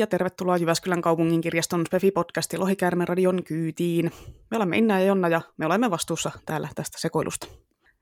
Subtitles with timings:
[0.00, 4.12] ja tervetuloa Jyväskylän kaupungin kirjaston Spefi-podcasti Lohikäärmen radion kyytiin.
[4.50, 7.46] Me olemme Inna ja Jonna ja me olemme vastuussa täällä tästä sekoilusta.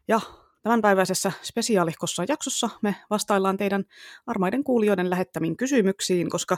[0.09, 0.21] Ja
[0.63, 3.85] tämänpäiväisessä spesiaalihkossa jaksossa me vastaillaan teidän
[4.27, 6.57] armaiden kuulijoiden lähettämiin kysymyksiin, koska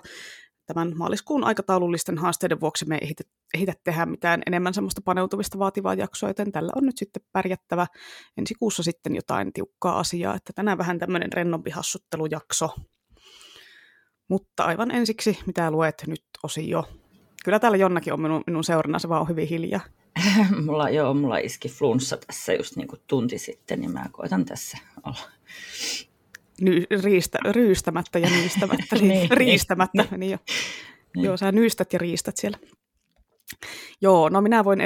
[0.66, 3.22] tämän maaliskuun aikataulullisten haasteiden vuoksi me ei ehditä,
[3.54, 7.86] ehditä tehdä mitään enemmän semmoista paneutuvista vaativaa jaksoa, joten tällä on nyt sitten pärjättävä
[8.36, 12.70] ensi kuussa sitten jotain tiukkaa asiaa, että tänään vähän tämmöinen rennompi hassuttelujakso.
[14.30, 16.84] Mutta aivan ensiksi, mitä luet nyt osio?
[17.44, 19.80] Kyllä täällä Jonnakin on minun, minun seurana, se vaan on hyvin hiljaa.
[20.66, 24.78] mulla, joo, mulla iski flunssa tässä just niin kuin tunti sitten, niin mä koitan tässä
[25.04, 25.30] olla.
[26.60, 30.02] Ny, riistä, ryystämättä ja nyystämättä, niin, niin, riistämättä.
[30.10, 30.38] Niin, niin jo.
[31.16, 31.24] Niin.
[31.24, 32.58] Joo, sä nyystät ja riistät siellä.
[34.00, 34.80] Joo, no minä voin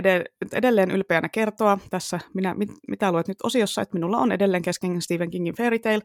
[0.52, 5.02] edelleen ylpeänä kertoa tässä, minä, mit, mitä luet nyt osiossa, että minulla on edelleen kesken
[5.02, 6.02] Stephen Kingin Fairy Tale,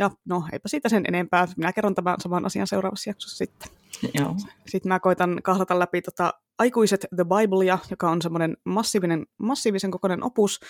[0.00, 1.48] ja no, eipä siitä sen enempää.
[1.56, 3.68] Minä kerron tämän saman asian seuraavassa jaksossa sitten.
[4.14, 4.36] Joo.
[4.66, 10.24] Sitten mä koitan kahlata läpi tota Aikuiset The Biblea, joka on semmoinen massiivinen, massiivisen kokoinen
[10.24, 10.60] opus.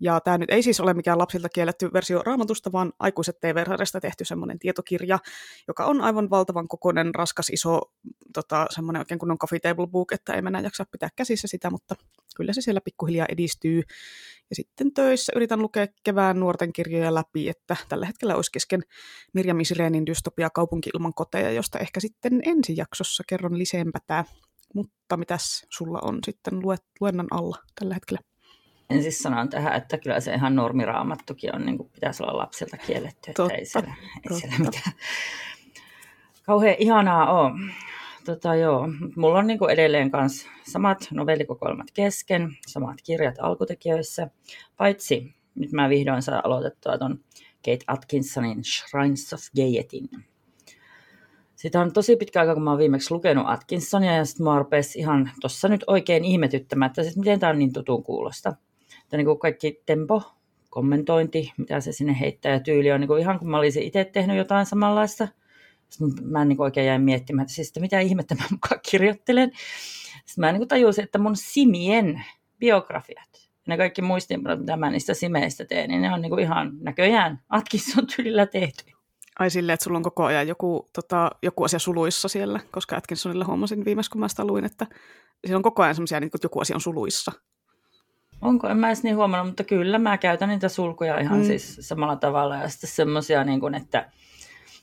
[0.00, 4.24] Ja tämä nyt ei siis ole mikään lapsilta kielletty versio raamatusta, vaan Aikuiset TV-sarjasta tehty
[4.24, 5.18] semmoinen tietokirja,
[5.68, 7.80] joka on aivan valtavan kokoinen, raskas, iso,
[8.32, 11.94] tota, semmoinen oikein kunnon coffee table book, että ei mennä jaksa pitää käsissä sitä, mutta
[12.36, 13.82] kyllä se siellä pikkuhiljaa edistyy.
[14.50, 18.82] Ja sitten töissä yritän lukea kevään nuorten kirjoja läpi, että tällä hetkellä olisi kesken
[19.34, 24.24] Mirjam Sireenin dystopia Kaupunki ilman koteja, josta ehkä sitten ensi jaksossa kerron lisempää.
[24.74, 28.20] Mutta mitäs sulla on sitten luet, luennan alla tällä hetkellä?
[28.90, 32.76] En siis sanon tähän, että kyllä se ihan normiraamattukin on, niin kuin pitäisi olla lapsilta
[32.76, 33.94] kielletty, että totta, ei siellä,
[34.30, 34.92] ei siellä mitään
[36.48, 37.52] kauhean ihanaa ole.
[38.24, 38.88] Tota, joo.
[39.16, 44.30] Mulla on niin kuin edelleen kans samat novellikokoelmat kesken, samat kirjat alkutekijöissä,
[44.76, 47.20] paitsi nyt mä vihdoin saan aloitettua ton
[47.64, 50.08] Kate Atkinsonin Shrines of Gaietin.
[51.58, 54.64] Sitä on tosi pitkä aika, kun mä oon viimeksi lukenut Atkinsonia, ja sitten mä
[54.96, 58.54] ihan tuossa nyt oikein ihmetyttämättä, että miten tämä on niin tutun kuulosta.
[59.02, 60.22] Että niin kuin kaikki tempo,
[60.70, 64.04] kommentointi, mitä se sinne heittää ja tyyli on niin kuin ihan kuin mä olisin itse
[64.04, 65.28] tehnyt jotain samanlaista–
[65.88, 69.52] sitten mä niin oikein jäin miettimään, että siis, että mitä ihmettä mä mukaan kirjoittelen.
[70.24, 72.24] Sitten mä niin tajusin, että mun simien
[72.58, 77.40] biografiat, ne kaikki muistinpanot, mitä mä niistä simeistä teen, niin ne on niin ihan näköjään
[77.48, 78.97] Atkinson tyylillä tehty.
[79.38, 83.44] Ai silleen, että sulla on koko ajan joku, tota, joku asia suluissa siellä, koska Atkinsonilla
[83.44, 84.86] huomasin viimeksi, kun mä sitä luin, että
[85.46, 87.32] siellä on koko ajan semmoisia, niin joku asia on suluissa.
[88.40, 88.68] Onko?
[88.68, 91.44] En mä edes niin huomannut, mutta kyllä mä käytän niitä sulkuja ihan mm.
[91.44, 92.56] siis samalla tavalla.
[92.56, 94.10] Ja sitten semmoisia, niin kuin, että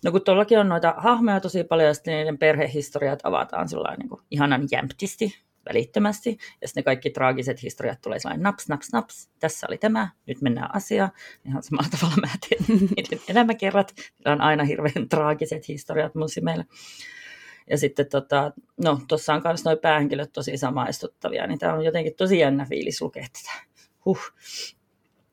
[0.06, 3.68] No kun tuollakin on noita hahmoja tosi paljon, ja sitten niiden perhehistoriat avataan
[3.98, 5.36] niin kuin ihanan jämptisti,
[5.70, 10.42] välittömästi, ja ne kaikki traagiset historiat tulee sellainen naps, naps, naps, tässä oli tämä, nyt
[10.42, 11.12] mennään asiaan.
[11.46, 16.66] Ihan samalla tavalla mä teen niiden elämäkerrat, niillä on aina hirveän traagiset historiat mun simeillä.
[17.70, 18.52] Ja sitten tota,
[18.84, 23.02] no tuossa on myös nuo päähenkilöt tosi samaistuttavia, niin tämä on jotenkin tosi jännä fiilis
[23.02, 23.66] lukea tätä.
[24.06, 24.20] Huh.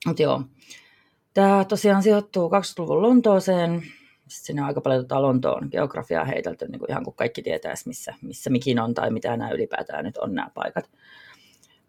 [0.06, 0.42] Mutta joo,
[1.34, 3.82] tämä tosiaan sijoittuu 20-luvun Lontooseen,
[4.28, 8.14] sinne on aika paljon tuota Lontoon geografiaa heitelty, niin kuin ihan kuin kaikki tietäisi, missä,
[8.22, 10.90] missä mikin on tai mitä nämä ylipäätään nyt on nämä paikat.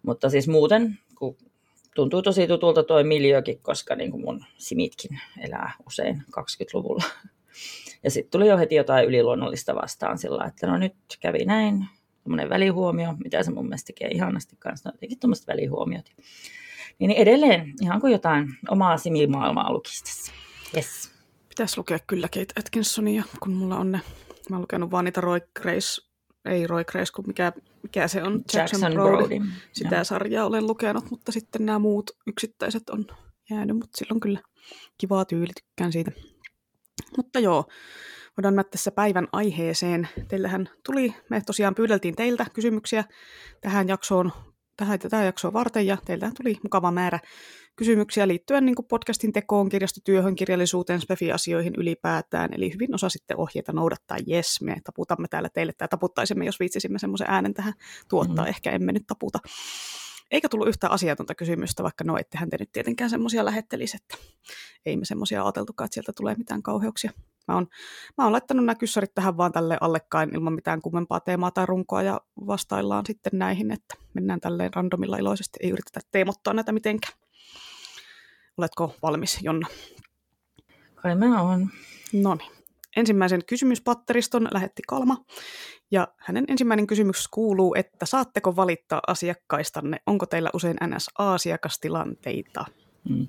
[0.03, 1.37] Mutta siis muuten, kun
[1.95, 7.03] tuntuu tosi tutulta tuo miljöökin, koska niin kuin mun simitkin elää usein 20-luvulla.
[8.03, 11.85] Ja sitten tuli jo heti jotain yliluonnollista vastaan sillä että no nyt kävi näin,
[12.23, 16.05] tämmöinen välihuomio, mitä se mun mielestä tekee ihanasti kanssa, no jotenkin tuommoiset välihuomiot.
[16.99, 20.31] Niin edelleen ihan kuin jotain omaa simimaailmaa lukisi tässä.
[20.75, 21.12] Yes.
[21.53, 24.01] Pitäisi lukea kyllä Kate Atkinsonia, kun mulla on ne.
[24.49, 26.01] Mä oon lukenut vaan niitä Roy Grace,
[26.45, 27.53] ei Roy Grace, kun mikä,
[27.83, 29.17] mikä se on, Jackson, Jackson Brody.
[29.17, 29.51] Brody.
[29.71, 30.03] Sitä ja.
[30.03, 33.05] sarjaa olen lukenut, mutta sitten nämä muut yksittäiset on
[33.49, 34.39] jäänyt, mutta silloin kyllä
[34.97, 36.11] kivaa tyyli, tykkään siitä.
[37.17, 37.65] Mutta joo,
[38.37, 40.09] voidaan mennä tässä päivän aiheeseen.
[40.27, 43.03] Teillähän tuli, me tosiaan pyydeltiin teiltä kysymyksiä
[43.61, 44.31] tähän jaksoon,
[44.77, 47.19] tähän, tähän jaksoon varten, ja teiltä tuli mukava määrä
[47.75, 52.49] kysymyksiä liittyen niin podcastin tekoon, kirjastotyöhön, kirjallisuuteen, spefi-asioihin ylipäätään.
[52.53, 54.17] Eli hyvin osasitte ohjeita noudattaa.
[54.27, 57.73] Jes, me taputamme täällä teille tai taputtaisimme, jos viitsisimme semmoisen äänen tähän
[58.09, 58.35] tuottaa.
[58.35, 58.49] Mm-hmm.
[58.49, 59.39] Ehkä emme nyt taputa.
[60.31, 64.17] Eikä tullut yhtään asiatonta kysymystä, vaikka no ettehän te nyt tietenkään semmoisia lähettelisi, että
[64.85, 67.11] ei me semmoisia ajateltukaan, että sieltä tulee mitään kauheuksia.
[67.47, 67.67] Mä oon,
[68.17, 72.03] mä oon laittanut nämä kyssarit tähän vaan tälle allekkain ilman mitään kummempaa teemaa tai runkoa
[72.03, 77.13] ja vastaillaan sitten näihin, että mennään tälleen randomilla iloisesti, ei yritetä teemottaa näitä mitenkään.
[78.57, 79.67] Oletko valmis, Jonna?
[80.95, 81.69] Kai mä oon.
[82.13, 82.51] No niin.
[82.95, 85.17] Ensimmäisen kysymyspatteriston lähetti Kalma,
[85.91, 89.97] ja hänen ensimmäinen kysymys kuuluu, että saatteko valittaa asiakkaistanne?
[90.05, 92.65] Onko teillä usein NS-asiakastilanteita?
[93.09, 93.27] Hmm.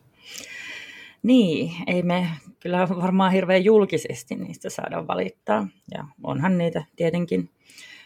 [1.24, 2.28] Niin, ei me
[2.60, 5.66] kyllä varmaan hirveän julkisesti niistä saadaan valittaa.
[5.94, 7.50] Ja onhan niitä tietenkin,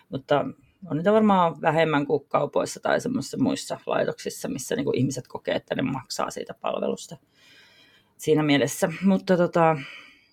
[0.09, 0.45] mutta
[0.91, 5.75] on niitä varmaan vähemmän kuin kaupoissa tai semmoisissa muissa laitoksissa, missä niin ihmiset kokee, että
[5.75, 7.17] ne maksaa siitä palvelusta
[8.17, 8.89] siinä mielessä.
[9.05, 9.77] Mutta tota,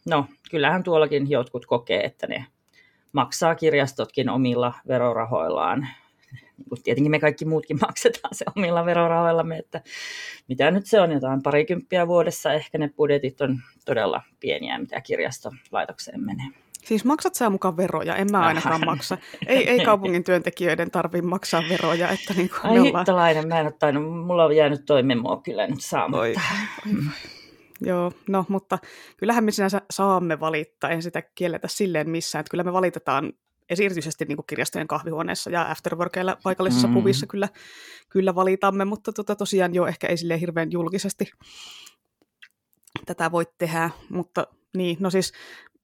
[0.10, 2.46] no, kyllähän tuollakin jotkut kokee, että ne
[3.12, 5.88] maksaa kirjastotkin omilla verorahoillaan.
[6.32, 9.82] Niin kuin tietenkin me kaikki muutkin maksetaan se omilla verorahoillamme, että
[10.48, 12.54] mitä nyt se on, jotain parikymppiä vuodessa.
[12.54, 16.48] Ehkä ne budjetit on todella pieniä, mitä kirjastolaitokseen menee.
[16.86, 18.16] Siis maksat sä mukaan veroja?
[18.16, 19.18] En mä ainakaan maksa.
[19.48, 22.10] Ei, ei kaupungin työntekijöiden tarvitse maksaa veroja.
[22.10, 23.00] Että niin kuin Ai ollaan...
[23.00, 26.22] hittalainen, mä en ole tainnut, mulla on jäänyt toi memo kyllä nyt saamatta.
[26.22, 27.04] Oi, oi, oi.
[27.82, 28.80] Joo, no mutta
[29.18, 33.34] kyllähän me sinänsä saamme valittaa, en sitä kielletä silleen missään, että kyllä me valitetaan
[33.70, 36.94] erityisesti niin kuin kirjastojen kahvihuoneessa ja afterworkeilla paikallisessa mm.
[36.94, 37.50] pubissa kyllä,
[38.10, 41.32] kyllä valitamme, mutta tota, tosiaan jo ehkä ei silleen hirveän julkisesti
[43.06, 44.48] tätä voi tehdä, mutta
[44.78, 45.34] niin, no siis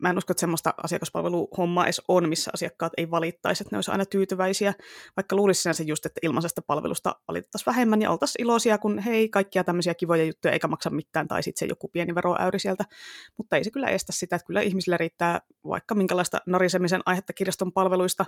[0.02, 3.92] mä en usko, että semmoista asiakaspalveluhommaa edes on, missä asiakkaat ei valittaisi, että ne olisi
[3.92, 4.74] aina tyytyväisiä,
[5.18, 9.64] vaikka luulisi se just, että ilmaisesta palvelusta valitettaisiin vähemmän ja oltaisiin iloisia, kun hei, kaikkia
[9.64, 12.86] tämmöisiä kivoja juttuja eikä maksa mitään, tai sitten se joku pieni veroäyri sieltä,
[13.38, 17.72] mutta ei se kyllä estä sitä, että kyllä ihmisillä riittää vaikka minkälaista narisemisen aihetta kirjaston
[17.72, 18.26] palveluista,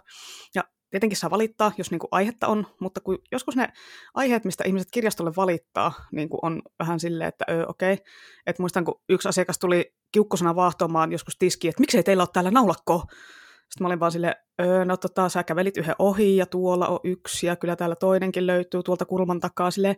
[0.56, 3.68] ja tietenkin saa valittaa, jos niin kuin aihetta on, mutta kun joskus ne
[4.14, 7.94] aiheet, mistä ihmiset kirjastolle valittaa, niin kuin on vähän silleen, että okei.
[7.94, 8.06] Okay.
[8.48, 12.52] Et muistan, kun yksi asiakas tuli kiukkosena vaahtomaan joskus tiskiin, että miksei teillä ole täällä
[12.52, 13.04] naulakkoa?
[13.74, 17.00] Sitten mä olin vaan silleen, öö, no tota, sä kävelit yhden ohi ja tuolla on
[17.04, 19.72] yksi ja kyllä täällä toinenkin löytyy tuolta kulman takaa.
[19.72, 19.96] Silleen,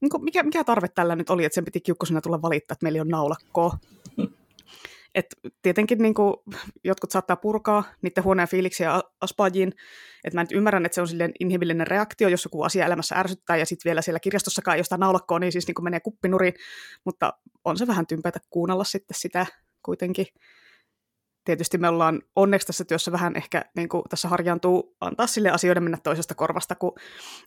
[0.00, 2.84] niin kuin, mikä, mikä tarve tällä nyt oli, että sen piti kiukkosena tulla valittaa, että
[2.84, 3.78] meillä on naulakkoa?
[5.16, 5.26] Et
[5.62, 6.34] tietenkin niin kuin,
[6.84, 9.72] jotkut saattaa purkaa niiden huoneen fiiliksiä aspajiin.
[10.24, 13.56] Et mä nyt ymmärrän, että se on silleen inhimillinen reaktio, jos joku asia elämässä ärsyttää,
[13.56, 16.54] ja sitten vielä siellä kirjastossakaan ei jostain naulakkoa, niin siis niin kuin menee kuppinuriin.
[17.04, 17.32] Mutta
[17.64, 19.46] on se vähän tympäitä kuunnella sitten sitä
[19.82, 20.26] kuitenkin
[21.46, 25.82] tietysti me ollaan onneksi tässä työssä vähän ehkä niin kuin tässä harjaantuu antaa sille asioiden
[25.82, 26.92] mennä toisesta korvasta, kun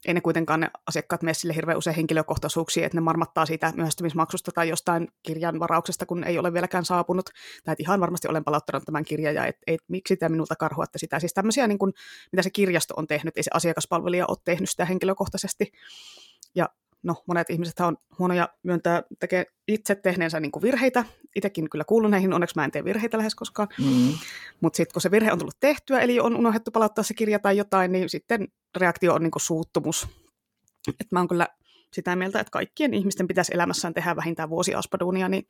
[0.06, 4.52] ei ne kuitenkaan ne asiakkaat mene sille hirveän usein henkilökohtaisuuksia, että ne marmattaa siitä myöhästymismaksusta
[4.52, 7.30] tai jostain kirjan varauksesta, kun ei ole vieläkään saapunut.
[7.64, 11.00] Tai että ihan varmasti olen palauttanut tämän kirjan ja et, et, miksi te minulta karhuatte
[11.00, 11.20] sitä.
[11.20, 11.94] Siis tämmöisiä, niin kuin,
[12.32, 15.72] mitä se kirjasto on tehnyt, ei se asiakaspalvelija ole tehnyt sitä henkilökohtaisesti.
[16.56, 16.70] Ja
[17.04, 21.06] no, monet ihmiset on huonoja myöntää tekee itse tehneensä niin kuin virheitä.
[21.36, 23.68] Itsekin kyllä kuulun näihin, onneksi mä en tee virheitä lähes koskaan.
[23.80, 24.14] Mm.
[24.62, 27.58] Mutta sitten kun se virhe on tullut tehtyä, eli on unohdettu palauttaa se kirja tai
[27.58, 28.48] jotain, niin sitten
[28.78, 30.08] reaktio on niin kuin suuttumus.
[30.88, 31.48] Et mä oon kyllä
[31.94, 35.48] sitä mieltä, että kaikkien ihmisten pitäisi elämässään tehdä vähintään vuosi aspaduunia, niin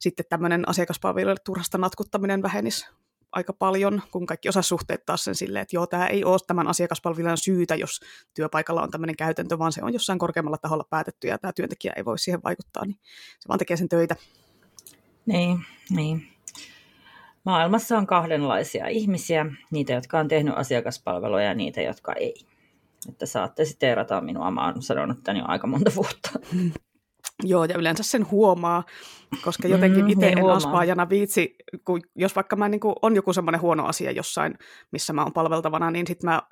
[0.00, 2.86] sitten tämmöinen asiakaspalveluille turhasta natkuttaminen vähenisi
[3.34, 7.38] aika paljon, kun kaikki osaa suhteuttaa sen silleen, että joo, tämä ei ole tämän asiakaspalvelijan
[7.38, 8.00] syytä, jos
[8.34, 12.04] työpaikalla on tämmöinen käytäntö, vaan se on jossain korkeammalla taholla päätetty ja tämä työntekijä ei
[12.04, 12.98] voi siihen vaikuttaa, niin
[13.40, 14.16] se vaan tekee sen töitä.
[15.26, 15.58] Niin,
[15.90, 16.28] niin.
[17.44, 22.34] Maailmassa on kahdenlaisia ihmisiä, niitä, jotka on tehnyt asiakaspalveluja ja niitä, jotka ei.
[23.08, 26.30] Että saatte siteerata minua, mä oon sanonut tämän jo aika monta vuotta.
[27.42, 28.84] Joo, ja yleensä sen huomaa,
[29.44, 30.56] koska jotenkin mm, itse niin en huomaa.
[30.56, 34.58] aspaajana viitsi, kun jos vaikka mä niin kuin, on joku semmoinen huono asia jossain,
[34.90, 36.42] missä mä oon palveltavana, niin sitten mä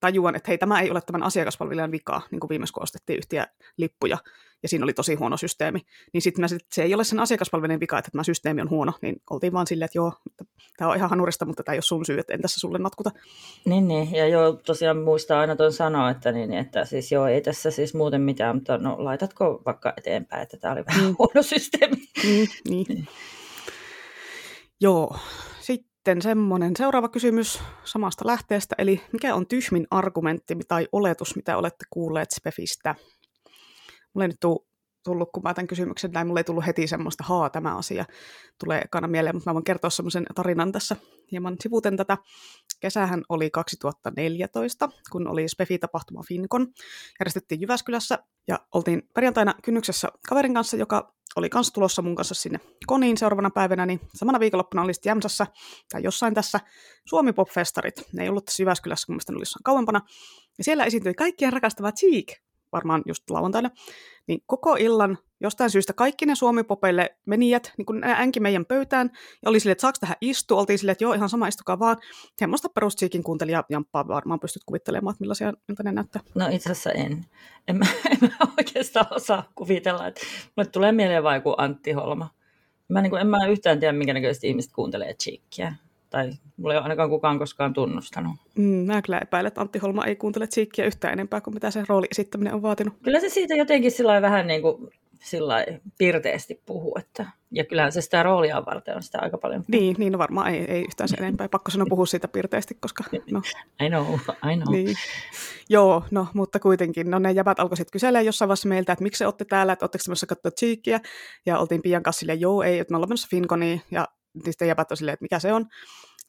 [0.00, 3.46] tajuan, että hei, tämä ei ole tämän asiakaspalvelijan vika, niin kuin viimeksi kun ostettiin yhtiä
[3.76, 4.18] lippuja,
[4.62, 5.80] ja siinä oli tosi huono systeemi.
[6.12, 9.52] Niin sitten se ei ole sen asiakaspalvelijan vika, että tämä systeemi on huono, niin oltiin
[9.52, 10.12] vaan silleen, että joo,
[10.76, 13.10] tämä on ihan hanurista, mutta tämä ei ole sun syy, että en tässä sulle natkuta.
[13.64, 14.14] Niin, niin.
[14.14, 17.94] ja joo, tosiaan muistaa aina tuon sanoa, että, niin, että siis joo, ei tässä siis
[17.94, 21.14] muuten mitään, mutta no laitatko vaikka eteenpäin, että tämä oli vähän mm.
[21.18, 21.96] huono systeemi.
[21.96, 22.86] Mm, niin.
[22.88, 23.06] niin.
[24.80, 25.16] Joo,
[25.60, 31.84] sitten semmoinen seuraava kysymys samasta lähteestä, eli mikä on tyhmin argumentti tai oletus, mitä olette
[31.90, 32.94] kuulleet Spefistä?
[34.14, 34.70] Mulla ei nyt tuu,
[35.04, 38.04] tullut, kun mä tämän kysymyksen näin, mulla ei tullut heti semmoista, haa, tämä asia
[38.58, 40.96] tulee ekana mieleen, mutta mä voin kertoa semmoisen tarinan tässä
[41.32, 42.18] hieman sivuten tätä.
[42.80, 46.66] Kesähän oli 2014, kun oli Spefi-tapahtuma Finkon.
[47.20, 52.60] Järjestettiin Jyväskylässä ja oltiin perjantaina kynnyksessä kaverin kanssa, joka oli kanssa tulossa mun kanssa sinne
[52.86, 55.46] koniin seuraavana päivänä, niin samana viikonloppuna oli sitten Jämsässä
[55.92, 56.60] tai jossain tässä
[57.04, 58.04] Suomi Pop-festarit.
[58.12, 60.00] Ne ei ollut tässä Jyväskylässä, kun mielestäni oli jossain kauempana.
[60.58, 62.26] Ja siellä esiintyi kaikkien rakastava Cheek,
[62.72, 63.70] varmaan just lauantaina,
[64.26, 69.10] niin koko illan jostain syystä kaikki ne Suomi-popeille menijät niin kun änki meidän pöytään,
[69.42, 71.96] ja oli silleen, että saako tähän istua, oltiin silleen, että joo, ihan sama, istukaa vaan.
[72.36, 76.22] Semmoista perustiikin kuuntelija Jamppaa varmaan pystyt kuvittelemaan, että millaisia miltä ne näyttää.
[76.34, 77.24] No itse asiassa en.
[77.68, 80.20] En mä, en mä oikeastaan osaa kuvitella, että
[80.56, 82.28] mulle tulee mieleen vaan joku Antti Holma.
[82.88, 85.74] Mä niin en mä yhtään tiedä, minkä näköisesti ihmiset kuuntelee Cheekkiä
[86.10, 88.36] tai mulla ei ole ainakaan kukaan koskaan tunnustanut.
[88.54, 91.84] Mm, mä kyllä epäilen, että Antti Holma ei kuuntele Tsiikkiä yhtään enempää kuin mitä se
[91.88, 92.94] rooli esittäminen on vaatinut.
[93.02, 94.90] Kyllä se siitä jotenkin sillä vähän niin kuin
[95.22, 95.66] sillä
[95.98, 96.96] pirteesti puhu.
[96.98, 99.64] Että, ja kyllähän se sitä roolia varten on sitä aika paljon.
[99.68, 101.48] Niin, niin no varmaan ei, ei yhtään sen enempää.
[101.48, 103.04] Pakko sanoa puhua siitä pirteesti, koska...
[103.30, 103.42] No.
[103.86, 104.14] I know,
[104.52, 104.72] I know.
[104.72, 104.96] Niin.
[105.68, 107.10] Joo, no, mutta kuitenkin.
[107.10, 110.02] No ne jäbät alkoi sitten kyselemään jossain vaiheessa meiltä, että miksi olette täällä, että oletteko
[110.04, 111.00] tämmöisessä katsoa Cheekia.
[111.46, 113.82] Ja oltiin Pian kanssa silleen, joo, ei, että me ollaan menossa Finkoniin.
[113.90, 114.08] Ja
[114.44, 115.66] sitten jäbät on silleen, että mikä se on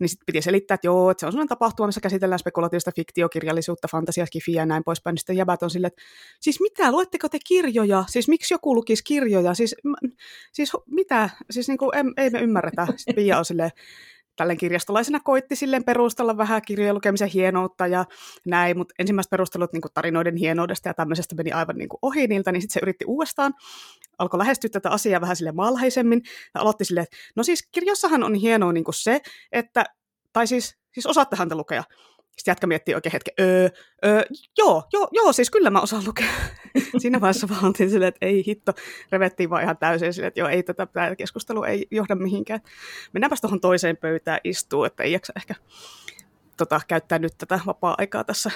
[0.02, 3.88] niin sitten piti selittää, että joo, että se on sellainen tapahtuma, missä käsitellään spekulatiivista fiktiokirjallisuutta,
[3.92, 5.14] fantasia, skifiä ja näin poispäin.
[5.14, 6.02] Niin sitten jäbät on silleen, että
[6.40, 8.04] siis mitä, luetteko te kirjoja?
[8.08, 9.54] Siis miksi joku lukisi kirjoja?
[9.54, 9.76] Siis,
[10.54, 11.30] siis mitä?
[11.50, 12.88] Siis niin kuin, ei me ymmärretä.
[12.98, 13.72] Sitten Pia on silleen,
[14.36, 18.06] tälleen kirjastolaisena koitti silleen perustella vähän kirjojen lukemisen hienoutta ja
[18.46, 22.62] näin, mutta ensimmäiset perustelut niin tarinoiden hienoudesta ja tämmöisestä meni aivan niin ohi niiltä, niin
[22.62, 23.54] sitten se yritti uudestaan,
[24.18, 26.22] alkoi lähestyä tätä asiaa vähän sille malhaisemmin
[26.56, 29.22] ja aloitti silleen, että no siis kirjassahan on hienoa niin se,
[29.52, 29.86] että,
[30.34, 31.84] tai siis, siis osaattehan te lukea,
[32.38, 33.70] sitten jätkä miettii oikein hetken, öö,
[34.06, 34.24] öö,
[34.58, 36.28] joo, joo, joo, siis kyllä mä osaan lukea.
[37.02, 38.74] Siinä vaiheessa vaan oltiin silleen, että ei hitto,
[39.12, 42.60] revettiin vaan ihan täysin silleen, että joo, ei tätä tämä keskustelu ei johda mihinkään.
[43.14, 45.56] Mennäänpäs tuohon toiseen pöytään istuu, että ei jaksa ehkä
[46.58, 48.52] tota, käyttää nyt tätä vapaa-aikaa tässä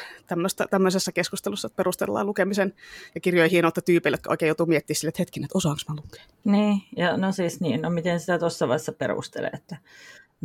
[0.69, 2.73] tämmöisessä keskustelussa, että perustellaan lukemisen
[3.15, 6.23] ja kirjojen hienoutta tyypeille, jotka oikein joutuu miettimään sille, että hetkinen, että osaanko mä lukea.
[6.43, 9.77] Niin, ja no siis niin, no miten sitä tuossa vaiheessa perustelee, että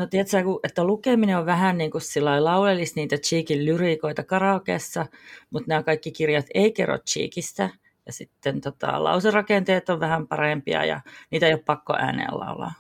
[0.01, 5.07] No tiedätkö, että lukeminen on vähän niin kuin sillä laulelisi niitä Cheekin lyriikoita karaokeessa,
[5.51, 7.71] mutta nämä kaikki kirjat ei kerro Cheekistä.
[8.07, 12.73] Ja sitten tota, lauserakenteet on vähän parempia ja niitä ei ole pakko ääneen laulaa.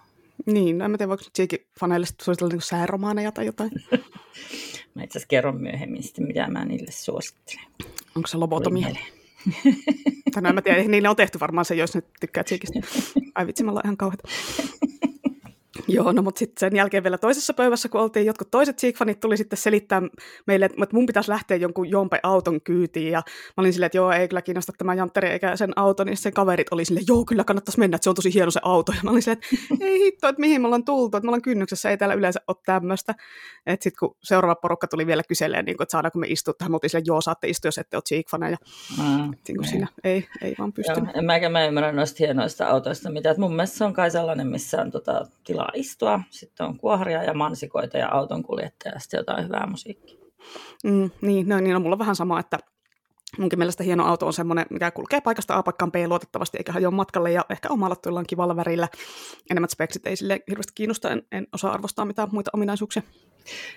[0.46, 3.70] Niin, no en mä tiedä, voiko Cheekin faneille suositella niin sääromaaneja tai jotain.
[4.94, 7.64] mä itse asiassa kerron myöhemmin sitten, mitä mä niille suosittelen.
[8.16, 8.88] Onko se lobotomia?
[10.34, 12.80] tai no en mä tiedä, niille on tehty varmaan se, jos ne tykkää Cheekistä.
[13.34, 14.28] Ai vitsi, mä ihan kauheita.
[15.88, 19.37] Joo, no mutta sitten sen jälkeen vielä toisessa pöydässä, kun oltiin, jotkut toiset Cheek-fanit tuli
[19.37, 20.02] sitten selittää
[20.46, 24.12] meille, että mun pitäisi lähteä jonkun jompe auton kyytiin, ja mä olin silleen, että joo,
[24.12, 27.44] ei kyllä kiinnosta tämä jantteri eikä sen auto, niin sen kaverit oli silleen, joo, kyllä
[27.44, 30.04] kannattaisi mennä, että se on tosi hieno se auto, ja mä olin silleen, että ei
[30.04, 33.14] hitto, että mihin me ollaan tultu, että me ollaan kynnyksessä, ei täällä yleensä ole tämmöistä,
[33.66, 36.75] että sitten kun seuraava porukka tuli vielä kyselemään, niin kuin, että saadaanko me istua tähän,
[36.75, 38.56] oltiin silleen, joo, saatte istua, jos ette ole Cheek-faneja,
[38.99, 39.56] mm, niin.
[39.56, 40.92] kuin siinä ei, ei vaan pysty.
[41.14, 44.80] en mäkään mä ymmärrä noista hienoista autoista, mitä, mun mielestä se on kai sellainen, missä
[44.80, 49.66] on tota, tilaa istua, sitten on kuohria ja mansikoita ja autonkuljettaja ja sitten jotain hyvää
[49.66, 50.18] musiikkia.
[50.84, 52.58] Mm, niin, no, niin, no, mulla on vähän sama, että
[53.38, 56.90] munkin mielestä hieno auto on semmoinen, mikä kulkee paikasta A paikkaan B luotettavasti, eikä hajoa
[56.90, 58.88] matkalle, ja ehkä omalla tullaan kivalla värillä.
[59.50, 63.02] Enemmät speksit ei sille hirveästi kiinnosta, en, en osaa arvostaa mitään muita ominaisuuksia.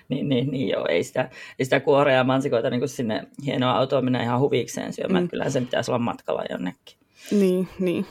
[0.08, 4.02] Niin, niin, niin joo, ei sitä, ei sitä kuorea ja mansikoita niin sinne hienoa autoa
[4.02, 5.28] mennä ihan huvikseen syömään, mm.
[5.28, 6.98] kyllä sen pitäisi olla matkalla jonnekin.
[7.30, 8.06] Niin, niin.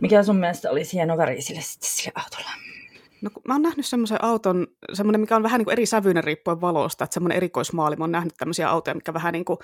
[0.00, 2.50] Mikä sun mielestä olisi hieno väri sille, sille autolla?
[3.22, 6.60] No, mä oon nähnyt semmoisen auton, semmoinen, mikä on vähän niin kuin eri sävyinen riippuen
[6.60, 7.96] valosta, että semmoinen erikoismaali.
[7.96, 9.58] Mä oon nähnyt tämmöisiä autoja, mikä vähän niin kuin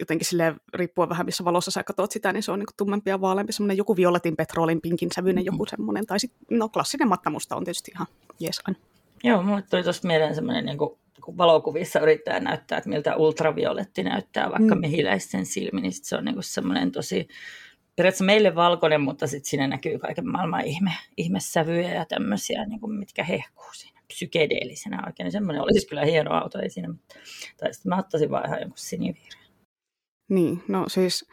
[0.00, 3.10] jotenkin sille riippuen vähän missä valossa sä katsot sitä, niin se on niin kuin tummempi
[3.10, 6.06] ja vaaleampi, semmoinen joku violetin, petrolin, pinkin sävyinen joku semmoinen.
[6.06, 8.06] Tai sitten, no klassinen mattamusta on tietysti ihan
[8.40, 8.80] jees aina.
[9.24, 10.90] Joo, mulle tuli tuosta mieleen semmoinen niin kuin
[11.24, 14.80] kun valokuvissa yrittää näyttää, että miltä ultravioletti näyttää vaikka mm.
[14.80, 17.28] mehiläisten silmi, niin sit se on niin semmoinen tosi
[18.00, 22.92] periaatteessa meille valkoinen, mutta sitten siinä näkyy kaiken maailman ihme, ihmesävyjä ja tämmöisiä, niin kuin
[22.92, 25.24] mitkä hehkuu siinä psykedeellisenä oikein.
[25.24, 26.94] Niin semmoinen olisi kyllä hieno auto, ei siinä,
[27.56, 29.44] tai sitten mä ottaisin vaan ihan jonkun sinivihreän.
[30.28, 31.28] Niin, no siis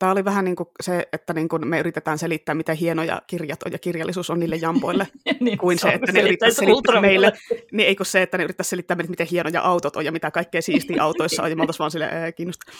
[0.00, 3.62] tämä oli vähän niin kuin se, että niin kuin me yritetään selittää, miten hienoja kirjat
[3.62, 5.06] on ja kirjallisuus on niille jampoille,
[5.40, 7.32] niin, kuin se, että ne yrittäisi selittää meille,
[7.72, 10.30] niin ei kuin se, että ne yrittäisi selittää meille, miten hienoja autot on ja mitä
[10.30, 12.72] kaikkea siistiä autoissa on, ja me oltaisiin vaan silleen, äh, kiinnosta.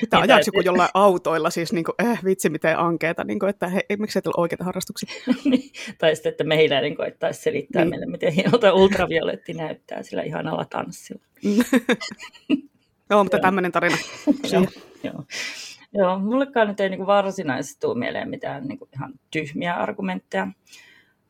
[0.00, 3.50] Mitä niin, ajaksi joku jollain autoilla, siis niin kuin, äh, vitsi miten ankeeta, niin kuin,
[3.50, 5.10] että he, ei, miksi ei ole oikeita harrastuksia.
[5.44, 7.90] niin, tai sitten, että mehiläinen koettaisi selittää niin.
[7.90, 11.22] meille, miten hienolta ultravioletti näyttää sillä ihanalla tanssilla.
[13.10, 13.96] Joo, mutta tämmöinen tarina.
[15.02, 15.24] joo,
[15.92, 16.18] joo.
[16.18, 20.48] Mullekaan nyt ei niin kuin varsinaisesti tule mieleen mitään niin kuin ihan tyhmiä argumentteja.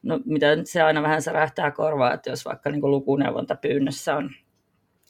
[0.02, 4.30] No, mitä nyt se aina vähän särähtää korvaa, että jos vaikka niin lukuneuvonta pyynnössä on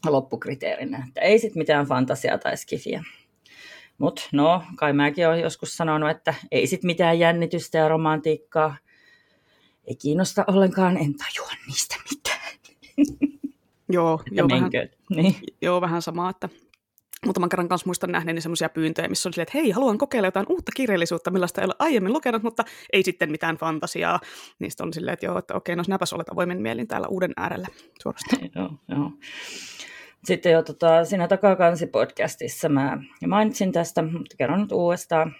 [0.06, 3.02] loppukriteerinä, että ei sitten mitään fantasiaa tai skifiä.
[3.98, 8.76] Mutta no, kai mäkin olen joskus sanonut, että ei sitten mitään jännitystä ja romantiikkaa.
[9.84, 12.58] Ei kiinnosta ollenkaan, en tajua niistä mitään.
[13.88, 14.70] Joo, joo, vähän,
[15.10, 15.34] niin.
[15.62, 16.48] joo, vähän sama, että
[17.24, 20.46] muutaman kerran kanssa muistan nähneeni semmoisia pyyntöjä, missä on silleen, että hei, haluan kokeilla jotain
[20.48, 24.20] uutta kirjallisuutta, millaista ei ole aiemmin lukenut, mutta ei sitten mitään fantasiaa.
[24.58, 27.68] Niistä on silleen, että joo, että okei, no sinäpäs olet avoimen mielin täällä uuden äärellä
[28.02, 28.42] suorastaan.
[28.54, 29.12] joo, joo.
[30.24, 35.34] Sitten jo tota, siinä takakansi-podcastissa mä mainitsin tästä, mutta kerron nyt uudestaan.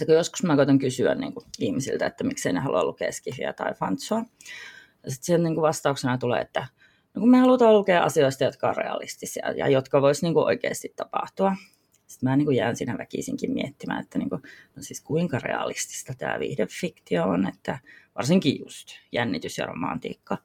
[0.00, 3.74] Että joskus mä koitan kysyä niin kuin, ihmisiltä, että miksei ne halua lukea skifiä tai
[3.74, 4.22] fantsoa.
[5.08, 6.66] Sitten siihen niin vastauksena tulee, että
[7.16, 11.52] No kun me halutaan lukea asioista, jotka on realistisia ja jotka voisi niin oikeasti tapahtua.
[12.06, 14.42] Sitten mä niin kuin jään siinä väkisinkin miettimään, että niin kuin,
[14.76, 17.78] no siis kuinka realistista tämä viihdefiktio on, että
[18.14, 20.38] varsinkin just jännitys ja romantiikka.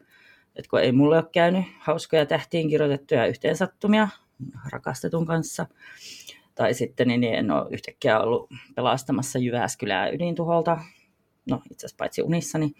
[0.55, 4.07] Että kun ei mulle ole käynyt hauskoja tähtiin kirjoitettuja yhteensattumia
[4.69, 5.65] rakastetun kanssa,
[6.55, 10.79] tai sitten niin en ole yhtäkkiä ollut pelastamassa Jyväskylää ydintuholta,
[11.49, 12.71] no itse asiassa paitsi unissani,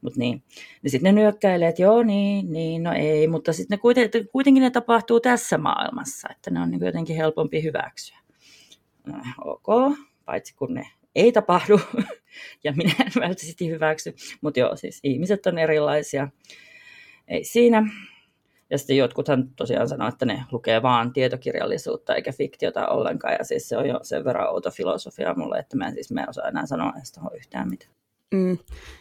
[0.00, 0.42] mutta niin.
[0.82, 4.62] niin sitten ne nyökkäilee, että joo, niin, niin, no ei, mutta sitten ne kuitenkin, kuitenkin
[4.62, 8.18] ne tapahtuu tässä maailmassa, että ne on niin jotenkin helpompi hyväksyä.
[9.06, 11.80] No, ok, paitsi kun ne ei tapahdu,
[12.64, 16.28] ja minä en välttämättä hyväksy, mutta joo, siis ihmiset on erilaisia,
[17.28, 17.82] ei siinä.
[18.70, 23.34] Ja sitten jotkuthan tosiaan sanoo, että ne lukee vaan tietokirjallisuutta eikä fiktiota ollenkaan.
[23.38, 26.20] Ja siis se on jo sen verran outo filosofia mulle, että mä en siis mä
[26.20, 27.92] en osaa enää sanoa edes yhtään mitään.
[28.34, 28.58] Mm,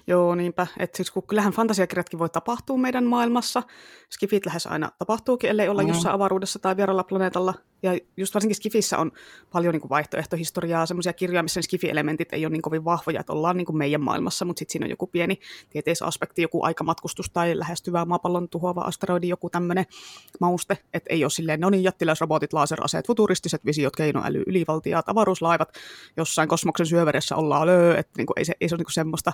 [0.08, 0.68] joo, niinpä.
[0.80, 3.64] Et siis kun kyllähän fantasiakirjatkin voi tapahtua meidän maailmassa.
[4.10, 5.88] Skifit lähes aina tapahtuukin, ellei olla mm.
[5.88, 7.54] jossain avaruudessa tai vieralla planeetalla.
[7.84, 9.12] Ja just varsinkin Skifissä on
[9.52, 13.58] paljon niin kuin vaihtoehtohistoriaa, semmoisia kirjoja, missä Skifi-elementit ei ole niin kovin vahvoja, että ollaan
[13.58, 18.06] niin kuin meidän maailmassa, mutta sitten siinä on joku pieni tieteisaspekti, joku aikamatkustus tai lähestyvä
[18.06, 19.86] maapallon tuhoava asteroidi, joku tämmöinen
[20.40, 25.70] mauste, että ei ole silleen, no niin, jättiläisrobotit, laseraseet, futuristiset visiot, keinoäly, ylivaltiaat, avaruuslaivat,
[26.18, 28.94] jossain kosmoksen syöveressä ollaan löö, että niin kuin ei, se, ei se ole niin kuin
[28.94, 29.34] semmoista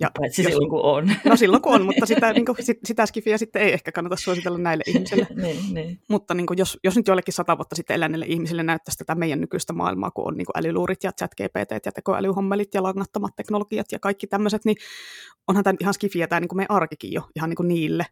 [0.00, 1.10] ja Paitsi jos, silloin kun on.
[1.28, 4.16] No silloin kun on, mutta sitä, niin kuin, sit, sitä skifiä sitten ei ehkä kannata
[4.16, 5.26] suositella näille ihmisille.
[5.42, 6.00] niin, niin.
[6.08, 9.40] Mutta niin kuin, jos, jos nyt joillekin sata vuotta sitten eläneille ihmisille näyttäisi tätä meidän
[9.40, 13.92] nykyistä maailmaa, kun on niin kuin älyluurit ja chat GPT ja tekoälyhommelit ja langattomat teknologiat
[13.92, 14.76] ja kaikki tämmöiset, niin
[15.48, 18.06] onhan tämä ihan skifiä tämä niin kuin meidän arkikin jo ihan niin kuin niille.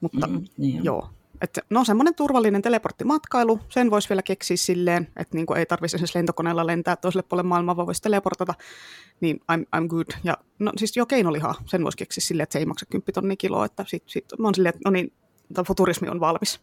[0.00, 1.08] Mutta mm, niin joo,
[1.40, 5.96] että, no semmoinen turvallinen teleporttimatkailu, sen voisi vielä keksiä silleen, että niin kuin ei tarvitsisi
[5.96, 8.54] esimerkiksi lentokoneella lentää toiselle puolelle maailmaa, vaan voisi teleportata,
[9.20, 10.06] niin I'm, I'm good.
[10.24, 13.36] Ja no siis jo keinolihaa, sen voisi keksiä silleen, että se ei maksa 10 tonnia
[13.36, 15.12] kiloa, että sit, sit, mä oon silleen, että no niin,
[15.66, 16.60] futurismi on valmis.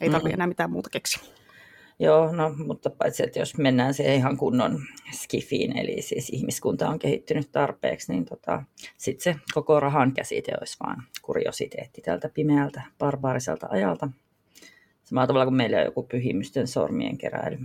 [0.00, 0.34] Ei tarvitse mm.
[0.34, 1.22] enää mitään muuta keksiä.
[1.98, 4.78] Joo, no, mutta paitsi, että jos mennään siihen ihan kunnon
[5.12, 8.62] skifiin, eli siis ihmiskunta on kehittynyt tarpeeksi, niin tota,
[8.98, 14.08] sitten se koko rahan käsite olisi vaan kuriositeetti tältä pimeältä, barbaariselta ajalta.
[15.04, 17.58] Samalla tavalla kuin meillä on joku pyhimysten sormien keräily.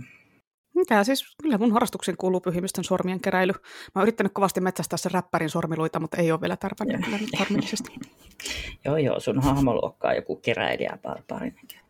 [0.74, 3.52] Mitä siis, kyllä mun harrastuksiin kuuluu pyhimysten sormien keräily.
[3.52, 7.38] Mä oon yrittänyt kovasti metsästää sen räppärin sormiluita, mutta ei ole vielä tärpännyt kyllä nyt
[7.38, 7.92] harmillisesti.
[8.84, 11.87] joo, joo, sun hahmoluokkaa joku keräilijä barbaarinen.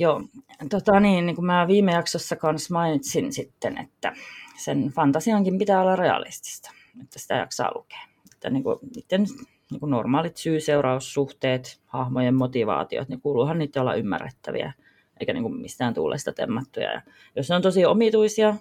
[0.00, 0.22] Joo,
[0.70, 4.12] tota niin, niin kuin mä viime jaksossa kanssa mainitsin sitten, että
[4.56, 6.70] sen fantasiankin pitää olla realistista,
[7.02, 7.98] että sitä jaksaa lukea.
[8.34, 9.26] Että niin kuin, miten
[9.70, 14.72] niin kuin normaalit syy-seuraussuhteet, hahmojen motivaatiot, niin kuuluuhan niitä olla ymmärrettäviä,
[15.20, 16.92] eikä niin kuin mistään tuulesta temmattuja.
[16.92, 17.02] Ja
[17.36, 18.54] jos ne on tosi omituisia,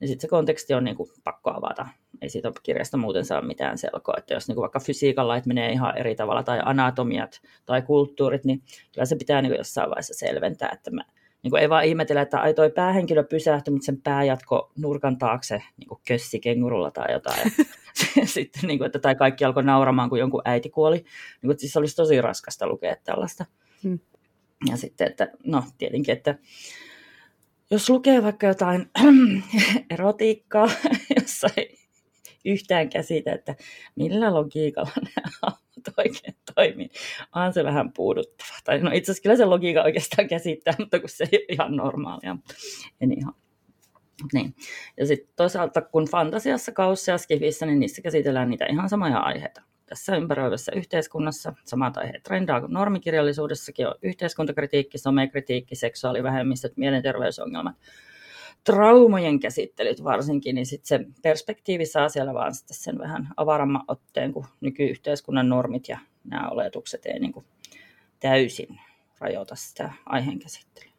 [0.00, 1.86] niin sitten se konteksti on niin kuin pakko avata.
[2.22, 4.14] Ei siitä kirjasta muuten saa mitään selkoa.
[4.18, 8.44] Että jos niin kuin vaikka fysiikan lait menee ihan eri tavalla, tai anatomiat tai kulttuurit,
[8.44, 11.04] niin kyllä se pitää niin kuin jossain vaiheessa selventää, että mä,
[11.42, 15.18] niin kuin ei vaan ihmetellä, että ai toi päähenkilö pysähtyi, mutta sen pää jatko nurkan
[15.18, 17.52] taakse niin kuin kössi kengurulla tai jotain.
[18.16, 20.96] Ja sitten, niin kuin, että, tai kaikki alkoi nauramaan, kun jonkun äiti kuoli.
[20.96, 23.44] Niin kuin, siis olisi tosi raskasta lukea tällaista.
[23.82, 23.98] Hmm.
[24.70, 26.34] Ja sitten, että no tietenkin, että
[27.70, 28.90] jos lukee vaikka jotain
[29.90, 30.68] erotiikkaa,
[31.20, 31.78] jossa ei
[32.44, 33.54] yhtään käsitä, että
[33.96, 35.56] millä logiikalla nämä
[35.98, 36.90] oikein toimii,
[37.34, 38.58] on se vähän puuduttava.
[38.64, 41.76] Tai no itse asiassa kyllä se logiikka oikeastaan käsittää, mutta kun se ei ole ihan
[41.76, 42.36] normaalia.
[43.00, 43.34] En ihan.
[44.32, 44.54] Niin.
[44.96, 49.62] Ja sitten toisaalta kun fantasiassa, kaussa ja skifissä, niin niissä käsitellään niitä ihan samoja aiheita
[49.94, 51.52] tässä ympäröivässä yhteiskunnassa.
[51.64, 57.76] Samat aiheet trendaa kuin normikirjallisuudessakin on yhteiskuntakritiikki, somekritiikki, seksuaalivähemmistöt, mielenterveysongelmat,
[58.64, 64.32] traumojen käsittelyt varsinkin, niin sitten se perspektiivi saa siellä vaan sitten sen vähän avaramman otteen,
[64.32, 67.46] kun nykyyhteiskunnan normit ja nämä oletukset ei niin kuin
[68.20, 68.80] täysin
[69.18, 70.93] rajoita sitä aiheen käsittelyä.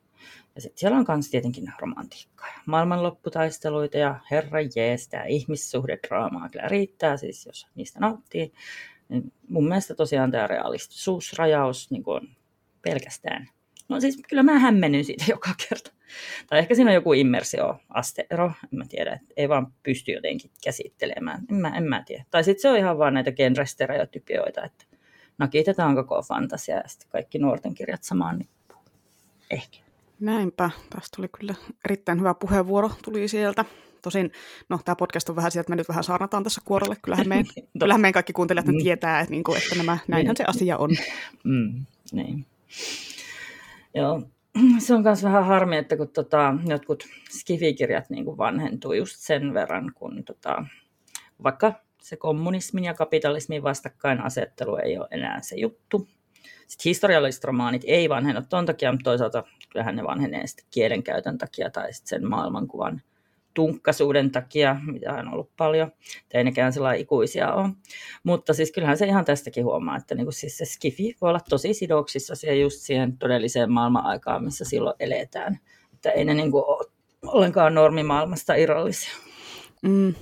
[0.55, 6.67] Ja sitten siellä on myös tietenkin romantiikkaa ja maailmanlopputaisteluita ja herra jees, tämä ihmissuhdedraamaa kyllä
[6.67, 8.53] riittää, siis jos niistä nauttii.
[9.09, 12.27] Niin mun mielestä tosiaan tämä realistisuusrajaus niin on
[12.81, 13.49] pelkästään.
[13.89, 15.91] No siis kyllä mä hämmennyn siitä joka kerta.
[16.47, 21.45] Tai ehkä siinä on joku immersio-asteero, en mä tiedä, että ei vaan pysty jotenkin käsittelemään,
[21.49, 22.25] en mä, en mä tiedä.
[22.31, 24.85] Tai sitten se on ihan vaan näitä genrestereotypioita, että
[25.37, 28.85] nakitetaan koko fantasia ja sitten kaikki nuorten kirjat samaan nippuun.
[29.51, 29.84] Ehkä.
[30.19, 30.69] Näinpä.
[30.89, 33.65] Tästä tuli kyllä erittäin hyvä puheenvuoro tuli sieltä.
[34.01, 34.31] Tosin,
[34.69, 36.95] no tämä podcast on vähän sieltä, että me nyt vähän saarnataan tässä kuorolle.
[37.01, 37.45] Kyllähän meidän,
[37.79, 38.77] kyllähän meidän kaikki kuuntelijat mm.
[38.83, 40.89] tietää, että, niin kuin, että nämä, näinhän se asia on.
[41.43, 42.45] Mm, niin.
[43.93, 44.21] Joo,
[44.79, 49.53] se on myös vähän harmi, että kun tota, jotkut skifikirjat niin kuin vanhentuu just sen
[49.53, 50.65] verran, kun tota,
[51.43, 56.07] vaikka se kommunismin ja kapitalismin vastakkainasettelu ei ole enää se juttu,
[56.67, 61.69] Sitten historialliset romaanit ei vanhena ton takia, mutta toisaalta kyllähän ne vanhenee sitten kielenkäytön takia
[61.69, 63.01] tai sitten sen maailmankuvan
[63.53, 65.91] tunkkasuuden takia, mitä on ollut paljon.
[66.33, 67.69] Ei nekään sellainen ikuisia ole.
[68.23, 71.73] Mutta siis kyllähän se ihan tästäkin huomaa, että niin siis se skifi voi olla tosi
[71.73, 75.59] sidoksissa siihen just siihen todelliseen maailman-aikaan, missä silloin eletään.
[75.93, 76.85] Että ei ne niin kuin ole
[77.25, 79.11] ollenkaan normimaailmasta irrallisia.
[79.81, 80.13] Mm,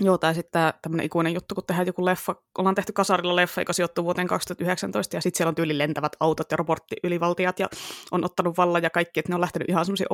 [0.00, 3.72] Joo, tai sitten tämmöinen ikuinen juttu, kun tehdään joku leffa, ollaan tehty kasarilla leffa, joka
[3.72, 7.68] sijoittuu vuoteen 2019, ja sitten siellä on tyyli lentävät autot ja robottiylivaltiat, ja
[8.10, 10.06] on ottanut vallan ja kaikki, että ne on lähtenyt ihan semmoisiin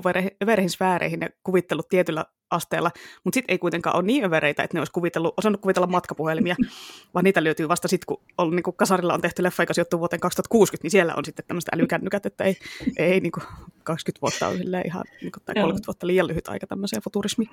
[0.43, 2.91] övereihin sfääreihin ja kuvitellut tietyllä asteella,
[3.25, 6.57] mutta sitten ei kuitenkaan ole niin övereitä, että ne olisi kuvitellut, osannut kuvitella matkapuhelimia,
[7.15, 10.01] vaan niitä löytyy vasta sitten, kun on, niin kuin kasarilla on tehty leffa, joka sijoittuu
[10.01, 12.57] vuoteen 2060, niin siellä on sitten tämmöistä älykännykät, että ei,
[12.99, 13.45] ei niin kuin
[13.85, 17.51] 20 vuotta on ihan, niin kuin, tai 30 vuotta liian lyhyt aika tämmöiseen futurismiin.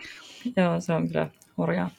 [0.58, 1.30] Joo, se on kyllä
[1.60, 1.90] hurjaa.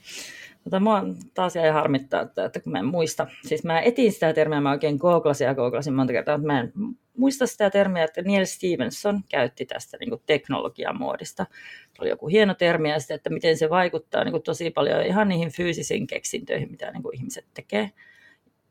[0.64, 4.32] Mutta mua taas jäi harmittaa, että, että kun mä en muista, siis mä etin sitä
[4.32, 6.72] termiä, mä oikein googlasin ja googlasin monta kertaa, mutta mä en
[7.16, 11.46] muista sitä termiä, että Neil Stevenson käytti tästä niin kuin teknologiamuodista.
[11.92, 15.02] Se oli joku hieno termi ja sitten, että miten se vaikuttaa niin kuin tosi paljon
[15.02, 17.90] ihan niihin fyysisiin keksintöihin, mitä niin kuin ihmiset tekee.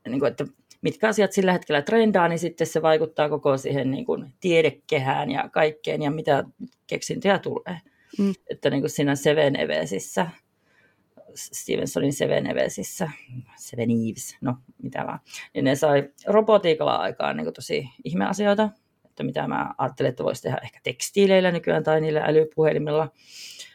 [0.05, 0.45] Ja niin kuin, että
[0.81, 5.49] mitkä asiat sillä hetkellä trendaa, niin sitten se vaikuttaa koko siihen niin kuin tiedekehään ja
[5.49, 6.43] kaikkeen ja mitä
[6.87, 7.77] keksintöjä tulee.
[8.19, 8.33] Mm.
[8.49, 10.27] Että niin kuin siinä Seven Evesissä
[11.35, 13.11] Stevensonin Seven Evesissä,
[13.57, 15.19] Seven Eves, no mitä vaan,
[15.53, 18.69] niin ne sai robotiikalla aikaan niin tosi ihmeasioita,
[19.05, 23.11] että mitä mä ajattelin, että voisi tehdä ehkä tekstiileillä nykyään tai niillä älypuhelimilla.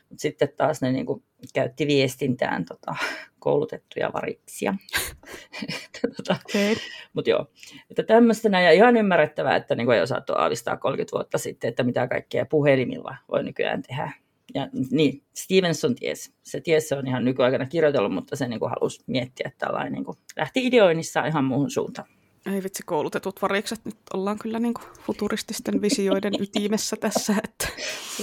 [0.09, 1.23] Mutta sitten taas ne niin kuin,
[1.55, 2.95] käytti viestintään tota,
[3.39, 4.75] koulutettuja variksia.
[6.17, 6.75] tota, okay.
[7.13, 7.47] Mutta joo,
[7.91, 11.69] että tämmöistä näin, ja ihan ymmärrettävää, että niin kuin ei osattu aavistaa 30 vuotta sitten,
[11.69, 14.13] että mitä kaikkea puhelimilla voi nykyään tehdä
[14.55, 16.33] ja niin, Stevenson ties.
[16.43, 20.05] Se ties se on ihan nykyaikana kirjoitellut, mutta se niin kuin halusi miettiä tällainen, niin
[20.05, 22.09] kuin, lähti ideoinnissa ihan muuhun suuntaan.
[22.53, 27.69] Ei vitsi, koulutetut varikset, nyt ollaan kyllä niin kuin futurististen visioiden ytimessä tässä, että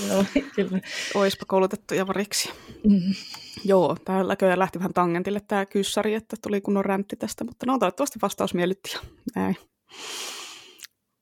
[0.08, 0.80] Joo, kyllä.
[1.15, 2.54] oispa koulutettuja variksia.
[2.84, 3.13] Mm.
[3.65, 8.20] Joo, täällä lähti vähän tangentille tämä kyssäri, että tuli kunnon räntti tästä, mutta no toivottavasti
[8.22, 9.00] vastaus miellytti ja
[9.36, 9.56] näin.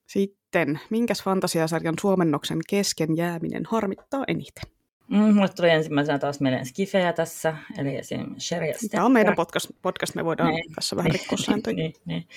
[0.09, 4.78] Sitten, minkäs fantasiasarjan suomennoksen kesken jääminen harmittaa eniten?
[5.09, 8.35] Mm, mulle tuli ensimmäisenä taas meidän skifejä tässä, eli esim.
[8.39, 11.75] Sherry Tämä on meidän podcast, podcast me voidaan niin, tässä vähän rikkoa sääntöjä.
[11.75, 12.27] niin, niin.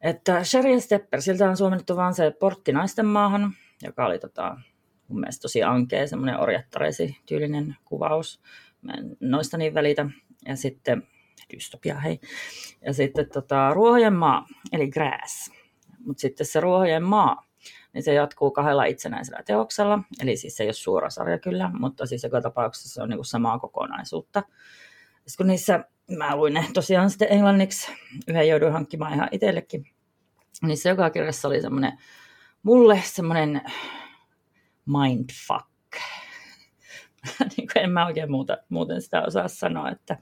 [0.00, 3.52] Että Sherry Stepper, siltä on suomennettu vaan se portti naisten maahan,
[3.82, 4.56] joka oli tota,
[5.08, 8.40] mun mielestä tosi ankea, semmoinen orjattareisi tyylinen kuvaus.
[8.82, 10.06] Mä en noista niin välitä.
[10.48, 11.02] Ja sitten,
[11.54, 12.20] dystopia hei.
[12.84, 15.52] Ja sitten tota, Ruohojen maa, eli Grass.
[15.98, 17.45] Mutta sitten se Ruohojen maa,
[17.96, 19.98] niin se jatkuu kahdella itsenäisellä teoksella.
[20.22, 23.18] Eli siis se ei ole suora sarja kyllä, mutta siis joka tapauksessa se on niin
[23.18, 24.42] kuin samaa kokonaisuutta.
[25.26, 25.84] Sitten kun niissä,
[26.16, 27.92] mä luin ne tosiaan sitten englanniksi,
[28.28, 29.86] yhden jouduin hankkimaan ihan itsellekin,
[30.62, 31.92] niin se joka kirjassa oli semmoinen,
[32.62, 33.62] mulle semmoinen
[34.86, 35.68] mindfuck.
[37.56, 39.90] niin kuin en mä oikein muuta, muuten sitä osaa sanoa.
[39.90, 40.18] Että,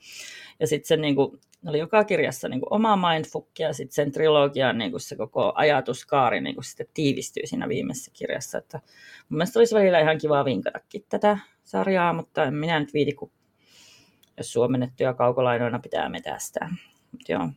[0.60, 4.12] ja sitten se niin kuin, oli joka kirjassa niin kuin oma mindfuck ja sitten sen
[4.12, 8.58] trilogian niin kuin se koko ajatuskaari niin kuin sitten tiivistyy siinä viimeisessä kirjassa.
[8.58, 8.80] Että
[9.28, 13.30] mun mielestä olisi välillä ihan kiva vinkatakin tätä sarjaa, mutta en minä nyt viiti, kun
[14.36, 16.68] jos suomennettuja kaukolainoina pitää metästää.
[17.12, 17.48] Mut joo.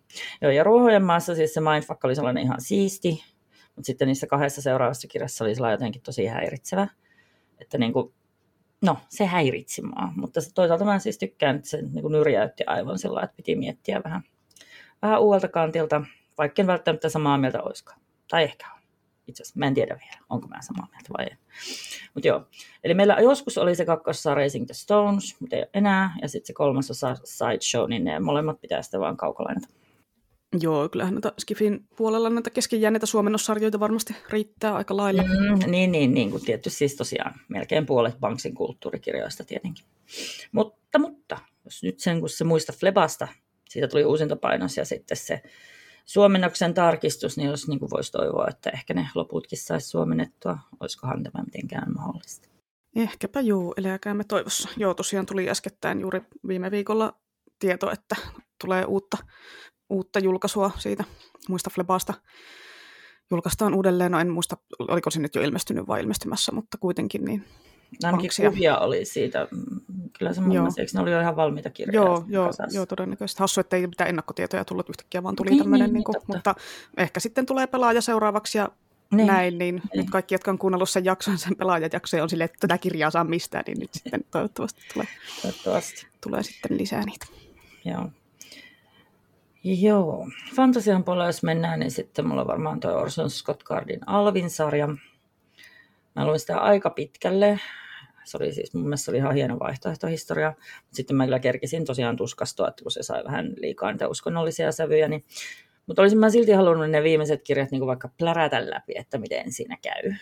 [0.42, 0.52] joo.
[0.52, 3.24] ja Ruohojen maassa siis se mindfuck oli sellainen ihan siisti,
[3.76, 6.88] mutta sitten niissä kahdessa seuraavassa kirjassa oli sellainen jotenkin tosi häiritsevä.
[7.60, 8.14] Että niin kuin,
[8.82, 13.22] no, se häiritsi mua, mutta toisaalta mä siis tykkään, että se niin nyrjäytti aivan sillä
[13.22, 14.22] että piti miettiä vähän,
[15.02, 16.02] vähän uudelta kantilta,
[16.38, 18.00] vaikka en välttämättä samaa mieltä olisikaan.
[18.30, 18.82] Tai ehkä on.
[19.28, 21.38] Itse asiassa mä en tiedä vielä, onko mä samaa mieltä vai ei.
[22.14, 22.48] Mutta joo,
[22.84, 26.54] eli meillä joskus oli se kakkossa Racing the Stones, mutta ei enää, ja sitten se
[26.54, 29.68] kolmas osa Sideshow, niin ne molemmat pitää sitä vaan kaukolainata.
[30.62, 35.24] Joo, kyllähän näitä Skifin puolella näitä keskenjänneitä suomennossarjoita varmasti riittää aika lailla.
[35.24, 39.86] Mm, niin, niin, niin kuin tietysti siis tosiaan melkein puolet Banksin kulttuurikirjoista tietenkin.
[40.52, 43.28] Mutta, mutta, jos nyt sen kun se muista Flebasta,
[43.70, 45.42] siitä tuli uusintapainos ja sitten se
[46.06, 51.24] suomennoksen tarkistus, niin jos niin kuin voisi toivoa, että ehkä ne loputkin saisi suomennettua, olisikohan
[51.24, 52.48] tämä mitenkään mahdollista.
[52.96, 54.70] Ehkäpä juu, eläkäämme toivossa.
[54.78, 57.14] Joo, tosiaan tuli äskettäin juuri viime viikolla
[57.60, 58.16] tieto, että
[58.66, 59.18] tulee uutta
[59.90, 61.04] uutta julkaisua siitä
[61.50, 62.14] muista Flebasta
[63.32, 64.12] julkaistaan uudelleen.
[64.12, 67.46] No en muista, oliko se nyt jo ilmestynyt vai ilmestymässä, mutta kuitenkin niin
[68.04, 69.48] Ainakin kuvia oli siitä.
[70.20, 72.08] Kyllä se mun mielestä, ne oli jo ihan valmiita kirjoja?
[72.08, 73.40] Joo, joo, joo, todennäköisesti.
[73.40, 76.56] Hassu, että ei mitään ennakkotietoja tullut yhtäkkiä, vaan tuli niin, tämmöinen, niin, niin kuin, mutta
[76.98, 78.70] ehkä sitten tulee pelaaja seuraavaksi ja
[79.12, 79.28] niin.
[79.28, 82.58] näin, niin, niin nyt kaikki, jotka on kuunnellut sen jakson, sen pelaajajakson, on silleen, että
[82.60, 85.08] tätä kirjaa saa mistään, niin nyt sitten toivottavasti tulee,
[85.42, 86.08] toivottavasti.
[86.22, 87.26] tulee sitten lisää niitä.
[87.86, 88.10] Joo.
[89.64, 94.88] Joo, fantasian puolella jos mennään, niin sitten mulla on varmaan tuo Orson Scott Cardin Alvin-sarja.
[96.16, 97.60] Mä luin sitä aika pitkälle.
[98.24, 100.54] Se oli siis, mun mielestä oli ihan hieno vaihtoehtohistoria.
[100.94, 105.08] Sitten mä kyllä kerkisin tosiaan tuskastua, että kun se sai vähän liikaa niitä uskonnollisia sävyjä,
[105.08, 105.26] niin
[105.88, 109.78] mutta olisin mä silti halunnut ne viimeiset kirjat niin vaikka plärätä läpi, että miten siinä
[109.82, 110.14] käy.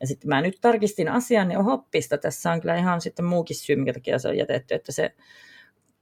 [0.00, 2.18] Ja sitten mä nyt tarkistin asian, niin hoppista.
[2.18, 5.14] Tässä on kyllä ihan sitten muukin syy, minkä takia se on jätetty, että se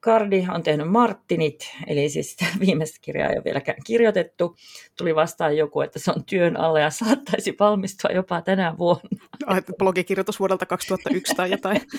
[0.01, 4.57] Kardi on tehnyt Martinit, eli siis sitä viimeistä kirjaa ei ole vieläkään kirjoitettu.
[4.99, 9.09] Tuli vastaan joku, että se on työn alla ja saattaisi valmistua jopa tänä vuonna.
[9.79, 11.81] Blogikirjoitus vuodelta 2001 tai jotain.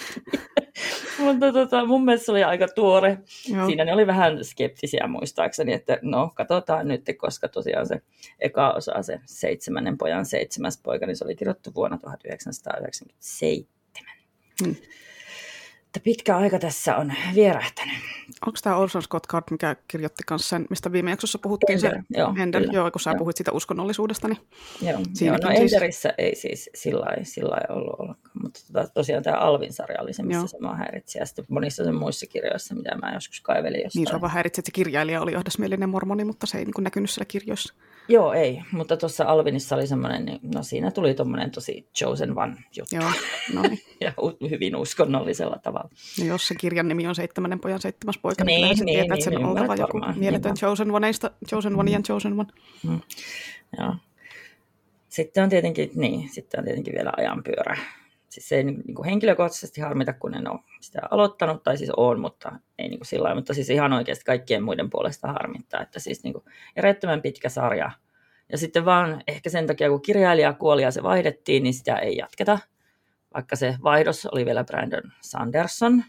[1.23, 3.17] Mutta tota, mun mielestä se oli aika tuore.
[3.47, 3.65] Joo.
[3.65, 8.01] Siinä ne oli vähän skeptisiä muistaakseni, että no katsotaan nyt, koska tosiaan se
[8.39, 14.13] eka osa, se seitsemännen pojan seitsemäs poika, niin se oli kirjoittu vuonna 1997.
[14.63, 14.75] Hmm
[15.89, 17.95] että pitkä aika tässä on vierähtänyt.
[18.45, 21.85] Onko tämä Orson Scott Card, mikä kirjoitti kanssa sen, mistä viime jaksossa puhuttiin?
[21.85, 23.17] Ender, se, joo, Ender, joo, kun sä joo.
[23.17, 24.27] puhuit siitä uskonnollisuudesta.
[24.27, 24.39] Niin
[24.81, 25.73] joo, joo no siis...
[25.73, 27.05] Enderissä ei siis sillä
[27.49, 30.47] lailla ollut ollenkaan, mutta tota, tosiaan tämä Alvin-sarja oli se, missä joo.
[30.47, 34.03] se mua häiritsi, ja sitten monissa sen muissa kirjoissa, mitä mä joskus kaivelin jostain.
[34.03, 37.09] Niin, se vaan häiritsi, että se kirjailija oli johdasmielinen mormoni, mutta se ei niin näkynyt
[37.09, 37.73] siellä kirjoissa.
[38.09, 42.55] Joo, ei, mutta tuossa Alvinissa oli semmoinen, niin, no siinä tuli tuommoinen tosi chosen one
[42.77, 42.95] juttu.
[42.95, 43.11] Joo,
[43.53, 43.79] no niin.
[44.01, 44.13] ja
[44.49, 45.88] hyvin uskonnollisella tavalla.
[46.19, 49.13] No jos se kirjan nimi on Seitsemännen pojan seitsemäs poika, niin, niin, niin tietää, niin,
[49.13, 52.49] että sen niin, on oltava joku mieletön chosen oneista, chosen one ja chosen one.
[52.87, 52.99] Mm.
[53.77, 53.95] Joo.
[55.09, 57.77] Sitten on tietenkin, niin, sitten on tietenkin vielä ajanpyörä.
[58.29, 62.19] Siis se ei niin kuin henkilökohtaisesti harmita, kun en ole sitä aloittanut, tai siis on,
[62.19, 66.23] mutta ei niin kuin sillä mutta siis ihan oikeasti kaikkien muiden puolesta harmittaa, että siis
[66.23, 66.43] niin kuin
[66.75, 67.91] järjettömän pitkä sarja.
[68.51, 72.17] Ja sitten vaan ehkä sen takia, kun kirjailija kuoli ja se vaihdettiin, niin sitä ei
[72.17, 72.59] jatketa,
[73.33, 76.03] vaikka se vaihdos oli vielä Brandon Sanderson,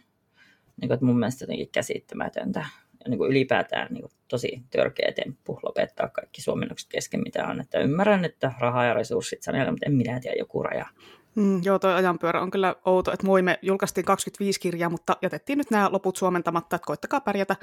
[0.81, 2.67] niin kuin, että mun mielestä jotenkin käsittämätöntä
[3.05, 7.61] ja niin kuin ylipäätään niin kuin tosi törkeä temppu lopettaa kaikki suomennokset kesken, mitä on.
[7.61, 10.87] Että ymmärrän, että rahaa ja resurssit sanella, mutta en minä tiedä joku raja.
[11.35, 15.59] Mm, joo, tuo ajanpyörä on kyllä outo, että moi, me julkaistiin 25 kirjaa, mutta jätettiin
[15.59, 17.57] nyt nämä loput suomentamatta, että koittakaa pärjätä.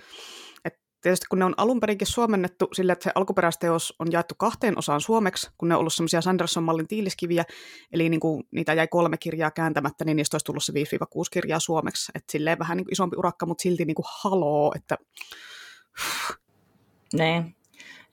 [0.66, 4.78] Et tietysti kun ne on alun perinkin suomennettu sillä, että se alkuperäisteos on jaettu kahteen
[4.78, 7.46] osaan suomeksi, kun ne on ollut semmoisia Sanderson-mallin tiiliskiviä,
[7.94, 10.76] eli niin kuin niitä jäi kolme kirjaa kääntämättä, niin niistä olisi tullut se 5-6
[11.32, 12.12] kirjaa suomeksi.
[12.16, 14.98] Että silleen vähän niin kuin isompi urakka, mutta silti niin kuin haloo, että...
[17.14, 17.56] Niin.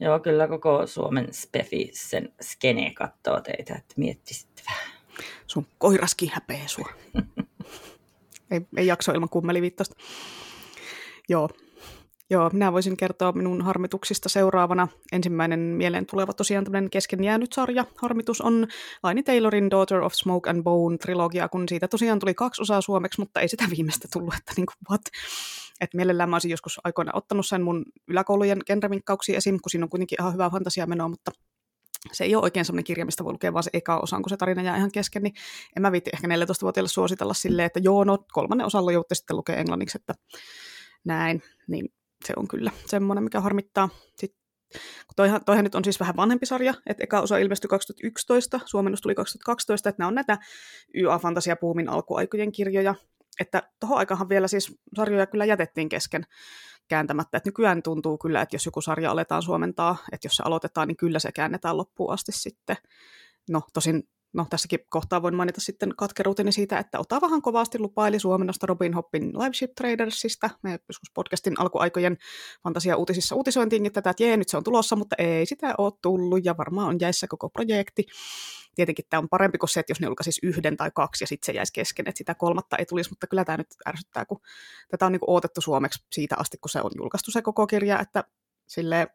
[0.00, 4.92] Joo, kyllä koko Suomen spefi sen skene katsoo teitä, että miettisitte vähän.
[5.46, 6.88] Sun koiraskin häpeä sua.
[8.50, 9.96] ei, ei jakso ilman kummeliviittausta.
[11.28, 11.48] Joo.
[12.30, 14.88] Joo, minä voisin kertoa minun harmituksista seuraavana.
[15.12, 17.84] Ensimmäinen mieleen tuleva tosiaan tämmöinen kesken jäänyt sarja.
[17.96, 18.66] Harmitus on
[19.02, 23.20] Laini Taylorin Daughter of Smoke and Bone trilogia, kun siitä tosiaan tuli kaksi osaa suomeksi,
[23.20, 25.00] mutta ei sitä viimeistä tullut, että niin kuin, what?
[25.80, 29.90] Et mielellään mä olisin joskus aikoina ottanut sen mun yläkoulujen genreminkkauksiin esim, kun siinä on
[29.90, 31.30] kuitenkin ihan hyvää fantasiamenoa, mutta
[32.12, 34.36] se ei ole oikein sellainen kirja, mistä voi lukea vaan se eka osan, kun se
[34.36, 35.34] tarina jää ihan kesken, niin
[35.76, 39.56] en mä viitti ehkä 14-vuotiaille suositella silleen, että joo, no kolmannen osalla joutte sitten lukea
[39.56, 40.14] englanniksi, että
[41.04, 41.88] näin, niin
[42.26, 43.88] se on kyllä semmoinen, mikä harmittaa.
[44.16, 44.44] Sitten
[45.16, 49.14] Toihan, toihan nyt on siis vähän vanhempi sarja, että eka osa ilmestyi 2011, suomennus tuli
[49.14, 50.38] 2012, että nämä on näitä
[50.94, 52.94] YA-fantasiapuumin alkuaikojen kirjoja,
[53.40, 56.26] että tuohon aikahan vielä siis sarjoja kyllä jätettiin kesken
[56.88, 57.36] kääntämättä.
[57.36, 60.96] Et nykyään tuntuu kyllä, että jos joku sarja aletaan suomentaa, että jos se aloitetaan, niin
[60.96, 62.76] kyllä se käännetään loppuun asti sitten.
[63.50, 68.66] No tosin no tässäkin kohtaa voin mainita sitten katkeruuteni siitä, että Otavahan kovasti lupaili suomennosta
[68.66, 70.50] Robin Hoppin Liveship Tradersista.
[70.62, 72.16] Me joskus podcastin alkuaikojen
[72.62, 76.56] fantasia-uutisissa uutisointiinkin tätä, että jee, nyt se on tulossa, mutta ei sitä ole tullut ja
[76.56, 78.06] varmaan on jäissä koko projekti.
[78.74, 81.46] Tietenkin tämä on parempi kuin se, että jos ne julkaisisi yhden tai kaksi ja sitten
[81.46, 84.40] se jäisi kesken, että sitä kolmatta ei tulisi, mutta kyllä tämä nyt ärsyttää, kun
[84.88, 88.24] tätä on niin odotettu suomeksi siitä asti, kun se on julkaistu se koko kirja, että
[88.66, 89.06] sille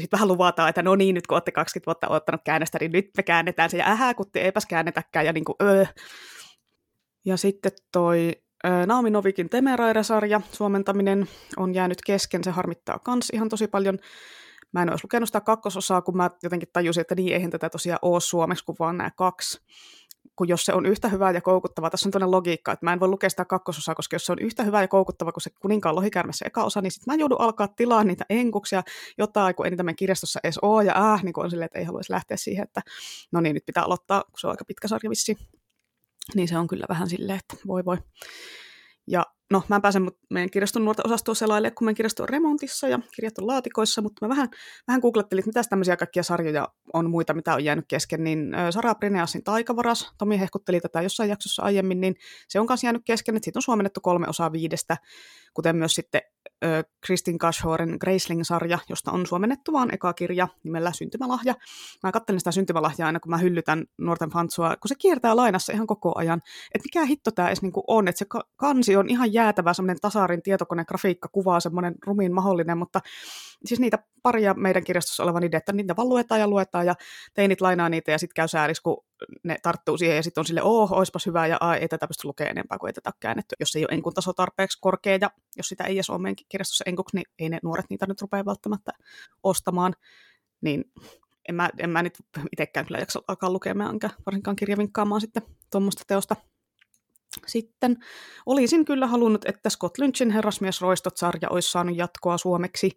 [0.00, 3.10] sitten vähän luvataan, että no niin, nyt kun olette 20 vuotta ottanut käännöstä, niin nyt
[3.16, 5.84] me käännetään se, ja ähä, kun eipäs käännetäkään, ja niin kuin, öö.
[7.24, 8.32] Ja sitten toi
[8.86, 13.98] Naomi Novikin Temeraira-sarja, suomentaminen on jäänyt kesken, se harmittaa kans ihan tosi paljon.
[14.72, 17.98] Mä en olisi lukenut sitä kakkososaa, kun mä jotenkin tajusin, että niin eihän tätä tosiaan
[18.02, 19.60] ole suomeksi, kun vaan nämä kaksi
[20.36, 23.00] kun jos se on yhtä hyvä ja koukuttava, tässä on toinen logiikka, että mä en
[23.00, 25.94] voi lukea sitä kakkososaa, koska jos se on yhtä hyvä ja koukuttava kuin se kuninkaan
[25.94, 28.82] lohikärmessä eka osa, niin sitten mä joudun alkaa tilaa niitä enkuksia
[29.18, 32.12] jotain, kun ei niitä kirjastossa edes ole, ja äh, niin on silleen, että ei haluaisi
[32.12, 32.80] lähteä siihen, että
[33.32, 35.36] no niin, nyt pitää aloittaa, kun se on aika pitkä sarja vissi.
[36.34, 37.98] Niin se on kyllä vähän silleen, että voi voi.
[39.06, 42.88] Ja no, mä en pääse meidän kirjaston nuorten osastoon selaille, kun meidän kirjasto on remontissa
[42.88, 44.48] ja kirjat on laatikoissa, mutta mä vähän,
[44.88, 48.94] vähän googlettelin, että mitä tämmöisiä kaikkia sarjoja on muita, mitä on jäänyt kesken, niin Sara
[48.94, 52.14] Prineasin Taikavaras, Tomi hehkutteli tätä jossain jaksossa aiemmin, niin
[52.48, 54.96] se on kanssa jäänyt kesken, että siitä on suomennettu kolme osaa viidestä,
[55.54, 56.22] kuten myös sitten
[57.06, 61.54] Kristin Kashoren Graceling-sarja, josta on suomennettu vaan eka kirja nimellä Syntymälahja.
[62.02, 65.86] Mä katselen sitä Syntymälahjaa aina, kun mä hyllytän nuorten fansua, kun se kiertää lainassa ihan
[65.86, 66.42] koko ajan.
[66.74, 70.42] Että mikä hitto tämä edes niinku on, että se kansi on ihan jäätävä, semmoinen tasaarin
[70.42, 73.00] tietokonegrafiikka kuvaa semmoinen rumiin mahdollinen, mutta
[73.64, 76.94] siis niitä paria meidän kirjastossa olevan idea, että niitä vaan luetaan ja luetaan ja
[77.34, 79.04] teinit lainaa niitä ja sitten käy sääris, kun
[79.42, 82.26] ne tarttuu siihen ja sitten on sille, oh, oispas hyvä ja ai, ei tätä pysty
[82.26, 83.56] lukemaan enempää kuin ei tätä käännetty.
[83.60, 86.84] Jos ei ole enkun taso tarpeeksi korkea ja jos sitä ei edes ole meidän kirjastossa
[86.86, 88.92] enkuksi, niin ei ne nuoret niitä nyt rupea välttämättä
[89.42, 89.94] ostamaan.
[90.60, 90.84] Niin
[91.48, 92.18] en mä, en mä nyt
[92.52, 96.36] itsekään kyllä jaksa alkaa lukemaan, enkä varsinkaan kirjavinkkaamaan sitten tuommoista teosta.
[97.46, 97.96] Sitten
[98.46, 102.90] olisin kyllä halunnut, että Scott Lynchin Herrasmies Roistot-sarja olisi saanut jatkoa suomeksi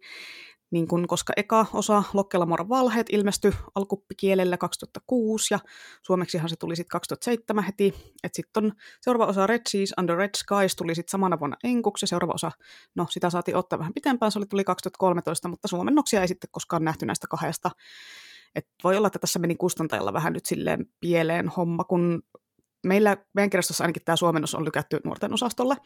[0.70, 5.58] niin kun, koska eka osa Lokkelamorran valheet ilmestyi alkuppikielellä 2006 ja
[6.02, 7.94] suomeksihan se tuli sitten 2007 heti.
[8.32, 12.08] Sitten on seuraava osa Red Seas Under Red Skies tuli sitten samana vuonna enkuksi ja
[12.08, 12.50] seuraava osa,
[12.94, 16.84] no sitä saatiin ottaa vähän pitempään, se oli tuli 2013, mutta suomennoksia ei sitten koskaan
[16.84, 17.70] nähty näistä kahdesta.
[18.54, 22.22] Et voi olla, että tässä meni kustantajalla vähän nyt silleen pieleen homma, kun
[22.86, 25.76] meillä meidän kirjastossa ainakin tämä suomennos on lykätty nuorten osastolle.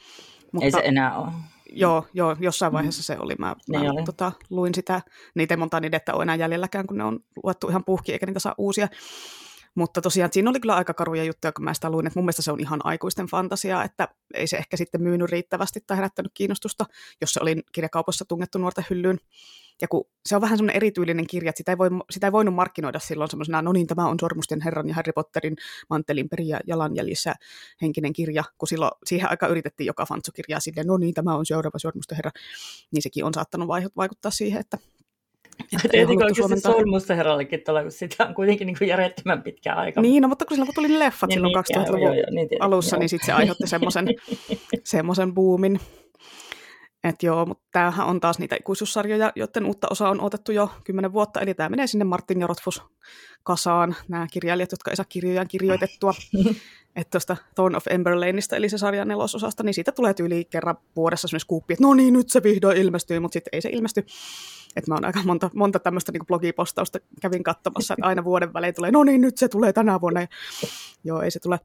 [0.52, 1.32] Mutta, ei se enää ole.
[1.72, 3.34] Joo, joo jossain vaiheessa se oli.
[3.38, 4.04] Mä, niin mä oli.
[4.04, 5.02] Tota, luin sitä.
[5.34, 8.40] Niitä ei monta että ole enää jäljelläkään, kun ne on luettu ihan puhki, eikä niitä
[8.40, 8.88] saa uusia.
[9.74, 12.42] Mutta tosiaan siinä oli kyllä aika karuja juttuja, kun mä sitä luin, että mun mielestä
[12.42, 16.86] se on ihan aikuisten fantasiaa, että ei se ehkä sitten myynyt riittävästi tai herättänyt kiinnostusta,
[17.20, 19.18] jos se oli kirjakaupassa tungettu nuorten hyllyyn.
[19.80, 22.54] Ja kun se on vähän semmoinen erityylinen kirja, että sitä ei, voi, sitä ei voinut
[22.54, 25.56] markkinoida silloin semmoisena, no niin, tämä on Sormusten herran ja Harry Potterin
[25.90, 27.34] mantelin periä jalanjäljissä
[27.82, 31.78] henkinen kirja, kun silloin siihen aika yritettiin joka fantsukirjaa silleen, no niin, tämä on seuraava
[31.78, 32.30] Sormusten herra,
[32.92, 34.78] niin sekin on saattanut vaikuttaa siihen, että
[35.90, 40.00] Tietenkin oikeasti Solmusta herrallekin tuolla, kun sitä on kuitenkin niin kuin järjettömän pitkä aika.
[40.00, 42.48] Niin, no, mutta kun silloin tuli ne leffat niin, silloin niin, 2000-luvun joo, joo, niin,
[42.60, 42.98] alussa, joo.
[43.00, 44.06] niin sitten se aiheutti semmoisen
[44.84, 45.80] semmoisen boomin.
[47.04, 51.12] Et joo, mutta tämähän on taas niitä ikuisuussarjoja, joiden uutta osaa on otettu jo kymmenen
[51.12, 52.82] vuotta, eli tämä menee sinne Martin ja Rothfuss
[53.42, 56.14] kasaan, nämä kirjailijat, jotka ei saa kirjojaan kirjoitettua.
[56.96, 61.28] että tuosta Thorn of Emberlaneista, eli se sarjan nelososasta, niin siitä tulee tyyli kerran vuodessa
[61.28, 64.06] semmoinen skuuppi, että no niin, nyt se vihdoin ilmestyy, mutta sitten ei se ilmesty.
[64.76, 68.74] Että mä oon aika monta, monta tämmöistä niin blogipostausta kävin katsomassa, että aina vuoden välein
[68.74, 70.20] tulee, no niin, nyt se tulee tänä vuonna.
[70.20, 70.26] Ja,
[71.04, 71.60] joo, ei se tule.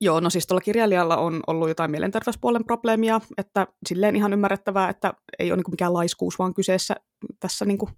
[0.00, 5.14] Joo, no siis tuolla kirjailijalla on ollut jotain mielenterveyspuolen probleemia, että silleen ihan ymmärrettävää, että
[5.38, 6.96] ei ole niin mikään laiskuus vaan kyseessä
[7.40, 7.90] tässä niin kuin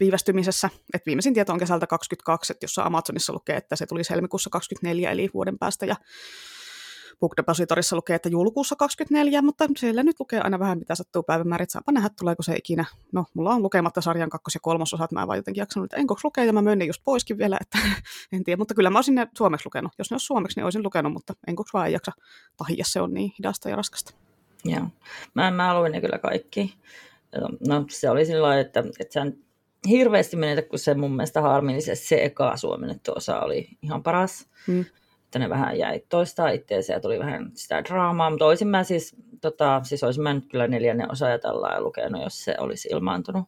[0.00, 0.70] viivästymisessä.
[0.94, 5.10] Et viimeisin tieto on kesältä 22, että jossa Amazonissa lukee, että se tuli helmikuussa 24,
[5.10, 5.96] eli vuoden päästä, ja
[7.20, 11.70] Book Depositorissa lukee, että joulukuussa 24, mutta siellä nyt lukee aina vähän mitä sattuu päivämäärit.
[11.70, 12.84] Saapa nähdä, tuleeko se ikinä.
[13.12, 16.24] No, mulla on lukematta sarjan kakkos- ja kolmososat, mä en vaan jotenkin jaksanut, että enkoks
[16.24, 17.78] lukee, ja mä myön just poiskin vielä, että
[18.32, 19.92] en tiedä, mutta kyllä mä olisin ne suomeksi lukenut.
[19.98, 22.12] Jos ne olisi suomeksi, niin olisin lukenut, mutta enkoks vaan ei jaksa
[22.56, 24.14] tahia, se on niin hidasta ja raskasta.
[24.64, 24.86] Joo,
[25.34, 26.74] mä, mä luin ne kyllä kaikki.
[27.68, 29.38] No se oli sillä että, että sen
[29.88, 34.48] hirveästi menetä, kun se mun mielestä harmillisesti se eka suomennettu osa oli ihan paras.
[34.66, 34.84] Hmm
[35.36, 39.16] että ne vähän jäi toistaa itseensä ja tuli vähän sitä draamaa, mutta olisin mä siis,
[39.40, 43.44] tota, siis olisin mä nyt kyllä neljännen osa ja tällä lukenut, jos se olisi ilmaantunut.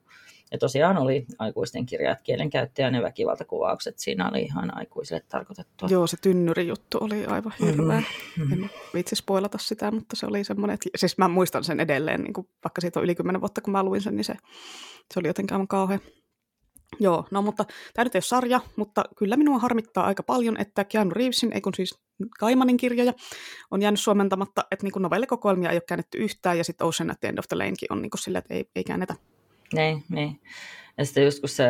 [0.53, 5.89] Ja tosiaan oli aikuisten kirjat, kielenkäyttö ja ne väkivaltakuvaukset, siinä oli ihan aikuisille tarkoitettua.
[5.89, 8.03] Joo, se tynnyrijuttu oli aivan hirveä.
[8.37, 8.53] Mm-hmm.
[8.65, 12.33] En vitsi spoilata sitä, mutta se oli semmoinen, että siis mä muistan sen edelleen, niin
[12.33, 14.35] kuin, vaikka siitä on yli kymmenen vuotta, kun mä luin sen, niin se,
[15.15, 16.01] se oli jotenkin aivan kauhean.
[17.01, 20.85] Joo, no mutta tämä nyt ei ole sarja, mutta kyllä minua harmittaa aika paljon, että
[20.85, 21.99] Keanu Reevesin, ei kun siis
[22.39, 23.13] Kaimanin kirjoja,
[23.71, 27.29] on jäänyt suomentamatta, että niin novellikokoelmia ei ole käännetty yhtään, ja sitten Ocean at the
[27.29, 29.15] End of the Lanekin on niin silleen, että ei, ei käännetä.
[29.73, 30.41] Niin, niin.
[30.99, 31.65] Ja sitten just kun se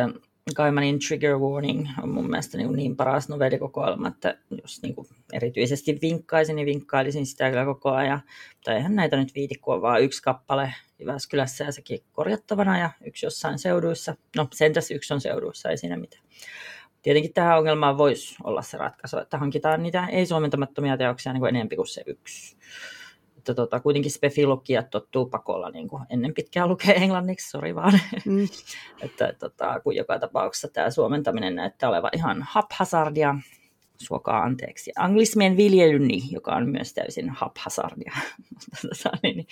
[0.55, 5.99] Kaimanin Trigger Warning on mun mielestä niin, niin paras novellikokoelma, että jos niin kuin erityisesti
[6.01, 8.21] vinkkaisin, niin vinkkailisin sitä kyllä koko ajan.
[8.55, 12.89] Mutta eihän näitä nyt viiti, kun on vaan yksi kappale Jyväskylässä ja sekin korjattavana ja
[13.05, 14.15] yksi jossain seuduissa.
[14.35, 16.23] No sentäs yksi on seuduissa, ei siinä mitään.
[17.01, 21.75] Tietenkin tähän ongelmaan voisi olla se ratkaisu, että hankitaan niitä ei-suomentamattomia teoksia niin kuin enemmän
[21.75, 22.57] kuin se yksi
[23.49, 27.99] että tota, kuitenkin spefilogiat tottuu pakolla niin kuin ennen pitkää lukee englanniksi, sori vaan.
[28.25, 28.47] Mm.
[29.05, 33.35] että tota, kun joka tapauksessa tämä suomentaminen näyttää olevan ihan haphazardia,
[33.97, 38.13] suokaa anteeksi, anglismien viljelyni, joka on myös täysin haphazardia.
[38.81, 39.47] tota, niin, niin.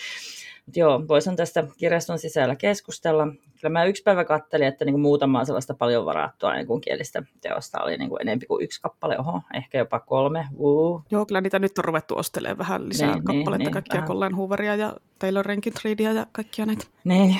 [0.68, 3.28] Mutta joo, voisin tästä kirjaston sisällä keskustella.
[3.62, 7.24] kyllä mä yksi päivä kattelin, että niin kuin muutamaa sellaista paljon varattua niin kuin kielistä
[7.42, 10.48] teosta oli niin kuin enemmän kuin yksi kappale, oho, ehkä jopa kolme.
[10.58, 11.04] Uh.
[11.12, 14.36] Joo, kyllä niitä nyt on ruvettu ostelemaan vähän lisää niin, kappaleita, niin, kaikkia niin, Colleen
[14.36, 16.86] Hooveria ja Taylor Renkintreedia ja kaikkia näitä.
[17.04, 17.36] Niin,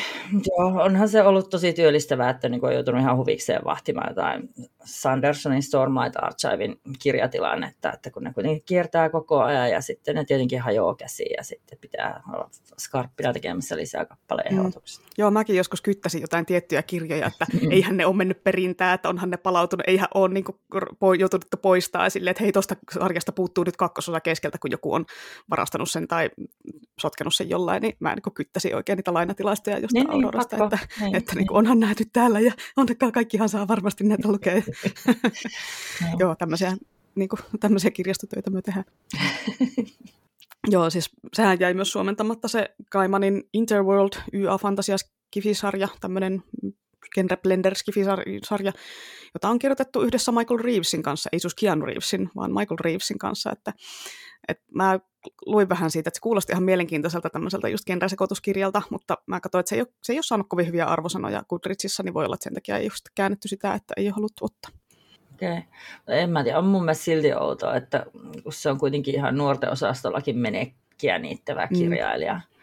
[0.48, 4.50] joo, onhan se ollut tosi työllistävää, että niin on joutunut ihan huvikseen vahtimaan jotain
[4.86, 10.62] Sandersonin Stormlight Archivein kirjatilannetta, että kun ne kuitenkin kiertää koko ajan ja sitten ne tietenkin
[10.62, 12.50] hajoaa käsiin ja sitten pitää olla
[13.18, 14.72] skarppina tekemässä lisää kappaleen mm.
[15.18, 17.72] Joo, mäkin joskus kyttäsin jotain tiettyjä kirjoja, että mm.
[17.76, 22.10] eihän ne ole mennyt perintään, että onhan ne palautunut, eihän ole niin kuin, joutunut poistaa
[22.10, 25.06] silleen, että hei, tuosta sarjasta puuttuu nyt kakkososa keskeltä, kun joku on
[25.50, 26.30] varastanut sen tai
[27.00, 30.80] sotkenut sen jollain, niin mä niin kyttäsin oikein niitä lainatilastoja jostain niin, Aurorasta, niin, että,
[31.02, 31.38] niin, että niin.
[31.38, 34.62] Niin kuin, onhan nähty täällä ja onnekaan kaikkihan saa varmasti näitä lukea.
[36.20, 36.78] Joo, tämmöisiä,
[37.16, 38.86] niin kuin, tämmöisiä kirjastotöitä me tehdään.
[40.70, 46.44] Joo, siis sehän jäi myös suomentamatta se Kaimanin Interworld YA Fantasia Skifisarja, tämmöinen
[47.16, 48.74] genre blender Skifisarja,
[49.34, 53.52] jota on kirjoitettu yhdessä Michael Reevesin kanssa, ei siis Keanu Reevesin, vaan Michael Reevesin kanssa,
[53.52, 53.74] että,
[54.48, 55.00] että mä
[55.46, 59.70] luin vähän siitä, että se kuulosti ihan mielenkiintoiselta tämmöiseltä just genresekoituskirjalta, mutta mä katsoin, että
[59.70, 62.44] se ei, ole, se ei ole saanut kovin hyviä arvosanoja Goodreadsissa, niin voi olla, että
[62.44, 64.72] sen takia ei just käännetty sitä, että ei ole haluttu ottaa.
[65.38, 65.64] Okei.
[66.08, 68.06] No en mä tiedä, on mun mielestä silti outoa, että
[68.44, 71.78] kun se on kuitenkin ihan nuorten osastollakin menekkiä niittävä mm.
[71.78, 72.34] kirjailija.
[72.34, 72.58] Mm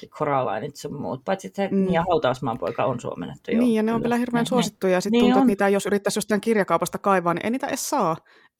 [0.00, 1.92] kaikki Coralineit sun muut, paitsi että mm.
[1.92, 3.58] ja Hautausmaan poika on suomennettu jo.
[3.58, 5.42] Niin, ja ne on vielä hirveän suosittuja, ja sitten niin tuntuu, on.
[5.50, 8.16] että niitä, jos yrittäisi jostain kirjakaupasta kaivaa, niin ei niitä edes saa.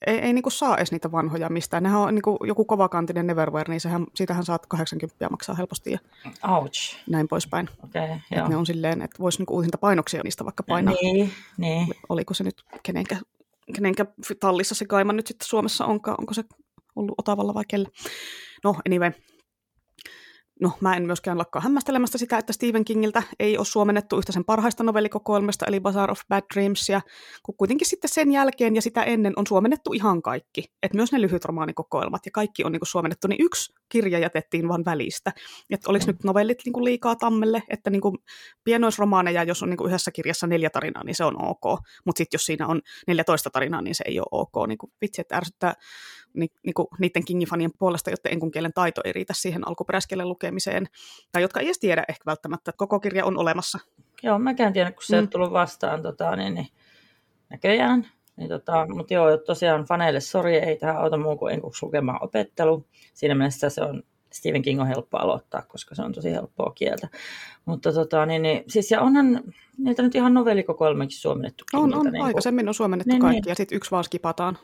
[0.06, 1.82] Ei, ei niinku saa edes niitä vanhoja mistään.
[1.82, 5.98] Nehän on niinku joku kovakantinen Neverwhere, niin sehän, siitähän saat 80 maksaa helposti ja
[6.48, 6.96] Ouch.
[7.11, 7.68] näin poispäin.
[7.84, 10.94] Okay, et ne on silleen, että voisi niinku uusinta painoksia niistä vaikka painaa.
[11.02, 11.88] Niin, niin.
[12.09, 13.16] Oliko se nyt kenenkä
[13.74, 14.06] kenenkä
[14.40, 16.44] tallissa se kaima nyt sitten Suomessa onkaan, onko se
[16.96, 17.88] ollut Otavalla vai kelle.
[18.64, 19.12] No, anyway,
[20.60, 24.44] No, mä en myöskään lakkaa hämmästelemästä sitä, että Stephen Kingiltä ei ole suomennettu yhtä sen
[24.44, 27.00] parhaista novellikokoelmasta, eli Bazaar of Bad Dreams, ja
[27.42, 31.20] kun kuitenkin sitten sen jälkeen ja sitä ennen on suomennettu ihan kaikki, että myös ne
[31.20, 35.32] lyhyt romaanikokoelmat ja kaikki on niin kuin suomennettu, niin yksi kirja jätettiin vaan välistä.
[35.70, 38.18] Että oliko nyt novellit niin kuin liikaa tammelle, että niin kuin
[38.64, 42.34] pienoisromaaneja, jos on niin kuin yhdessä kirjassa neljä tarinaa, niin se on ok, mutta sitten
[42.34, 44.68] jos siinä on 14 tarinaa, niin se ei ole ok.
[44.68, 45.74] Niin kuin, vitsi, että ärsyttää
[46.34, 50.86] ni, niin kuin niiden kingifanien puolesta, jotta enkun kielen taito ei riitä siihen alkuperäiskielen lukemiseen,
[51.32, 53.78] tai jotka ei edes tiedä ehkä välttämättä, että koko kirja on olemassa.
[54.22, 55.22] Joo, mäkään tiedä, kun se mm.
[55.22, 56.66] on tullut vastaan tota, niin, niin,
[57.51, 58.17] näköjään.
[58.39, 62.84] Niin, tota, mutta joo, tosiaan faneille sori, ei tähän auta muu kuin enkuksi lukemaan opettelu.
[63.14, 67.09] Siinä mielessä se on Stephen King on helppo aloittaa, koska se on tosi helppoa kieltä.
[67.64, 69.41] Mutta tota, niin, niin, siis ja onhan
[69.78, 71.64] niitä nyt ihan novellikokoelmakin suomennettu.
[71.72, 72.12] On, on.
[72.12, 73.49] Niin aikaisemmin on suomennettu niin, kaikki niin.
[73.49, 74.59] ja sitten yksi vaan skipataan.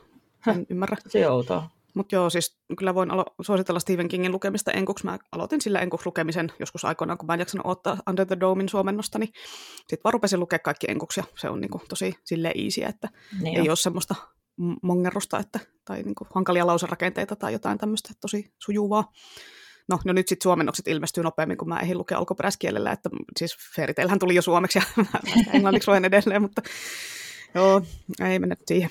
[0.46, 0.96] En ymmärrä.
[1.08, 1.70] Se outoa.
[1.94, 5.04] Mutta joo, siis kyllä voin alo- suositella Stephen Kingin lukemista enkuksi.
[5.04, 8.68] Mä aloitin sillä enkuksi lukemisen joskus aikoinaan, kun mä en jaksanut ottaa Under the Domein
[8.68, 9.32] suomennosta, niin
[9.78, 13.08] sitten vaan rupesin lukea kaikki enkuksi ja se on niinku tosi sille easy, että
[13.40, 13.70] niin ei jo.
[13.70, 14.14] ole semmoista
[14.82, 19.12] mongerusta että, tai niinku hankalia lauserakenteita tai jotain tämmöistä tosi sujuvaa.
[19.88, 24.18] No, no nyt sitten suomennokset ilmestyy nopeammin, kun mä ehdin lukea alkuperäiskielellä, että siis Fairytalehän
[24.18, 25.04] tuli jo suomeksi ja
[25.52, 26.62] englanniksi luen edelleen, mutta
[27.54, 27.82] joo,
[28.20, 28.90] ei mennä siihen.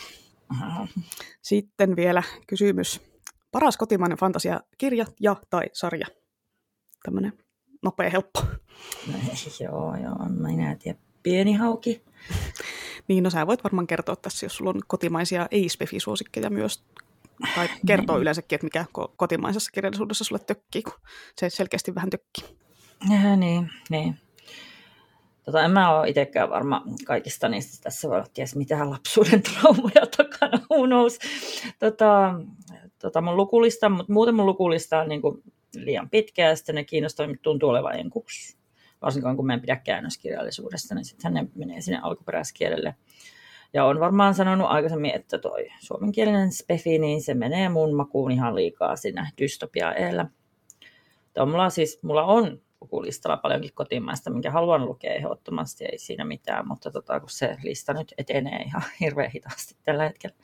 [1.41, 3.02] Sitten vielä kysymys.
[3.52, 6.08] Paras kotimainen fantasiakirja ja tai sarja?
[7.04, 7.34] Tämmöinen
[7.84, 8.41] nopea, helppo.
[9.08, 9.14] No,
[9.64, 11.00] joo, joo, mä en tiedä.
[11.24, 12.04] Pieni hauki.
[13.08, 16.84] Niin, no sä voit varmaan kertoa tässä, jos sulla on kotimaisia ei-spefi-suosikkeja myös,
[17.56, 18.86] tai kertoo yleensäkin, että mikä
[19.18, 20.94] kotimaisessa kirjallisuudessa sulle tökkii, kun
[21.38, 22.58] se selkeästi vähän tökkii.
[23.10, 24.20] Ja, niin, niin.
[25.44, 27.84] Tota, en mä ole itsekään varma kaikista niistä.
[27.84, 31.20] Tässä voi olla ties mitä lapsuuden traumoja takana, who knows.
[31.80, 32.34] Tota,
[33.00, 35.44] tota mun lukulista, mutta muuten mun lukulista on niin kuin
[35.76, 38.58] liian pitkä ja sitten ne kiinnostaa, tuntuu olevan enkuksi.
[39.02, 42.96] Varsinkin kun mä en pidä käännöskirjallisuudesta, niin sitten ne menee sinne alkuperäiskielelle.
[43.74, 48.56] Ja on varmaan sanonut aikaisemmin, että toi suomenkielinen spefi, niin se menee mun makuun ihan
[48.56, 50.26] liikaa siinä dystopia eellä.
[51.46, 52.62] Mulla, siis, mulla on
[52.92, 57.94] listalla paljonkin kotimaista, minkä haluan lukea ehdottomasti, ei siinä mitään, mutta tota, kun se lista
[57.94, 60.36] nyt etenee ihan hirveän hitaasti tällä hetkellä.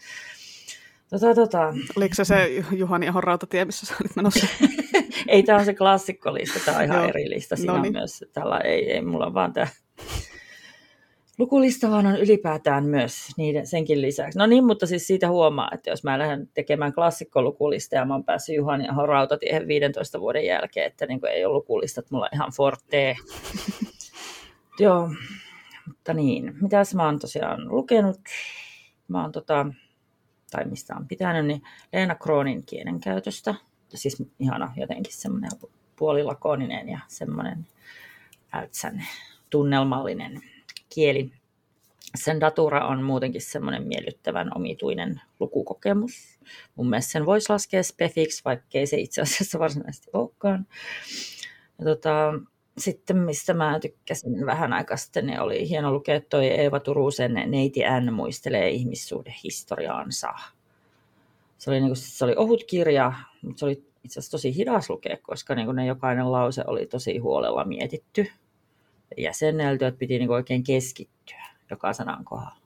[1.10, 1.74] Tota, tota.
[1.96, 4.48] Oliko se se Juhani Ahon rautatie, missä sä olit menossa?
[5.28, 7.56] ei, tämä on se klassikkolista, tämä on ihan eri lista.
[7.56, 9.68] Siinä on myös tällä, ei, ei, mulla on vaan tämä
[11.40, 14.40] Lukulista vaan on ylipäätään myös niiden, senkin lisäksi.
[14.40, 18.24] No niin, mutta siis siitä huomaa, että jos mä lähden tekemään klassikkolukulista ja mä oon
[18.24, 22.38] päässyt Juhani ja Rautatiehen 15 vuoden jälkeen, että niin ei ole lukulista, että mulla on
[22.38, 23.16] ihan forte.
[24.80, 25.10] Joo,
[25.88, 26.56] mutta niin.
[26.62, 28.20] Mitäs mä oon tosiaan lukenut?
[29.08, 29.66] Mä oon tota,
[30.52, 31.62] tai mistä on pitänyt, niin
[31.94, 33.56] Leena Kroonin kielenkäytöstä.
[33.90, 35.52] Siis ihana jotenkin semmoinen
[35.96, 37.68] puolilakoninen ja semmoinen
[38.54, 39.06] ältsän
[39.50, 40.42] tunnelmallinen
[40.90, 41.32] kieli.
[42.16, 46.40] Sen datura on muutenkin semmoinen miellyttävän omituinen lukukokemus.
[46.76, 50.68] Mun mielestä sen voisi laskea spefiksi, vaikkei se itse asiassa varsinaisesti olekaan.
[51.80, 52.34] Ja tota,
[52.78, 57.80] sitten mistä mä tykkäsin vähän aikaa sitten, niin oli hieno lukea toi Eeva Turusen Neiti
[58.06, 60.34] N muistelee ihmissuuden historiaansa.
[61.58, 64.90] Se oli, niin kuin, se oli ohut kirja, mutta se oli itse asiassa tosi hidas
[64.90, 68.32] lukea, koska niin kuin ne jokainen lause oli tosi huolella mietitty
[69.18, 72.60] jäsennelty, että piti niin oikein keskittyä joka sanan kohdalla.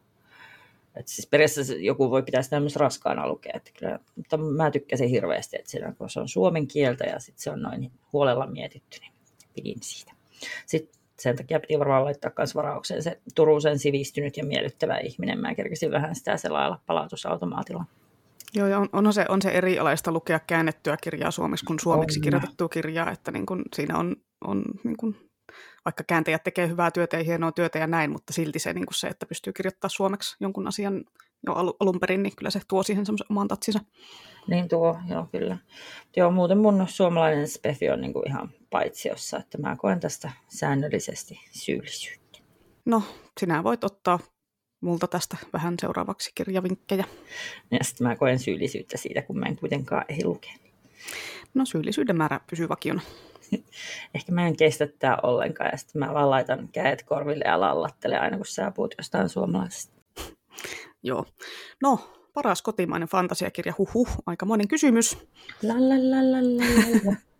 [0.96, 5.10] Et siis periaatteessa joku voi pitää sitä myös raskaana lukea, että kyllä, mutta mä tykkäsin
[5.10, 9.00] hirveästi, että siinä, kun se on suomen kieltä ja sitten se on noin huolella mietitty,
[9.00, 9.14] niin
[9.56, 10.12] pidin siitä.
[10.66, 15.40] Sitten sen takia piti varmaan laittaa myös varaukseen se Turusen sivistynyt ja miellyttävä ihminen.
[15.40, 17.86] Mä kerkisin vähän sitä selailla palautusautomaatilla.
[18.56, 22.24] Joo, ja on, on, se, on se erilaista lukea käännettyä kirjaa suomeksi kuin suomeksi on.
[22.24, 25.16] kirjoitettua kirjaa, että niin kun, siinä on, on niin kun,
[25.86, 29.08] vaikka kääntäjät tekee hyvää työtä ja hienoa työtä ja näin, mutta silti se, niin se
[29.08, 31.04] että pystyy kirjoittamaan suomeksi jonkun asian
[31.48, 33.80] jo alun perin, niin kyllä se tuo siihen semmoisen oman tatsinsa.
[34.48, 35.58] Niin tuo, joo kyllä.
[36.16, 41.40] Joo, muuten mun suomalainen spefi on niin kuin ihan paitsiossa, että mä koen tästä säännöllisesti
[41.52, 42.40] syyllisyyttä.
[42.86, 43.04] No,
[43.40, 44.20] sinä voit ottaa
[44.82, 47.06] multa tästä vähän seuraavaksi kirjavinkkejä.
[47.72, 50.54] Ja sitten mä koen syyllisyyttä siitä, kun mä en kuitenkaan ehdi lukea.
[51.54, 53.02] No syyllisyyden määrä pysyy vakiona.
[54.16, 58.22] Ehkä mä en kestä tää ollenkaan ja sitten mä vaan laitan kädet korville ja lallattelen
[58.22, 60.02] aina, kun sä puhut jostain suomalaisesta.
[61.04, 61.26] Joo.
[61.82, 62.00] No,
[62.34, 65.18] paras kotimainen fantasiakirja, huhu, aika monen kysymys.
[65.64, 67.16] La, la, la, la, la,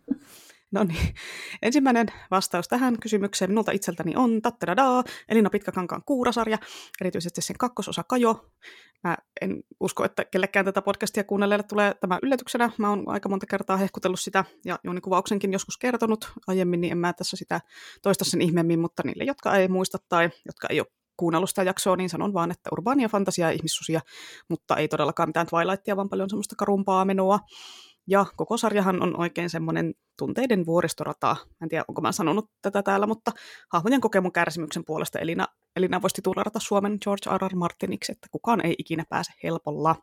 [0.74, 1.14] No niin,
[1.62, 6.58] ensimmäinen vastaus tähän kysymykseen minulta itseltäni on tattadadaa, Elina Pitkäkankaan kuurasarja,
[7.00, 8.50] erityisesti sen kakkososa Kajo.
[9.04, 12.70] Mä en usko, että kellekään tätä podcastia kuunnelleille tulee tämä yllätyksenä.
[12.78, 17.12] Mä oon aika monta kertaa hehkutellut sitä ja kuvauksenkin joskus kertonut aiemmin, niin en mä
[17.12, 17.60] tässä sitä
[18.02, 20.86] toista sen ihmeemmin, mutta niille, jotka ei muista tai jotka ei ole
[21.16, 24.00] kuunnellut sitä jaksoa, niin sanon vaan, että urbaania fantasiaa ihmissusia,
[24.48, 27.38] mutta ei todellakaan mitään Twilightia, vaan paljon semmoista karumpaa menoa.
[28.06, 31.36] Ja koko sarjahan on oikein semmoinen tunteiden vuoristorata.
[31.62, 33.30] En tiedä, onko mä sanonut tätä täällä, mutta
[33.72, 37.50] hahmojen kokemuksen kärsimyksen puolesta Elina, Elina voisi titularata Suomen George R.
[37.52, 37.56] R.
[37.56, 39.96] Martiniksi, että kukaan ei ikinä pääse helpolla.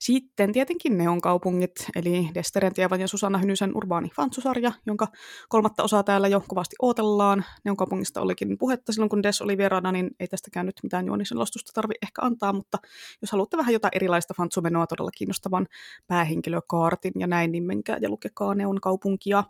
[0.00, 5.06] Sitten tietenkin Neon-kaupungit, eli Desterentievan ja Susanna Hynysen urbaani fantsusarja, jonka
[5.48, 7.44] kolmatta osaa täällä jo kovasti odotellaan.
[7.64, 11.94] Neon-kaupungista olikin puhetta silloin, kun Des oli vieraana, niin ei tästäkään nyt mitään juoniselostusta tarvi
[12.02, 12.78] ehkä antaa, mutta
[13.22, 15.66] jos haluatte vähän jotain erilaista fantsumenoa todella kiinnostavan
[16.06, 19.44] päähenkilökaartin ja näin, niin menkää ja lukekaa Neon-kaupunkia.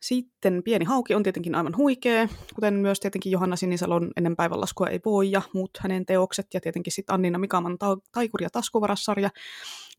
[0.00, 5.00] Sitten Pieni hauki on tietenkin aivan huikea, kuten myös tietenkin Johanna Sinisalon Ennen päivänlaskua ei
[5.04, 9.30] voi ja muut hänen teokset ja tietenkin sitten Annina Mikaman ta- Taikuri ja taskuvarassarja.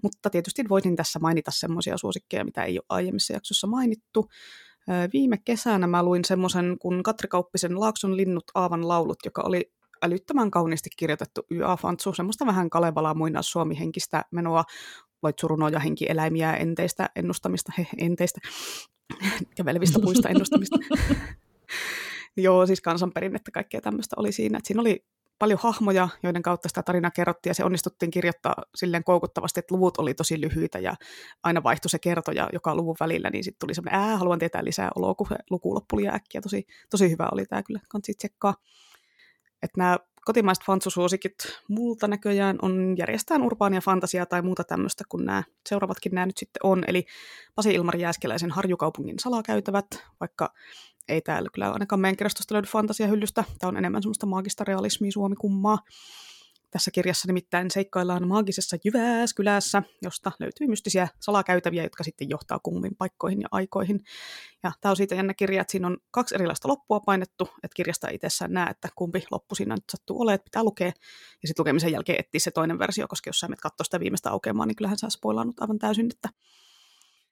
[0.03, 4.29] Mutta tietysti voisin tässä mainita semmoisia suosikkeja, mitä ei ole aiemmissa jaksossa mainittu.
[5.13, 9.71] Viime kesänä mä luin semmoisen kuin Katri Kauppisen Laakson linnut Aavan laulut, joka oli
[10.01, 14.63] älyttömän kauniisti kirjoitettu YA-fantsu, semmoista vähän Kalevalaa muinais suomi-henkistä menoa,
[15.23, 18.39] loitsurunoja henkieläimiä, enteistä ennustamista, he, enteistä,
[19.57, 20.77] kävelevistä puista ennustamista.
[22.37, 24.57] Joo, siis kansanperinnettä kaikkea tämmöistä oli siinä.
[24.57, 25.05] Et siinä oli
[25.39, 29.97] paljon hahmoja, joiden kautta sitä tarinaa kerrottiin, ja se onnistuttiin kirjoittaa silleen koukuttavasti, että luvut
[29.97, 30.95] oli tosi lyhyitä, ja
[31.43, 34.89] aina vaihtui se kertoja joka luvun välillä, niin sitten tuli semmoinen, ää, haluan tietää lisää
[34.95, 36.41] oloa, kun luku loppui äkkiä.
[36.41, 38.55] Tosi, tosi hyvä oli tämä kyllä, kansi tsekkaa.
[39.63, 41.35] Että nämä kotimaiset fansusuosikit
[41.67, 46.59] multa näköjään on järjestään urbaania fantasiaa tai muuta tämmöistä, kun nämä seuraavatkin nämä nyt sitten
[46.63, 46.83] on.
[46.87, 47.05] Eli
[47.55, 49.87] Pasi Ilmari Jääskeläisen Harjukaupungin salakäytävät,
[50.19, 50.53] vaikka
[51.07, 53.43] ei täällä kyllä ainakaan meidän kirjastosta löydy fantasiahyllystä.
[53.59, 55.79] Tämä on enemmän semmoista maagista realismia suomikummaa.
[56.71, 63.41] Tässä kirjassa nimittäin seikkaillaan maagisessa Jyväskylässä, josta löytyy mystisiä salakäytäviä, jotka sitten johtaa kummin paikkoihin
[63.41, 64.03] ja aikoihin.
[64.63, 68.09] Ja tämä on siitä jännä kirja, että siinä on kaksi erilaista loppua painettu, että kirjasta
[68.09, 70.87] itsessään näe, että kumpi loppu siinä nyt sattuu olemaan, että pitää lukea.
[71.41, 74.31] Ja sitten lukemisen jälkeen etsiä se toinen versio, koska jos sä menet katsoa sitä viimeistä
[74.31, 76.29] aukeamaa, niin kyllähän sä spoilannut aivan täysin, että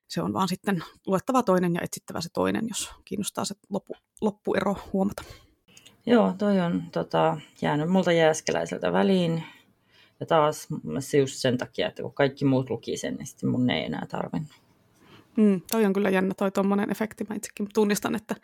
[0.08, 4.76] se on vaan sitten luettava toinen ja etsittävä se toinen, jos kiinnostaa se loppu, loppuero
[4.94, 5.24] huomata.
[6.10, 9.44] Joo, toi on tota, jäänyt multa jääskeläiseltä väliin.
[10.20, 10.68] Ja taas
[11.00, 14.06] se just sen takia, että kun kaikki muut luki sen, niin sitten mun ei enää
[14.10, 14.52] tarvinnut.
[15.38, 17.26] Mm, toi on kyllä jännä toi tuommoinen efekti.
[17.30, 18.36] Mä itsekin tunnistan, että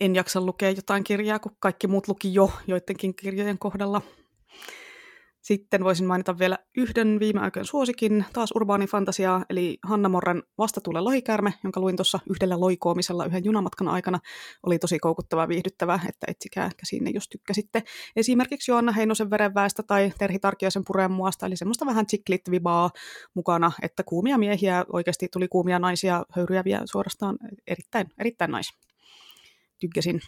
[0.00, 4.02] en jaksa lukea jotain kirjaa, kun kaikki muut luki jo joidenkin kirjojen kohdalla.
[5.46, 11.00] Sitten voisin mainita vielä yhden viime aikojen suosikin, taas urbaani fantasia, eli Hanna Morran Vastatuule
[11.00, 14.18] lohikärme, jonka luin tuossa yhdellä loikoomisella yhden junamatkan aikana.
[14.62, 17.82] Oli tosi koukuttava viihdyttävä, että etsikää sinne, jos tykkäsitte.
[18.16, 22.90] Esimerkiksi Joanna Heinosen verenväestä tai Terhi Tarkiaisen pureen muasta, eli semmoista vähän chiklit vibaa
[23.34, 28.72] mukana, että kuumia miehiä, oikeasti tuli kuumia naisia, höyryjäviä suorastaan erittäin, erittäin nais.
[29.80, 30.20] Tykkäsin.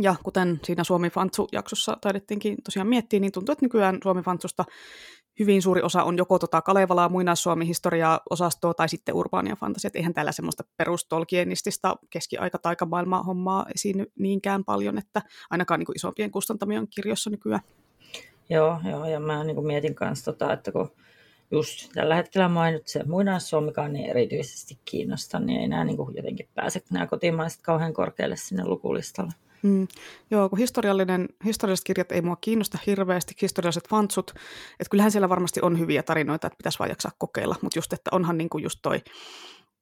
[0.00, 4.64] Ja kuten siinä Suomi Fantsu-jaksossa taidettiinkin tosiaan miettiä, niin tuntuu, että nykyään Suomi Fantsusta
[5.38, 9.96] hyvin suuri osa on joko tota Kalevalaa, muinaissuomi-historiaa, osastoa tai sitten urbaania fantasiat.
[9.96, 17.30] Eihän täällä semmoista perustolkienistista keskiaika-taikamaailmaa hommaa esiinny niinkään paljon, että ainakaan niin isompien kustantamien kirjoissa
[17.30, 17.62] nykyään.
[18.50, 20.90] Joo, joo ja mä niin kuin mietin kanssa, tota, että kun
[21.50, 26.48] just tällä hetkellä mainit se muinaissuomikaan niin erityisesti kiinnosta, niin ei enää niin kuin jotenkin
[26.54, 29.32] pääse nämä kotimaiset kauhean korkealle sinne lukulistalle.
[29.62, 29.88] Mm.
[30.30, 34.30] Joo, kun historiallinen, historialliset kirjat ei mua kiinnosta hirveästi, historialliset fantsut,
[34.80, 38.10] että kyllähän siellä varmasti on hyviä tarinoita, että pitäisi vaan jaksaa kokeilla, mutta just, että
[38.12, 39.02] onhan niinku just toi,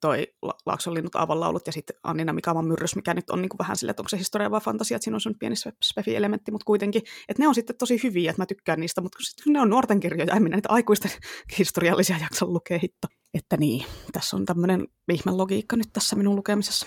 [0.00, 0.26] toi
[0.66, 4.08] Laaksonlinnut aavonlaulut ja sitten Annina Mikaman myrrys, mikä nyt on niinku vähän sille, että onko
[4.08, 5.54] se historia vai fantasia, että siinä on sun pieni
[5.84, 9.52] spefi-elementti, mutta kuitenkin, että ne on sitten tosi hyviä, että mä tykkään niistä, mutta kun
[9.52, 11.10] ne on nuorten kirjoja, en minä niitä aikuisten
[11.58, 13.08] historiallisia jaksa lukea hitto.
[13.34, 14.88] Että niin, tässä on tämmöinen
[15.26, 16.86] logiikka nyt tässä minun lukemisessa.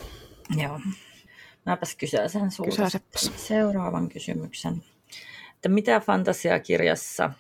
[0.57, 0.79] Joo.
[1.67, 2.89] Mäpäs kysäisen sulta
[3.35, 4.83] seuraavan kysymyksen.
[5.55, 7.31] Että mitä fantasiakirjassa,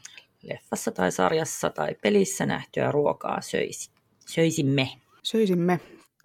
[0.41, 3.89] leffassa tai sarjassa tai pelissä nähtyä ruokaa söisi,
[4.25, 4.89] söisimme?
[5.23, 5.79] Söisimme.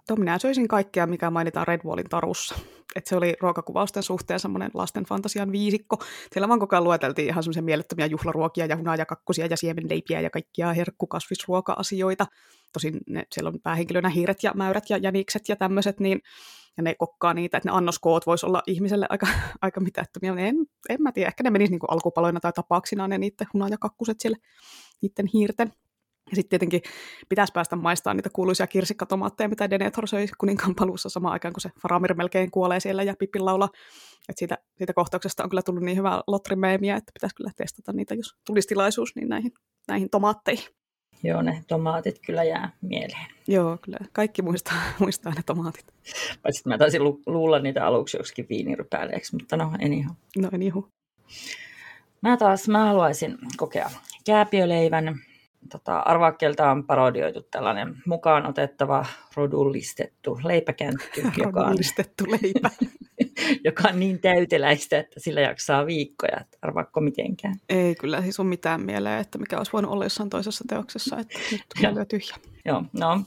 [0.07, 2.55] To minä söisin kaikkea, mikä mainitaan Redwallin tarussa.
[2.95, 5.97] Et se oli ruokakuvausten suhteen semmoinen lasten fantasian viisikko.
[6.31, 10.73] Siellä vaan koko ajan lueteltiin ihan semmoisia mielettömiä juhlaruokia ja hunajakakkusia ja siemenleipiä ja kaikkia
[10.73, 12.25] herkkukasvisruoka-asioita.
[12.73, 16.21] Tosin ne, siellä on päähenkilönä hiiret ja mäyrät ja jänikset ja tämmöiset, niin
[16.77, 19.27] ja ne kokkaa niitä, että ne annoskoot voisi olla ihmiselle aika,
[19.61, 20.47] aika mitättömiä.
[20.47, 20.55] En,
[20.89, 24.37] en mä tiedä, ehkä ne menisi niin alkupaloina tai tapauksina ne niiden hunajakakkuset siellä
[25.01, 25.73] niiden hiirten.
[26.33, 26.81] Ja sitten tietenkin
[27.29, 31.69] pitäisi päästä maistamaan niitä kuuluisia kirsikkatomaatteja, mitä Denethor söi kuninkaan paluussa samaan aikaan, kun se
[31.81, 33.69] Faramir melkein kuolee siellä ja Pipin laula.
[34.29, 38.15] Et siitä, siitä kohtauksesta on kyllä tullut niin hyvää lotrimeemiä, että pitäisi kyllä testata niitä,
[38.15, 39.51] jos tulisi tilaisuus, niin näihin,
[39.87, 40.65] näihin tomaatteihin.
[41.23, 43.27] Joo, ne tomaatit kyllä jää mieleen.
[43.47, 43.97] Joo, kyllä.
[44.11, 45.85] Kaikki muistaa, muistaa ne tomaatit.
[46.43, 50.15] Paitsi mä taisin lu- luulla niitä aluksi joksikin viinirypäleeksi, mutta no, en ihan.
[50.37, 50.83] No, en ihan.
[52.21, 53.89] Mä taas, mä haluaisin kokea
[54.25, 55.19] kääpiöleivän.
[55.71, 59.05] Tota, arvaakkeelta on parodioitu tällainen mukaan otettava
[59.35, 61.21] rodullistettu leipäkäntty.
[61.43, 61.77] joka on,
[62.27, 62.69] leipä.
[63.67, 66.37] joka on niin täyteläistä, että sillä jaksaa viikkoja.
[66.61, 67.55] Arvaakko mitenkään?
[67.69, 71.39] Ei kyllä siis on mitään mieleen, että mikä olisi voinut olla jossain toisessa teoksessa, että
[71.51, 71.61] nyt
[71.91, 72.35] tulee tyhjä.
[72.65, 73.21] Joo, no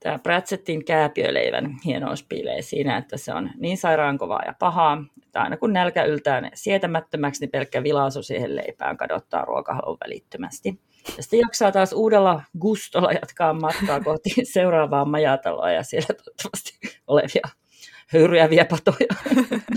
[0.00, 5.56] tämä Pratsettin kääpiöleivän hienous piilee siinä, että se on niin sairaankovaa ja pahaa, että aina
[5.56, 10.80] kun nälkä yltää sietämättömäksi, niin pelkkä vilaisu siihen leipään kadottaa ruokahalun välittömästi.
[11.16, 17.48] Ja sitten jaksaa taas uudella gustolla jatkaa matkaa kohti seuraavaa majataloa ja siellä toivottavasti olevia
[18.06, 19.08] höyryäviä patoja.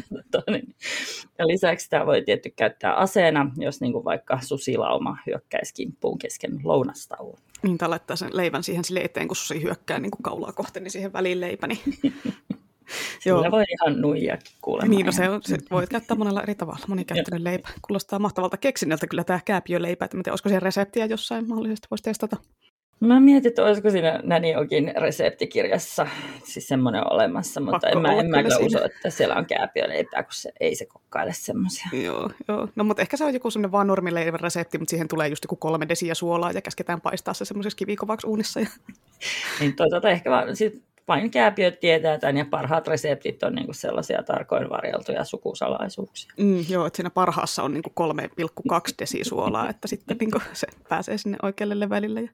[0.51, 0.75] Niin.
[1.39, 6.59] ja lisäksi sitä voi tietty käyttää aseena, jos niin kuin vaikka susilauma hyökkäisi kimppuun kesken
[6.63, 7.37] lounastauon.
[7.63, 10.79] Niin, tai laittaa sen leivän siihen sille eteen, kun susi hyökkää niin kuin kaulaa kohti,
[10.79, 11.75] niin siihen väliin leipäni.
[11.75, 12.11] Sillä
[13.25, 13.51] Joo.
[13.51, 14.95] voi ihan nuijia kuulemma.
[14.95, 16.85] Niin, no se, on, se voit käyttää monella eri tavalla.
[16.87, 17.69] Monikäyttöinen leipä.
[17.87, 20.05] Kuulostaa mahtavalta keksinnöltä kyllä tämä kääpiöleipä.
[20.05, 22.37] Että tiedä, olisiko siellä reseptiä jossain mahdollisesti voisi testata.
[22.99, 26.07] Mä mietin, että olisiko siinä Näniokin reseptikirjassa
[26.43, 30.23] siis semmoinen olemassa, mutta Pakko en mä, en mä kyllä usko, että siellä on kääpiöleipää,
[30.23, 31.85] kun se, ei se kokkaile semmoisia.
[32.03, 32.67] Joo, joo.
[32.75, 35.55] No mutta ehkä se on joku semmoinen vaan normileivän resepti, mutta siihen tulee just joku
[35.55, 38.59] kolme desiä suolaa ja käsketään paistaa se semmoisessa kivikovaksi uunissa.
[38.59, 38.67] Ja...
[39.59, 44.23] niin toisaalta ehkä vaan, sit vain kääpiöt tietää tämän ja parhaat reseptit on niinku sellaisia
[44.23, 46.33] tarkoin varjeltuja sukusalaisuuksia.
[46.37, 47.91] Mm, joo, että siinä parhaassa on niinku
[48.69, 52.29] 3,2 desisuolaa, että sitten niinku se pääsee sinne oikealle levelille ja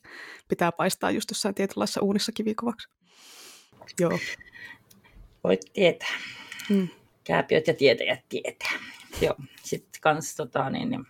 [0.47, 2.89] pitää paistaa just jossain tietynlaisessa uunissa kivikovaksi.
[3.99, 4.19] Joo.
[5.43, 6.17] Voit tietää.
[6.69, 6.87] Mm.
[7.23, 8.71] Kääpiöt ja tietäjät tietää.
[9.21, 11.05] Joo, sitten kans tota, niin, niin,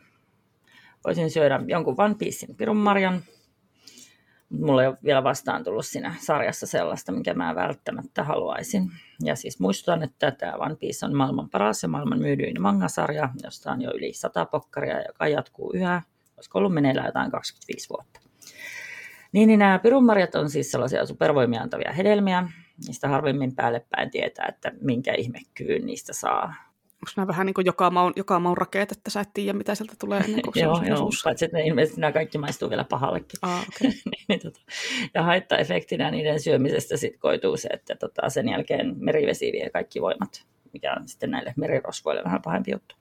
[1.05, 3.23] voisin syödä jonkun One Piecein pirunmarjan,
[4.49, 8.91] mulla ei ole vielä vastaan tullut siinä sarjassa sellaista, mikä mä välttämättä haluaisin.
[9.23, 13.71] Ja siis muistutan, että tämä One Piece on maailman paras ja maailman myydyin mangasarja, josta
[13.71, 16.01] on jo yli 100 pokkaria, joka jatkuu yhä.
[16.37, 18.19] Olisiko ollut meneillään jotain 25 vuotta.
[19.31, 22.49] Niin, niin nämä pirunmarjat on siis sellaisia supervoimia antavia hedelmiä.
[22.87, 26.53] Niistä harvemmin päälle päin tietää, että minkä ihmekyvyn niistä saa
[27.07, 29.75] onko nämä vähän niin kuin joka maun, joka maun rakeet, että sä et tiedä, mitä
[29.75, 33.39] sieltä tulee ennen kuin Joo, joo paitsi että ne ilmeisesti nämä kaikki maistuu vielä pahallekin.
[33.41, 33.91] Ah, okay.
[34.27, 34.59] niin, tota,
[35.13, 40.45] ja haitta-efektinä niiden syömisestä sit koituu se, että tota, sen jälkeen merivesi vie kaikki voimat,
[40.73, 42.95] mikä on sitten näille merirosvoille vähän pahempi juttu.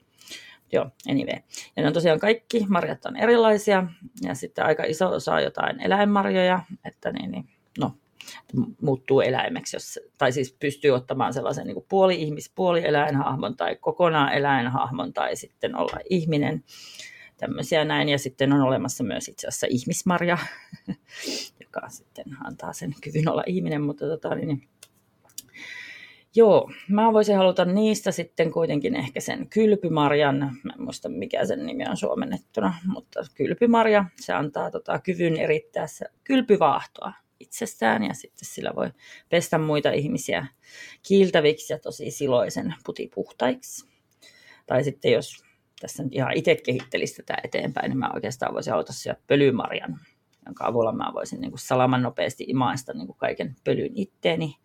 [0.72, 1.40] Joo, anyway.
[1.76, 3.86] Ja ne on tosiaan kaikki, marjat on erilaisia,
[4.22, 7.48] ja sitten aika iso osa jotain eläinmarjoja, että niin, niin
[8.82, 15.36] muuttuu eläimeksi, jos, tai siis pystyy ottamaan sellaisen niin puoli-ihmis, puoli-eläinhahmon tai kokonaan eläinhahmon tai
[15.36, 16.64] sitten olla ihminen,
[17.36, 18.08] tämmöisiä näin.
[18.08, 20.38] Ja sitten on olemassa myös itse asiassa ihmismarja,
[21.64, 24.68] joka sitten antaa sen kyvyn olla ihminen, mutta tota, niin,
[26.36, 31.66] Joo, mä voisin haluta niistä sitten kuitenkin ehkä sen kylpymarjan, mä en muista mikä sen
[31.66, 38.48] nimi on suomennettuna, mutta kylpymarja, se antaa tota, kyvyn erittää se kylpyvaahtoa itsestään ja sitten
[38.48, 38.90] sillä voi
[39.28, 40.46] pestä muita ihmisiä
[41.08, 43.88] kiiltäviksi ja tosi siloisen putipuhtaiksi.
[44.66, 45.44] Tai sitten jos
[45.80, 50.00] tässä nyt ihan itse kehittelisi tätä eteenpäin, niin mä oikeastaan voisin aloittaa syödä pölymarjan,
[50.46, 54.56] jonka avulla mä voisin niin kuin salaman nopeasti imaista niin kuin kaiken pölyn itteeni.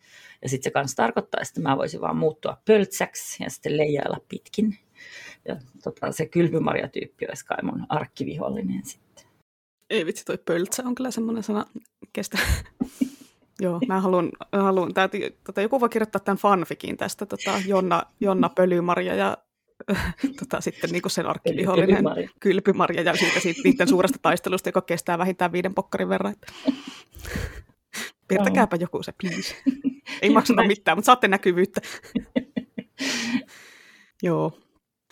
[0.42, 4.78] Ja sitten se kanssa tarkoittaa, että mä voisin vaan muuttua pöltsäksi ja sitten leijailla pitkin.
[5.48, 9.11] Ja tota, se kylpymarjatyyppi olisi kai mun arkkivihollinen sitten.
[9.92, 11.66] Ei vitsi, toi pöltsä on kyllä semmoinen sana,
[12.14, 12.38] kestä.
[13.62, 15.10] Joo, mä haluan, haluan tää,
[15.44, 19.38] tota, joku voi kirjoittaa tämän fanfikin tästä, tota, Jonna, Jonna Pölymarja ja
[20.40, 22.30] tota, sitten niin kuin sen arkkivihollinen kylpymarja.
[22.40, 26.36] kylpymarja ja siitä, siitä niiden suuresta taistelusta, joka kestää vähintään viiden pokkarin verran.
[28.28, 29.56] Piirtäkääpä joku se, please.
[30.22, 31.82] Ei maksata mitään, mutta saatte näkyvyyttä.
[34.24, 34.60] Joo.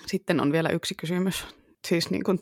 [0.08, 1.46] Sitten on vielä yksi kysymys.
[1.88, 2.40] Siis niin kuin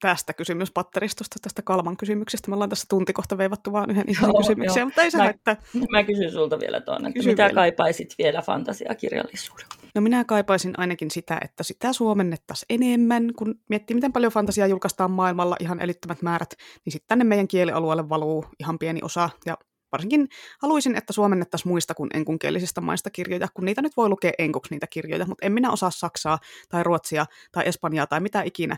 [0.00, 2.50] tästä kysymyspatteristosta, tästä Kalman kysymyksestä.
[2.50, 4.86] Me ollaan tässä tunti kohta veivattu vaan yhden ihan kysymyksen, joo.
[4.86, 5.56] mutta ei se mä, että...
[5.90, 7.54] Mä kysyn sulta vielä tuonne, että mitä vielä.
[7.54, 9.66] kaipaisit vielä fantasiakirjallisuuden?
[9.94, 15.10] No minä kaipaisin ainakin sitä, että sitä suomennettaisiin enemmän, kun miettii, miten paljon fantasiaa julkaistaan
[15.10, 19.56] maailmalla ihan älyttömät määrät, niin sitten tänne meidän kielialueelle valuu ihan pieni osa, ja
[19.92, 20.28] varsinkin
[20.62, 24.86] haluaisin, että suomennettaisiin muista kuin enkunkielisistä maista kirjoja, kun niitä nyt voi lukea enkuksi niitä
[24.86, 26.38] kirjoja, mutta en minä osaa saksaa
[26.68, 28.76] tai ruotsia tai espanjaa tai mitä ikinä,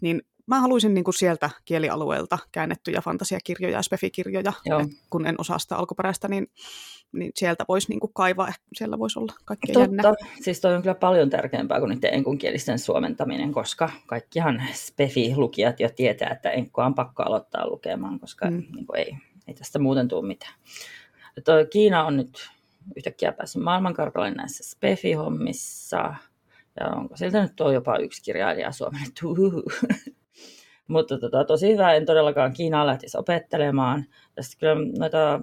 [0.00, 4.52] niin mä haluaisin niin kuin sieltä kielialueelta käännettyjä fantasiakirjoja ja spefikirjoja,
[5.10, 6.50] kun en osaa sitä alkuperäistä, niin,
[7.12, 10.14] niin sieltä voisi niin kuin kaivaa, siellä voisi olla kaikkea Totta.
[10.42, 16.30] Siis toi on kyllä paljon tärkeämpää kuin niiden enkunkielisten suomentaminen, koska kaikkihan spefi-lukijat jo tietää,
[16.30, 18.62] että enkkoa on pakko aloittaa lukemaan, koska mm.
[18.74, 19.16] niin kuin ei,
[19.48, 20.54] ei tästä muuten tule mitään.
[21.44, 22.50] Toi Kiina on nyt
[22.96, 26.14] yhtäkkiä päässyt maailmankartalle näissä spefi-hommissa,
[26.80, 29.36] ja onko sieltä nyt tuo jopa yksi kirjailija suomennettu?
[30.88, 34.04] Mutta tota, tosi hyvä, en todellakaan Kiinaa lähtisi opettelemaan.
[34.34, 35.40] Tästä kyllä noita,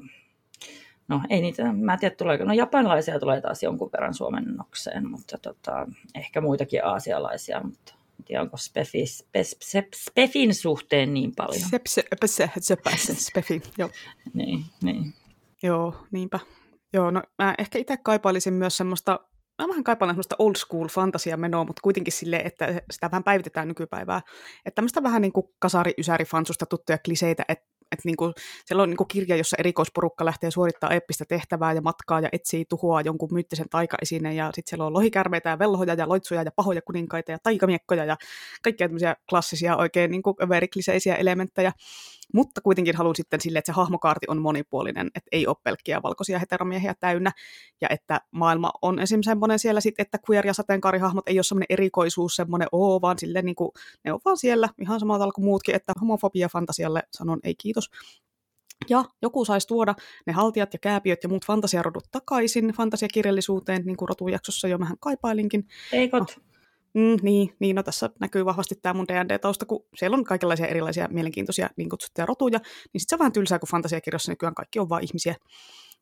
[1.07, 5.37] no ei niitä, mä en tiedä tuleeko, no japanilaisia tulee taas jonkun verran suomennokseen, mutta
[5.37, 11.61] tota, ehkä muitakin aasialaisia, mutta en tiedä onko spefi, spe, spe, spefin suhteen niin paljon.
[13.15, 13.89] Spefi, joo.
[14.33, 15.13] Niin, niin.
[15.63, 16.39] Joo, niinpä.
[16.93, 19.19] Joo, no mä ehkä itse kaipailisin myös semmoista
[19.61, 23.67] mä vähän kaipaan semmoista old school fantasia menoa, mutta kuitenkin sille, että sitä vähän päivitetään
[23.67, 24.21] nykypäivää.
[24.65, 28.33] Että tämmöistä vähän niin kuin kasari ysäri fansusta tuttuja kliseitä, että että niinku,
[28.65, 33.01] siellä on niinku kirja, jossa erikoisporukka lähtee suorittamaan eeppistä tehtävää ja matkaa ja etsii tuhoa
[33.01, 37.31] jonkun myyttisen taikaesineen ja sitten siellä on lohikärmeitä ja velhoja ja loitsuja ja pahoja kuninkaita
[37.31, 38.17] ja taikamiekkoja ja
[38.63, 41.71] kaikkia tämmöisiä klassisia oikein niinku verikliseisiä elementtejä.
[42.33, 46.39] Mutta kuitenkin haluan sitten sille, että se hahmokaarti on monipuolinen, että ei ole pelkkiä valkoisia
[46.39, 47.31] heteromiehiä täynnä,
[47.81, 51.65] ja että maailma on esimerkiksi semmoinen siellä sitten, että queer- ja sateenkaarihahmot ei ole semmoinen
[51.69, 53.71] erikoisuus, semmoinen oo, vaan sille niin kuin,
[54.03, 57.89] ne on vaan siellä ihan samalla tavalla kuin muutkin, että homofobia fantasialle sanon ei kiitos.
[58.89, 64.09] Ja joku saisi tuoda ne haltijat ja kääpiöt ja muut fantasiarodut takaisin fantasiakirjallisuuteen, niin kuin
[64.09, 65.67] rotujaksossa jo vähän kaipailinkin.
[65.91, 66.35] Eikot.
[66.37, 66.43] No,
[66.93, 71.07] Mm, niin, niin, no tässä näkyy vahvasti tämä mun D&D-tausta, kun siellä on kaikenlaisia erilaisia
[71.11, 74.89] mielenkiintoisia niin kutsuttuja rotuja, niin sitten se on vähän tylsää, kun fantasiakirjassa nykyään kaikki on
[74.89, 75.35] vain ihmisiä.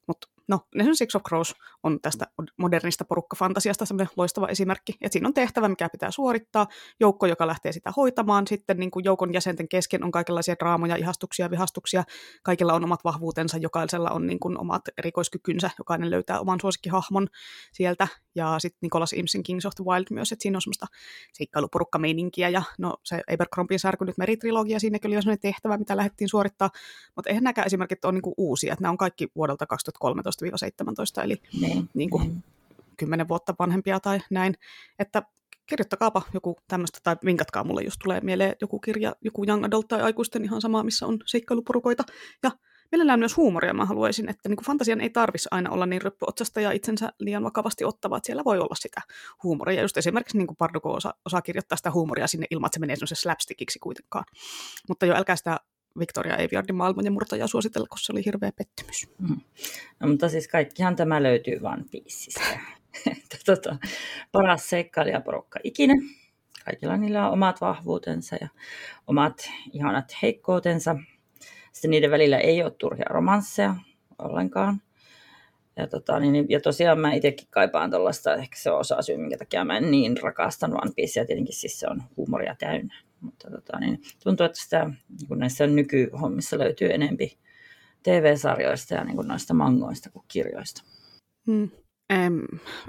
[0.07, 2.27] Mutta no, Nation Six of Crows on tästä
[2.57, 6.67] modernista porukkafantasiasta semmoinen loistava esimerkki, että siinä on tehtävä, mikä pitää suorittaa,
[6.99, 11.51] joukko, joka lähtee sitä hoitamaan, sitten niin kuin joukon jäsenten kesken on kaikenlaisia draamoja, ihastuksia,
[11.51, 12.03] vihastuksia,
[12.43, 17.27] kaikilla on omat vahvuutensa, jokaisella on niin kuin omat erikoiskykynsä, jokainen löytää oman suosikkihahmon
[17.71, 20.87] sieltä, ja sitten Nicholas Imsin Kings of the Wild myös, että siinä on semmoista
[21.33, 26.69] seikkailuporukkameininkiä, ja no se Abercrombien särkynyt meritrilogia, siinä oli jo semmoinen tehtävä, mitä lähdettiin suorittaa,
[27.15, 29.65] mutta eihän näkään esimerkit ole niin kuin uusia, että nämä on kaikki vuodelta
[30.41, 31.89] 2013-17, eli niin.
[31.93, 32.43] Niin kuin, niin.
[32.97, 34.55] kymmenen vuotta vanhempia tai näin,
[34.99, 35.23] että
[35.65, 40.01] kirjoittakaapa joku tämmöistä, tai vinkatkaa mulle, jos tulee mieleen joku kirja, joku young adult tai
[40.01, 42.03] aikuisten ihan sama, missä on seikkailuporukoita,
[42.43, 42.51] ja
[42.91, 46.61] mielellään myös huumoria mä haluaisin, että niin kuin fantasian ei tarvitsisi aina olla niin ryppyotsasta
[46.61, 49.01] ja itsensä liian vakavasti ottava, että siellä voi olla sitä
[49.43, 49.75] huumoria.
[49.75, 52.79] Ja just esimerkiksi niin kuin Parduko osaa, osaa kirjoittaa sitä huumoria sinne ilman, että se
[52.79, 54.25] menee slapstickiksi kuitenkaan.
[54.87, 55.59] Mutta jo älkää sitä
[55.99, 59.07] Victoria Aveyardin maailman murtajaa suositella, koska se oli hirveä pettymys.
[59.19, 59.41] Mm.
[59.99, 62.59] No, mutta siis kaikkihan tämä löytyy One Pieceistä.
[63.45, 63.77] tota,
[64.31, 65.93] paras seikkailijaporukka ikinä.
[66.65, 68.47] Kaikilla niillä on omat vahvuutensa ja
[69.07, 70.95] omat ihanat heikkoutensa.
[71.71, 73.75] Sitten niiden välillä ei ole turhia romansseja
[74.19, 74.81] ollenkaan.
[75.77, 79.37] Ja, tota, niin, ja tosiaan mä itsekin kaipaan tuollaista, ehkä se on osa syy, minkä
[79.37, 82.95] takia mä en niin rakastan One Piecea, tietenkin siis se on huumoria täynnä.
[83.21, 87.37] Mutta tota, niin, tuntuu, että sitä niin kun näissä nykyhommissa löytyy enempi
[88.03, 90.83] TV-sarjoista ja niin kuin noista mangoista kuin kirjoista.
[91.47, 91.69] Hmm.
[92.09, 92.43] En,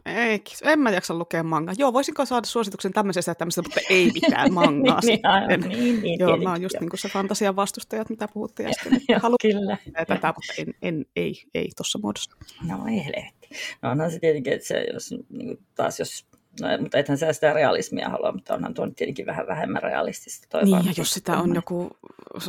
[0.07, 1.73] ei, en mä jaksa lukea manga.
[1.79, 5.01] Joo, voisinko saada suosituksen tämmöisestä tämmöisestä, mutta ei mitään mangaa.
[5.03, 8.69] niin, niin, niin, niin, joo, mä oon just niin kuin se fantasian vastustajat, mitä puhuttiin
[8.71, 9.01] äsken.
[9.09, 9.77] Joo, kyllä.
[10.07, 12.37] tätä, mutta en, en, ei, ei tuossa muodossa.
[12.69, 13.49] No ei helvetti.
[13.83, 16.27] No onhan se tietenkin, että se, jos, niin kuin taas jos
[16.61, 20.47] No, mutta ethän sä sitä realismia halua, mutta onhan tuo tietenkin vähän vähemmän realistista.
[20.51, 21.91] Toi niin, ja jos sitä on joku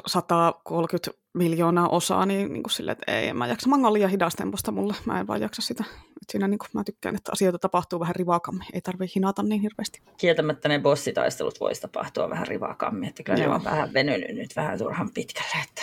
[0.07, 3.69] 130 miljoonaa osaa, niin, niin kuin sille, että ei, mä jaksa.
[3.69, 5.83] Manga on liian hidastemposta mulle, mä en vaan jaksa sitä.
[6.21, 9.61] Et siinä niin kuin, mä tykkään, että asioita tapahtuu vähän rivakammin, ei tarvitse hinata niin
[9.61, 10.01] hirveästi.
[10.17, 14.77] Kieltämättä ne bossitaistelut voisi tapahtua vähän rivakammin, että kyllä ne on vähän venynyt nyt vähän
[14.77, 15.63] turhan pitkälle.
[15.63, 15.81] Että...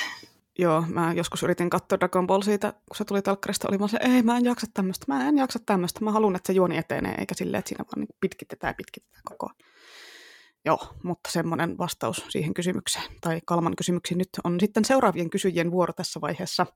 [0.61, 3.99] Joo, mä joskus yritin katsoa Dragon Ball siitä, kun se tuli talkkarista, oli mä se,
[4.01, 7.15] ei mä en jaksa tämmöistä, mä en jaksa tämmöistä, mä haluan, että se juoni etenee,
[7.19, 9.73] eikä silleen, että siinä vaan niin pitkitetään ja pitkitetään koko ajan.
[10.65, 15.93] Joo, mutta semmoinen vastaus siihen kysymykseen, tai Kalman kysymyksiin nyt on sitten seuraavien kysyjien vuoro
[15.93, 16.67] tässä vaiheessa.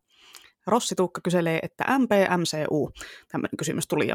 [0.67, 2.91] Rossi Tuukka kyselee, että MPMCU,
[3.33, 4.09] tämmöinen kysymys tuli.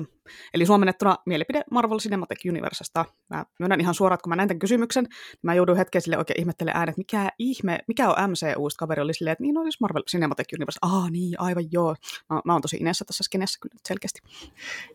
[0.53, 3.05] Eli suomennettuna mielipide Marvel Cinematic Universesta.
[3.29, 6.17] Mä myönnän ihan suoraan, että kun mä näin tämän kysymyksen, niin mä jouduin hetken sille
[6.17, 9.79] oikein ihmettelemään äänet, mikä ihme, mikä on MCU, kaveri oli silleen, että niin no, siis
[9.81, 10.79] Marvel Cinematic Universe.
[10.81, 11.95] Ah niin, aivan joo.
[12.29, 14.19] Mä, mä oon tosi ineessä tässä skenessä kyllä selkeästi.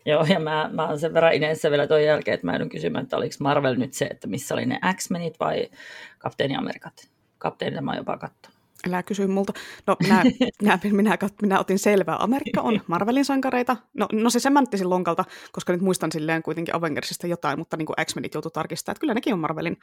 [0.05, 3.03] Joo, ja mä, mä oon sen verran ineessä vielä ton jälkeen, että mä joudun kysymään,
[3.03, 5.69] että oliko Marvel nyt se, että missä oli ne X-Menit vai
[6.17, 7.09] Kapteeni Amerikat.
[7.37, 8.52] Kapteeni mä oon jopa katsonut
[8.87, 9.53] älä kysy multa.
[9.87, 10.23] No minä,
[10.61, 12.23] minä, minä, minä otin selvää.
[12.23, 13.77] Amerikka on Marvelin sankareita.
[13.93, 17.95] No, no se semanttisin lonkalta, koska nyt muistan silleen kuitenkin Avengersista jotain, mutta niin kuin
[18.05, 19.77] X-Menit joutui tarkistamaan, että kyllä nekin on Marvelin.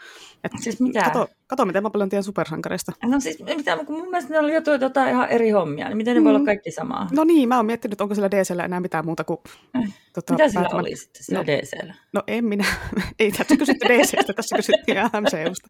[0.44, 1.02] Et siis mitä?
[1.02, 2.92] Kato, kato, miten mä paljon tiedän supersankareista.
[3.04, 6.14] No siis mitä, kun mun mielestä ne oli jotain, jotain ihan eri hommia, niin miten
[6.14, 6.24] ne mm.
[6.24, 6.44] voi olla mm.
[6.44, 7.08] kaikki samaa?
[7.12, 9.38] No niin, mä oon miettinyt, onko sillä DCllä enää mitään muuta kuin...
[9.82, 9.94] Eh.
[10.14, 10.80] Tota, mitä sillä Batman.
[10.80, 11.94] oli sitten sillä no, DCllä?
[12.12, 12.64] No en minä.
[13.18, 15.68] Ei tässä kysytty DCstä, tässä kysyttiin MCUsta.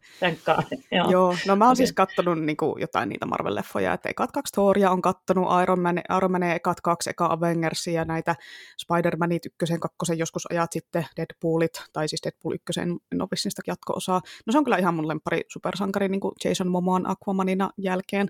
[0.91, 1.11] Joo.
[1.11, 1.35] Joo.
[1.47, 1.75] No mä oon okay.
[1.75, 6.01] siis kattonut niin kuin, jotain niitä Marvel-leffoja, että ekat kaksi Thoria on kattonut, Iron Man,
[6.17, 8.35] Iron Man ekat kaksi, eka Avengersia ja näitä
[8.81, 13.29] Spider-Manit ykkösen, kakkosen joskus ajat sitten, Deadpoolit, tai siis Deadpool ykkösen, en ole
[13.67, 14.21] jatko-osaa.
[14.45, 18.27] No se on kyllä ihan mun lempari supersankari niin kuin Jason Momoan Aquamanina jälkeen.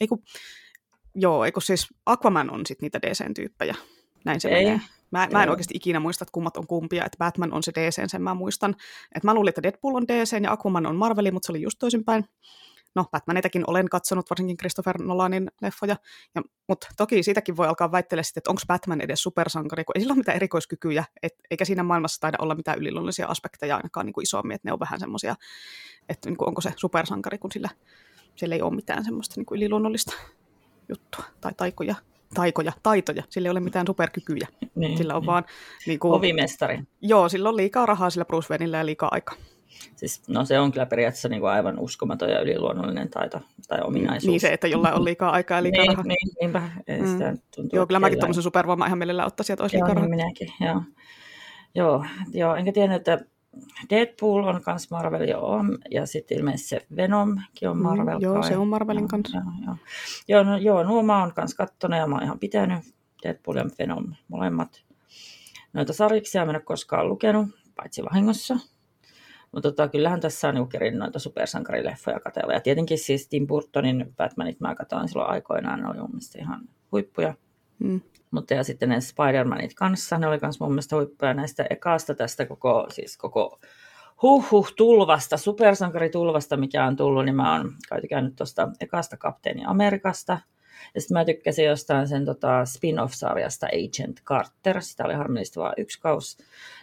[0.00, 0.22] Eiku,
[1.14, 3.74] joo, eiku siis Aquaman on sitten niitä DC-tyyppejä.
[4.24, 4.64] Näin se Ei.
[4.64, 4.80] menee.
[5.10, 8.10] Mä, mä en oikeasti ikinä muista, että kummat on kumpia, että Batman on se DC,
[8.10, 8.70] sen mä muistan.
[9.14, 11.78] Että mä luulin, että Deadpool on DC ja Aquaman on Marveli, mutta se oli just
[11.78, 12.24] toisinpäin.
[12.94, 15.96] No, Batmanitakin olen katsonut, varsinkin Christopher Nolanin leffoja,
[16.34, 20.12] ja, mutta toki siitäkin voi alkaa väittelemään, että onko Batman edes supersankari, kun ei sillä
[20.12, 24.22] ole mitään erikoiskykyjä, et, eikä siinä maailmassa taida olla mitään yliluonnollisia aspekteja ainakaan niin kuin
[24.22, 25.36] isommin, että ne on vähän semmoisia,
[26.08, 27.70] että niin kuin, onko se supersankari, kun sillä,
[28.36, 30.12] sillä ei ole mitään semmoista niin kuin yliluonnollista
[30.88, 31.94] juttua tai taikoja
[32.34, 34.48] taikoja, taitoja, sillä ei ole mitään superkykyjä.
[34.74, 35.26] Niin, sillä on niin.
[35.26, 35.44] vaan...
[35.86, 36.78] Niin kuin, Hovimestari.
[37.00, 39.34] Joo, sillä on liikaa rahaa sillä Bruce Wayneillä ja liikaa aikaa.
[39.96, 44.30] Siis, no se on kyllä periaatteessa niin kuin aivan uskomaton ja yliluonnollinen taito tai ominaisuus.
[44.30, 46.04] Niin se, että jollain on liikaa aikaa ja liikaa niin, rahaa.
[46.04, 46.60] Niin, niinpä.
[47.00, 47.06] Mm.
[47.12, 50.08] Sitä tuntuu, joo, kyllä mäkin tuommoisen supervoiman ihan mielellä ottaisin, että olisi liikaa niin rahaa.
[50.08, 50.82] minäkin, joo.
[51.74, 53.26] Joo, joo, enkä tiennyt, että
[53.90, 55.64] Deadpool on myös Marvel, joo.
[55.90, 58.18] Ja sitten ilmeisesti se Venomkin on mm, Marvel.
[58.18, 59.38] Mm, joo, se on Marvelin kanssa.
[59.38, 59.76] Joo, joo.
[60.28, 62.78] joo, no, joo nuo mä oon kanssa kattonut ja mä oon ihan pitänyt
[63.22, 64.84] Deadpool ja Venom molemmat.
[65.72, 68.56] Noita sarjiksia mä en ole koskaan lukenut, paitsi vahingossa.
[69.54, 72.52] Mutta tota, kyllähän tässä on kerin noita supersankarileffoja katella.
[72.52, 76.60] Ja tietenkin siis Tim Burtonin Batmanit mä katsoin silloin aikoinaan, ne oli mun mielestä ihan
[76.92, 77.34] huippuja.
[77.78, 78.00] Mm.
[78.30, 82.46] Mutta ja sitten ne Spider-Manit kanssa, ne oli myös mun mielestä huippuja näistä ekasta tästä
[82.46, 83.60] koko, siis koko
[84.22, 87.72] huh tulvasta, supersankaritulvasta, mikä on tullut, niin mä oon
[88.10, 90.38] käynyt tuosta ekasta Kapteeni Amerikasta.
[90.94, 96.00] Ja sitten mä tykkäsin jostain sen tota, spin-off-sarjasta Agent Carter, sitä oli harmillisesti vain yksi
[96.00, 96.38] kaus.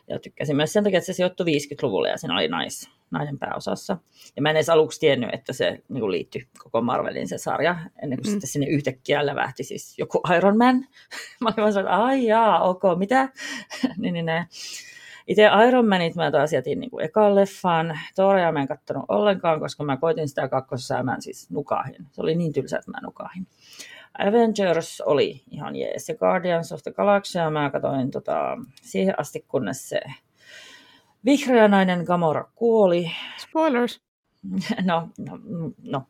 [0.07, 3.97] Ja tykkäsin myös sen takia, että se sijoittui 50-luvulle ja siinä oli nais, nainen pääosassa.
[4.35, 7.75] Ja mä en edes aluksi tiennyt, että se niin kuin liittyi koko Marvelin se sarja,
[8.03, 8.31] ennen kuin mm.
[8.31, 10.75] sitten sinne yhtäkkiä lävähti siis joku Iron Man.
[11.41, 13.29] mä olin vaan että ai jaa, ok, mitä?
[13.97, 14.45] niin, niin, näin.
[15.31, 17.99] Itse Iron Manit mä taas jätin niin kuin ekan leffaan.
[18.15, 21.95] Thoria mä en kattonut ollenkaan, koska mä koitin sitä kakkosessa ja mä siis nukahin.
[22.11, 23.47] Se oli niin tylsä, että mä nukahin.
[24.19, 26.09] Avengers oli ihan jees.
[26.09, 30.01] Ja Guardians of the Galaxy mä katsoin tota, siihen asti, kunnes se
[31.25, 33.11] vihreä nainen Gamora kuoli.
[33.37, 34.01] Spoilers.
[34.85, 35.39] No, no,
[35.83, 36.03] no.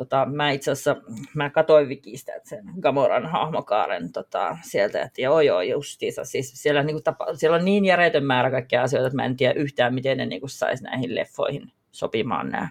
[0.00, 0.96] Tota, mä itse asiassa,
[1.34, 6.82] mä katsoin Wikistä, että sen Gamoran hahmokaaren tota, sieltä, että joo joo justiinsa, siis siellä,
[6.82, 9.94] niin kuin, tapa, siellä on niin järjetön määrä kaikkia asioita, että mä en tiedä yhtään,
[9.94, 12.68] miten ne niin saisi näihin leffoihin sopimaan nämä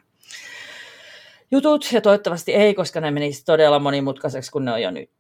[1.52, 5.12] jutut, ja toivottavasti ei, koska ne menisi todella monimutkaiseksi, kun ne on jo nyt.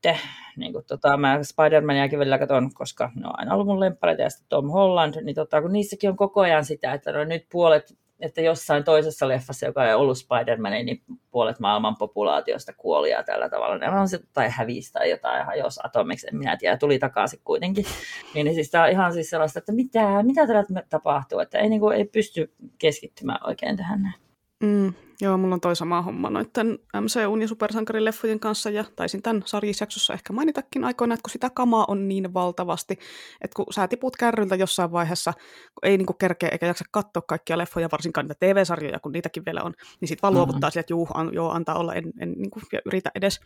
[0.57, 3.79] Niin kuin, tota, mä Spider-Maniakin välillä katson, koska ne on aina ollut mun
[4.19, 7.45] ja sitten Tom Holland, niin tota, kun niissäkin on koko ajan sitä, että no nyt
[7.51, 13.23] puolet että jossain toisessa leffassa, joka ei ollut Spider-Man, niin puolet maailman populaatiosta kuoli ja
[13.23, 13.77] tällä tavalla.
[13.77, 17.85] Ne on se, tai hävisi tai jotain, jos atomiksi, en minä tiedä, tuli takaisin kuitenkin.
[18.33, 21.69] Niin, niin siis tämä on ihan siis sellaista, että mitä, mitä tällä tapahtuu, että ei,
[21.69, 24.13] niin kuin, ei pysty keskittymään oikein tähän.
[24.59, 29.43] Mm, joo, mulla on toi sama homma noiden MCUn ja supersankarileffojen kanssa, ja taisin tämän
[29.45, 32.93] sarjisjaksossa ehkä mainitakin aikoina, että kun sitä kamaa on niin valtavasti,
[33.41, 35.33] että kun sä tiput kärryltä jossain vaiheessa,
[35.75, 39.63] kun ei niinku kerkeä eikä jaksa katsoa kaikkia leffoja, varsinkaan niitä TV-sarjoja, kun niitäkin vielä
[39.63, 40.71] on, niin sit vaan luovuttaa mm-hmm.
[40.71, 43.39] sille, että juu, an, joo, antaa olla, en, en niinku, yritä edes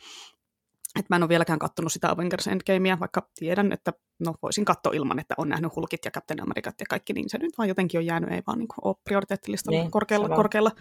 [0.99, 4.93] että mä en ole vieläkään katsonut sitä Avengers Endgamea, vaikka tiedän, että no, voisin katsoa
[4.93, 7.97] ilman, että on nähnyt Hulkit ja Captain Americat ja kaikki, niin se nyt vaan jotenkin
[7.97, 10.71] on jäänyt, ei vaan niin ole prioriteettilistalla niin, korkealla, korkealla.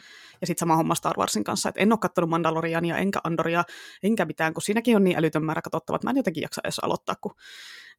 [0.41, 3.65] Ja sitten sama homma Star Warsin kanssa, että en ole katsonut Mandaloriania, enkä Andoria,
[4.03, 6.79] enkä mitään, kun siinäkin on niin älytön määrä katsottava, että mä en jotenkin jaksa edes
[6.79, 7.35] aloittaa, kun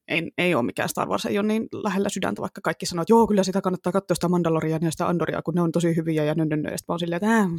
[0.08, 3.14] ei, ei ole mikään Star Wars, ei ole niin lähellä sydäntä, vaikka kaikki sanoo, että
[3.14, 6.24] joo, kyllä sitä kannattaa katsoa sitä Mandaloriania ja sitä Andoria, kun ne on tosi hyviä
[6.24, 7.50] ja nönnönnö, ja sitten mä oon silleen, että äh,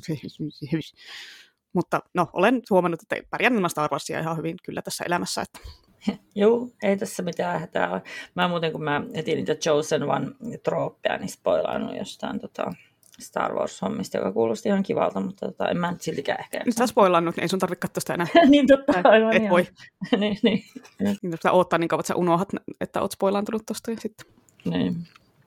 [1.75, 5.43] mutta no, olen huomannut, että pärjään ilman Star Warsia ihan hyvin kyllä tässä elämässä.
[5.43, 5.59] Että.
[6.35, 8.03] Joo, ei tässä mitään hätää ole.
[8.35, 10.27] Mä muuten, kun mä etin niitä Chosen One
[10.63, 12.73] trooppeja, niin spoilaannut jostain tota,
[13.21, 16.63] Star Wars-hommista, joka kuulosti ihan kivalta, mutta tota, en mä nyt siltikään ehkä.
[16.67, 18.27] Nyt sä spoilannut, niin ei sun tarvitse katsoa sitä enää.
[18.51, 19.51] niin totta, aivan Et ihan.
[19.51, 19.67] voi.
[20.21, 20.65] niin, niin.
[20.99, 22.49] Niin, sä oottaa niin kauan, että sä unohdat,
[22.81, 24.27] että oot spoilaantunut tosta ja sitten.
[24.65, 24.97] niin.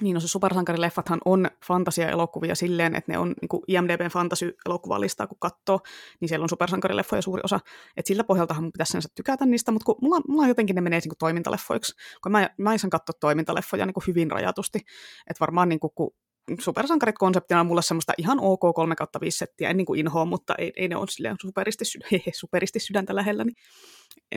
[0.02, 5.80] Niin, no se supersankarileffathan on fantasia-elokuvia silleen, että ne on niin IMDBn fantasy-elokuvalistaa, kun katsoo,
[6.20, 7.60] niin siellä on supersankarileffoja suuri osa.
[7.98, 11.00] Että sillä pohjaltahan mun pitäisi sinänsä tykätä niistä, mutta kun mulla, mulla jotenkin ne menee
[11.00, 11.95] niin kuin toimintaleffoiksi.
[12.24, 14.80] Kun mä, mä en katsoa toimintaleffoja niin kuin hyvin rajatusti.
[15.28, 16.12] Että varmaan niin kuin, kun
[16.60, 20.26] supersankarit konseptina on mulle semmoista ihan ok 3 kautta 5 settiä, en niin kuin inhoa,
[20.26, 23.56] mutta ei, ei ne ole silleen superisti, hehe, superisti sydäntä lähellä, niin,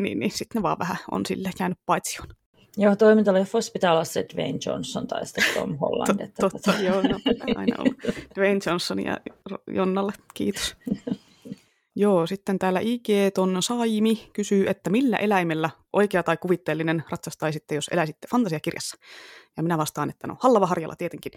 [0.01, 2.29] niin, niin sitten ne vaan vähän on sille jäänyt paitsioon.
[2.77, 6.21] Joo, toimintaleffoissa pitää olla se Dwayne Johnson tai sitten Tom Holland.
[6.21, 7.19] Että Totta, tota- joo, no,
[7.57, 7.97] aina ollut.
[8.37, 9.17] Dwayne Johnson ja
[9.67, 10.77] Jonnalle, kiitos.
[11.97, 17.89] Joo, sitten täällä IG ton Saimi kysyy, että millä eläimellä oikea tai kuvitteellinen ratsastaisitte, jos
[17.89, 18.97] eläisitte fantasiakirjassa?
[19.57, 21.33] Ja minä vastaan, että no Hallava Harjalla tietenkin,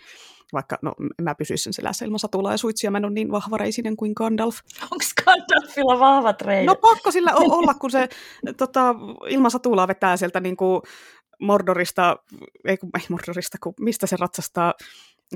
[0.54, 3.98] vaikka no mä pysyisin sen selässä ilman satulaa ja suitsia, mä en ole niin vahvareisinen
[3.98, 4.58] kuin Gandalf.
[4.82, 6.66] Onko Gandalfilla vahvat reidet?
[6.66, 8.10] No pakko sillä olla, kun se
[8.58, 8.96] tota,
[9.30, 10.82] ilman satulaa vetää sieltä niin kuin
[11.44, 12.18] Mordorista,
[12.66, 14.74] ei kun ei Mordorista, kun mistä se ratsastaa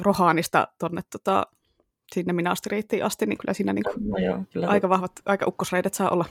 [0.02, 1.48] Rohaanista tonne tota,
[2.14, 4.68] sinne Minastriittiin asti, niin kyllä siinä niin kuin No joo, kyllä.
[4.68, 6.26] aika vahvat, aika ukkosreidet saa olla.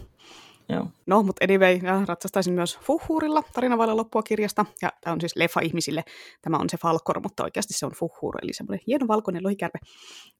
[0.68, 0.86] Joo.
[1.06, 5.60] No, mutta anyway, ratsastaisin myös Fuhurilla tarina vailla loppua kirjasta, ja tämä on siis leffa
[5.60, 6.04] ihmisille,
[6.42, 9.78] tämä on se Falkor, mutta oikeasti se on Fuhur, eli semmoinen hieno valkoinen lohikärme.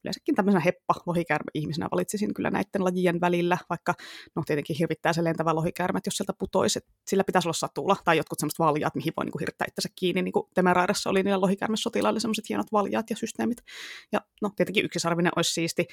[0.05, 3.95] Yleensäkin tämmöisenä heppa lohikärme ihmisenä valitsisin kyllä näiden lajien välillä, vaikka
[4.37, 8.39] no tietenkin hirvittää se lentävä lohikärme, jos sieltä putoisi, sillä pitäisi olla satula, tai jotkut
[8.39, 12.49] semmoiset valjaat, mihin voi niinku hirttää itsensä kiinni, niin kuin Temerairassa oli niillä lohikärmesotilailla semmoiset
[12.49, 13.59] hienot valjaat ja systeemit.
[14.13, 15.87] Ja no tietenkin yksisarvinen olisi siisti,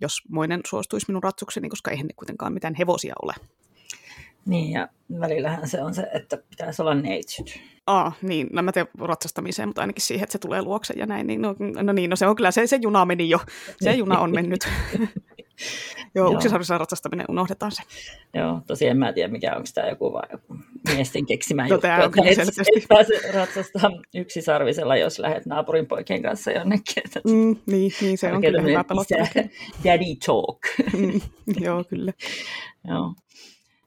[0.00, 3.34] jos moinen suostuisi minun ratsukseni, koska eihän ne kuitenkaan mitään hevosia ole.
[4.46, 4.88] Niin, ja
[5.20, 7.60] välillähän se on se, että pitäisi olla neitsyt.
[7.86, 11.26] Aa, niin, no mä teen ratsastamiseen, mutta ainakin siihen, että se tulee luokse ja näin.
[11.26, 13.38] Niin, no, no niin, no se on kyllä, se, se juna meni jo.
[13.80, 14.68] Se juna on mennyt.
[16.14, 17.82] Joo, uksisarvissa ratsastaminen, unohdetaan se.
[18.34, 20.56] Joo, tosiaan en mä tiedä, mikä onko tämä joku vai joku
[20.94, 25.86] miesten keksimä No, juttu, tää on kyllä et, et pääse ratsastaa yksisarvisella, jos lähdet naapurin
[25.86, 27.02] poikien kanssa jonnekin.
[27.04, 29.48] Että Mm, niin, niin, se on kyllä hyvä isä-
[29.84, 30.58] Daddy talk.
[30.92, 31.20] Mm,
[31.60, 32.12] joo, kyllä.
[32.88, 33.14] Joo.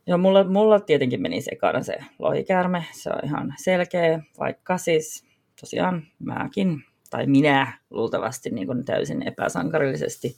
[0.08, 5.26] Joo, mulla, mulla tietenkin meni sekana se lohikäärme, se on ihan selkeä, vaikka siis
[5.60, 10.38] tosiaan mäkin, tai minä luultavasti niin kuin täysin epäsankarillisesti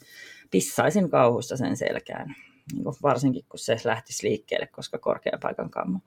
[0.51, 2.35] pissaisin kauhusta sen selkään,
[2.73, 5.99] niin kuin varsinkin kun se lähtisi liikkeelle, koska korkea paikan kammo.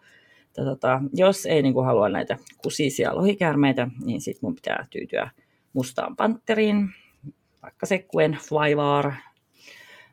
[0.53, 5.31] Tota, jos ei niin kuin halua näitä kusisia lohikäärmeitä, niin sitten mun pitää tyytyä
[5.73, 6.89] mustaan panteriin,
[7.63, 9.13] vaikka se Gwen Flyvar,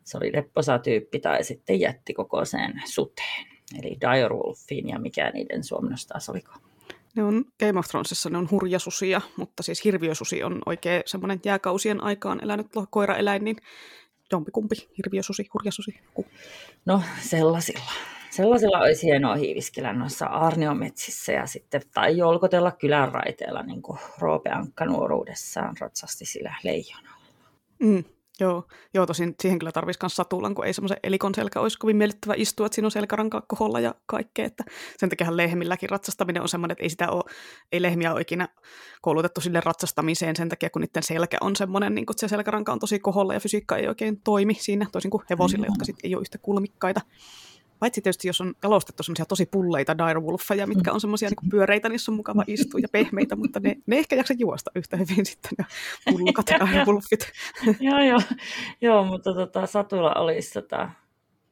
[0.10, 3.46] se oli lepposa tyyppi tai sitten jätti kokoiseen suteen,
[3.80, 6.52] eli Direwolfiin ja mikä niiden suomennos taas oliko.
[7.16, 12.04] Ne on Game of Thronesissa ne on hurjasusia, mutta siis hirviösusi on oikein semmoinen jääkausien
[12.04, 13.56] aikaan elänyt koiraeläin, niin
[14.32, 16.26] jompikumpi, hirviösusi, hurjasusi, joku.
[16.86, 17.92] No sellaisilla.
[18.30, 24.50] Sellaisilla olisi hienoa hiiviskellä noissa Arniometsissä ja sitten, tai jolkotella kylän raiteella, niin kuin Roope
[24.50, 27.10] Ankka nuoruudessaan ratsasti sillä leijonalla.
[27.80, 28.04] Mm,
[28.40, 28.64] joo,
[28.94, 32.34] joo, tosin siihen kyllä tarvitsisi myös satulan, kun ei semmoisen elikon selkä olisi kovin miellyttävä
[32.38, 34.46] istua, että siinä on selkärankaa koholla ja kaikkea.
[34.46, 34.64] Että
[34.98, 37.24] sen takia lehmilläkin ratsastaminen on semmoinen, että ei sitä ole,
[37.72, 38.48] ei lehmiä ole ikinä
[39.02, 42.80] koulutettu sille ratsastamiseen sen takia, kun niiden selkä on semmoinen, niin kun se selkäranka on
[42.80, 46.22] tosi koholla ja fysiikka ei oikein toimi siinä, toisin kuin hevosille, jotka sitten ei ole
[46.22, 47.02] yhtä kulmikkaita.
[47.80, 52.12] Paitsi tietysti jos on jalostettu semmoisia tosi pulleita direwolfeja, mitkä on semmoisia niin pyöreitä, niissä
[52.12, 55.66] on mukava istua ja pehmeitä, mutta ne, ne ehkä jaksa juosta yhtä hyvin sitten, ja
[56.12, 57.32] pullukat direwolfit.
[57.80, 58.22] joo, joo,
[58.82, 60.90] joo, mutta tota, Satulla olisi tota,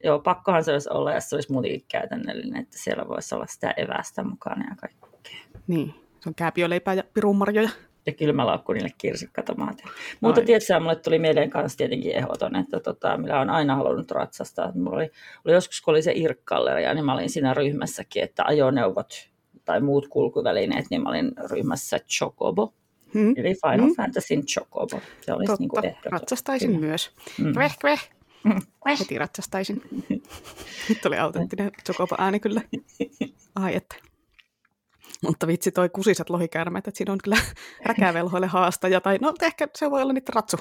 [0.04, 3.70] joo, pakkohan se olisi olla, ja se olisi muutenkin käytännöllinen, että siellä voisi olla sitä
[3.70, 5.32] evästä mukana ja kaikkea.
[5.66, 7.70] Niin, se on kääpiöleipää ja pirunmarjoja
[8.08, 9.92] ja kylmälaukku niille kirsikkatomaateille.
[10.20, 14.72] Mutta tietysti mulle tuli mieleen kanssa tietenkin ehdoton, että tota, minä olen aina halunnut ratsastaa.
[14.74, 15.10] Mulla oli,
[15.44, 19.28] oli joskus, kun oli se Irkkalleria, niin mä olin siinä ryhmässäkin, että ajoneuvot
[19.64, 22.74] tai muut kulkuvälineet, niin mä olin ryhmässä Chocobo.
[23.14, 23.34] Hmm.
[23.36, 23.96] Eli Final hmm.
[23.96, 25.00] Fantasyn Chocobo.
[25.20, 26.86] Se olisi Totta, niin kuin ratsastaisin Kyllä.
[26.86, 27.10] myös.
[27.38, 27.52] Mm.
[27.52, 28.10] Kveh, kveh.
[29.00, 29.82] Heti ratsastaisin.
[30.88, 32.60] Nyt oli autenttinen Chocobo-ääni kyllä.
[33.54, 34.07] Ai että.
[35.22, 37.36] Mutta vitsi toi kusiset lohikäärmeet, että siinä on kyllä
[37.86, 40.56] räkävelhoille haastaja, tai no ehkä se voi olla niitä ratsu.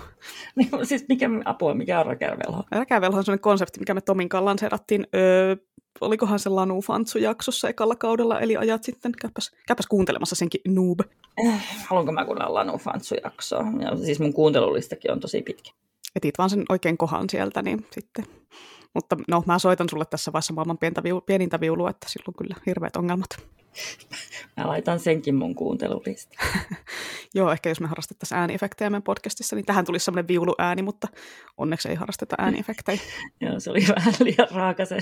[0.56, 2.64] Niin, siis mikä apua, mikä on räkävelho?
[2.72, 5.56] Räkävelho on sellainen konsepti, mikä me Tomin kanssa lanseerattiin, öö,
[6.02, 11.00] olikohan se Lanu Fantsu-jaksossa ekalla kaudella, eli ajat sitten, käypäs, käypäs kuuntelemassa senkin noob.
[11.48, 13.66] Äh, haluanko mä kuunnella Lanu Fantsu-jaksoa?
[13.82, 15.72] Ja siis mun kuuntelulistakin on tosi pitkä.
[16.16, 18.26] Etit vaan sen oikein kohan sieltä, niin sitten
[18.94, 22.56] mutta no, mä soitan sulle tässä vaiheessa maailman pientä viulu, pienintä viulua, että silloin kyllä
[22.66, 23.30] hirveät ongelmat.
[24.58, 26.48] Mä laitan senkin mun kuuntelulistaan.
[27.36, 31.08] Joo, ehkä jos me harrastettaisiin ääniefektejä meidän podcastissa, niin tähän tulisi semmoinen viuluääni, mutta
[31.58, 33.00] onneksi ei harrasteta ääniefektejä.
[33.42, 34.98] joo, se oli vähän liian raaka se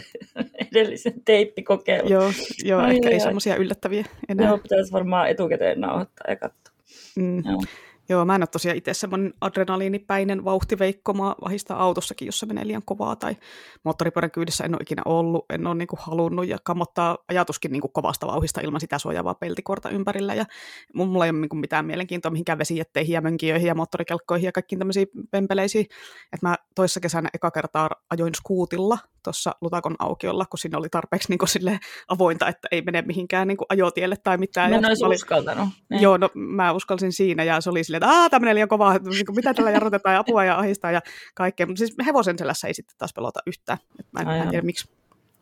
[0.71, 2.09] edellisen teippikokeilu.
[2.09, 2.31] joo,
[2.63, 4.47] joo ai, ehkä ei semmoisia yllättäviä enää.
[4.47, 6.73] Joo, pitäisi varmaan etukäteen nauhoittaa ja katsoa.
[7.15, 7.43] Mm.
[7.45, 7.61] Joo.
[8.09, 11.13] Joo, mä en ole tosiaan itse semmoinen adrenaliinipäinen vauhtiveikko.
[11.13, 13.15] Mä vahistaa autossakin, jos se menee liian kovaa.
[13.15, 13.37] Tai
[13.83, 16.47] moottoripyörän kyydissä en ole ikinä ollut, en ole niinku halunnut.
[16.47, 20.33] Ja kamottaa ajatuskin niinku kovasta vauhista ilman sitä suojaavaa peltikorta ympärillä.
[20.33, 20.45] Ja
[20.93, 25.07] mulla ei ole niinku mitään mielenkiintoa mihinkään vesijätteihin ja mönkijöihin ja moottorikelkkoihin ja kaikkiin tämmöisiin
[25.31, 25.85] pempeleisiin.
[26.33, 31.29] Että mä toissa kesänä eka kertaa ajoin skuutilla tuossa Lutakon aukiolla, kun sinne oli tarpeeksi
[31.29, 34.69] niin sille avointa, että ei mene mihinkään niin ajotielle tai mitään.
[34.69, 35.15] Mä en olisi oli...
[35.15, 35.69] uskaltanut.
[35.89, 36.01] Niin.
[36.01, 39.25] Joo, no mä uskalsin siinä ja se oli silleen, että aah, tämmöinen liian kova, niin
[39.35, 41.01] mitä tällä jarrutetaan ja apua ja ahistaa ja
[41.35, 41.65] kaikkea.
[41.65, 43.77] Mutta siis hevosen selässä ei sitten taas pelota yhtään.
[43.99, 44.89] Et mä en, mä en tiedä miksi.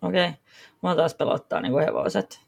[0.02, 0.40] Okei, okay.
[0.82, 2.42] mua taas pelottaa niin kuin hevoset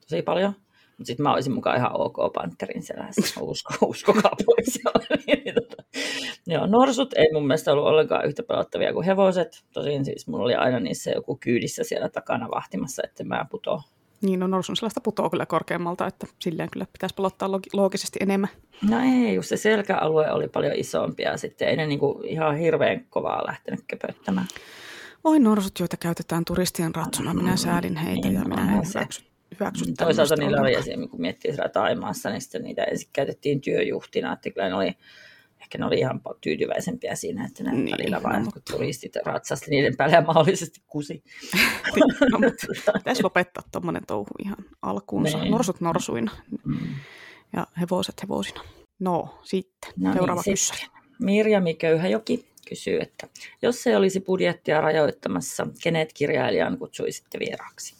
[0.00, 0.52] tosi paljon.
[0.98, 3.40] Mutta sitten mä olisin mukaan ihan ok Panterin selässä.
[3.40, 4.80] Usko, uskokaa pois.
[5.26, 5.82] Niin, tota,
[6.46, 9.64] joo, norsut ei mun mielestä ollut ollenkaan yhtä pelottavia kuin hevoset.
[9.72, 13.82] Tosin siis mulla oli aina niissä joku kyydissä siellä takana vahtimassa, että mä putoa.
[14.22, 18.50] Niin, no norsun sellaista putoa kyllä korkeammalta, että silleen kyllä pitäisi pelottaa loogisesti enemmän.
[18.90, 23.06] No ei, just se selkäalue oli paljon isompi ja sitten ei ne niinku ihan hirveän
[23.10, 24.46] kovaa lähtenyt köpöttämään.
[25.24, 29.92] Oi norsut, joita käytetään turistien ratsuna, minä säädin heitä niin, ja minä en hyväksy hyväksy
[29.92, 31.08] Toisaalta niillä oli esim.
[31.08, 34.96] kun miettii siellä Taimaassa, niin sitten niitä ensin käytettiin työjuhtina, että kyllä ne oli,
[35.70, 38.72] ehkä ne oli ihan tyytyväisempiä siinä, että ne niin, välillä vain no, mutta...
[38.72, 41.22] turistit ratsasti niiden päälle ja mahdollisesti kusi.
[42.32, 45.38] no, mutta pitäisi lopettaa tuommoinen touhu ihan alkuunsa.
[45.38, 45.50] Niin.
[45.50, 46.32] Norsut norsuina
[46.64, 46.78] mm.
[47.52, 48.64] ja hevoset hevosina.
[48.98, 50.90] No, sitten no niin, seuraava niin, kysymys.
[51.18, 53.28] Mirjami Köyhäjoki kysyy, että
[53.62, 57.96] jos se olisi budjettia rajoittamassa, kenet kirjailijan kutsuisitte vieraaksi?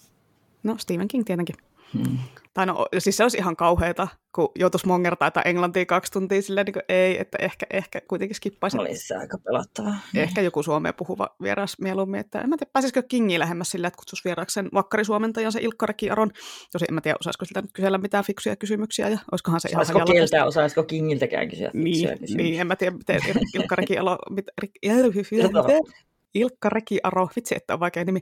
[0.62, 1.56] No Stephen King tietenkin.
[1.92, 2.18] Hmm.
[2.60, 6.64] Tai no, siis se olisi ihan kauheata, kun joutuisi mongertaa että englantia kaksi tuntia silleen,
[6.64, 8.80] niin kuin, ei, että ehkä, ehkä kuitenkin skippaisin.
[8.80, 9.94] Olisi se aika pelottavaa.
[10.14, 13.98] Ehkä joku suomea puhuva vieras mieluummin, että en mä tiedä, pääsisikö Kingi lähemmäs sillä, että
[13.98, 16.30] kutsuisi vieraaksi sen vakkarisuomentajan, se Ilkka Aron.
[16.72, 19.98] Tosi en mä tiedä, osaisiko siltä nyt kysellä mitään fiksuja kysymyksiä, ja olisikohan se osaisiko
[19.98, 23.20] ihan kieltä, osaisiko Kingiltäkään kysyä niin, niin, en mä tiedä, miten
[23.54, 24.46] Ilkka Aro, mit,
[26.34, 28.20] Ilkka Rekiaro, vitsi, että on vaikea nimi,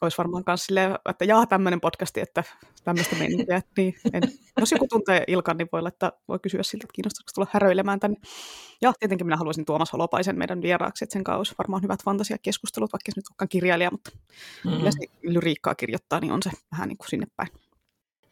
[0.00, 2.44] olisi varmaan myös silleen, että jaa tämmöinen podcasti, että
[2.84, 3.62] tämmöistä meininkiä.
[3.76, 4.22] Niin, en,
[4.60, 8.16] jos joku tuntee Ilkan, niin voi, laittaa, voi kysyä siltä, että kiinnostaisiko tulla häröilemään tänne.
[8.82, 12.92] Ja tietenkin minä haluaisin Tuomas Holopaisen meidän vieraaksi, että sen kanssa olisi varmaan hyvät fantasiakeskustelut,
[12.92, 14.78] vaikka se nyt olekaan kirjailija, mutta mm-hmm.
[14.78, 17.48] kyllä se lyriikkaa kirjoittaa, niin on se vähän niin kuin sinne päin.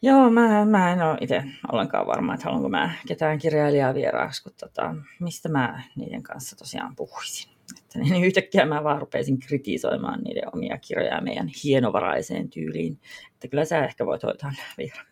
[0.01, 4.51] Joo, mä, mä en ole itse ollenkaan varma, että haluanko mä ketään kirjailijaa vieraaksi, kun
[4.59, 7.50] tota, mistä mä niiden kanssa tosiaan puhuisin.
[7.79, 12.99] Että niin yhtäkkiä mä vaan rupesin kritisoimaan niiden omia kirjoja meidän hienovaraiseen tyyliin.
[13.33, 15.05] Että kyllä sä ehkä voit hoitaa vieraan.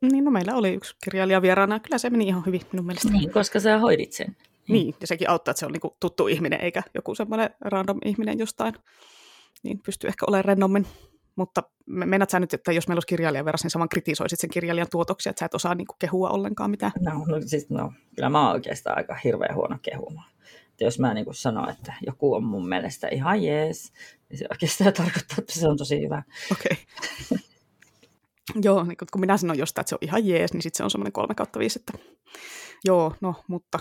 [0.00, 1.80] Niin, no meillä oli yksi kirjailija vieraana.
[1.80, 3.12] Kyllä se meni ihan hyvin minun mielestä.
[3.12, 4.36] Niin, koska sä hoidit sen.
[4.68, 7.98] Niin, niin ja sekin auttaa, että se on niinku tuttu ihminen, eikä joku semmoinen random
[8.04, 8.74] ihminen jostain.
[9.62, 10.86] Niin pystyy ehkä olemaan rennommin.
[11.36, 14.50] Mutta meinaat sä nyt, että jos meillä olisi kirjailija verran, niin sä vaan kritisoisit sen
[14.50, 16.92] kirjailijan tuotoksia, että sä et osaa niinku kehua ollenkaan mitään?
[17.00, 20.31] No, no siis no, kyllä mä oon oikeastaan aika hirveän huono kehumaan.
[20.72, 23.92] Että jos mä niin kuin sanon, että joku on mun mielestä ihan jees,
[24.28, 26.22] niin se oikeastaan tarkoittaa, että se on tosi hyvä.
[26.52, 26.76] Okei.
[27.32, 27.38] Okay.
[28.62, 30.90] Joo, niin kun minä sanon jostain, että se on ihan jees, niin sitten se on
[30.90, 32.12] semmoinen kolme kautta viisi, että
[32.84, 33.78] Joo, no mutta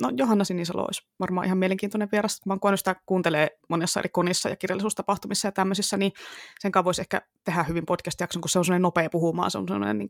[0.00, 2.40] no, Johanna Sinisalo olisi varmaan ihan mielenkiintoinen vieras.
[2.46, 6.12] Mä oon sitä kuuntelee monessa eri konissa ja kirjallisuustapahtumissa ja tämmöisissä, niin
[6.60, 9.68] sen kanssa voisi ehkä tehdä hyvin podcast-jakson, kun se on sellainen nopea puhumaan, se on
[9.68, 10.08] sellainen niin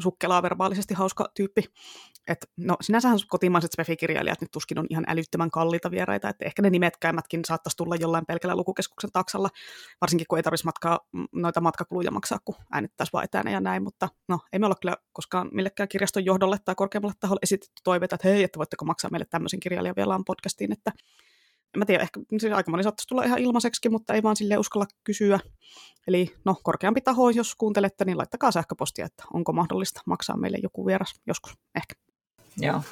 [0.00, 1.64] sukkelaa verbaalisesti hauska tyyppi.
[2.28, 6.70] Et, no sinänsähän kotimaiset spefikirjailijat nyt tuskin on ihan älyttömän kalliita vieraita, että ehkä ne
[6.70, 9.48] nimetkäimmätkin saattaisi tulla jollain pelkällä lukukeskuksen taksalla,
[10.00, 11.00] varsinkin kun ei tarvitsisi matkaa,
[11.32, 14.96] noita matkakuluja maksaa, kun äänittäisi vaan etänä ja näin, mutta no ei me olla kyllä
[15.12, 19.26] koskaan millekään kirjaston johdolle tai korkeammalle taholle esitetty toiveita, että hei, että voitteko maksaa meille
[19.30, 20.92] tämmöisen kirjailijan vielä podcastiin, että
[21.74, 24.58] en mä tiedä, ehkä siis aika moni saattaisi tulla ihan ilmaiseksi, mutta ei vaan sille
[24.58, 25.40] uskalla kysyä.
[26.06, 30.86] Eli no, korkeampi taho, jos kuuntelette, niin laittakaa sähköpostia, että onko mahdollista maksaa meille joku
[30.86, 32.11] vieras joskus, ehkä.
[32.56, 32.82] Joo,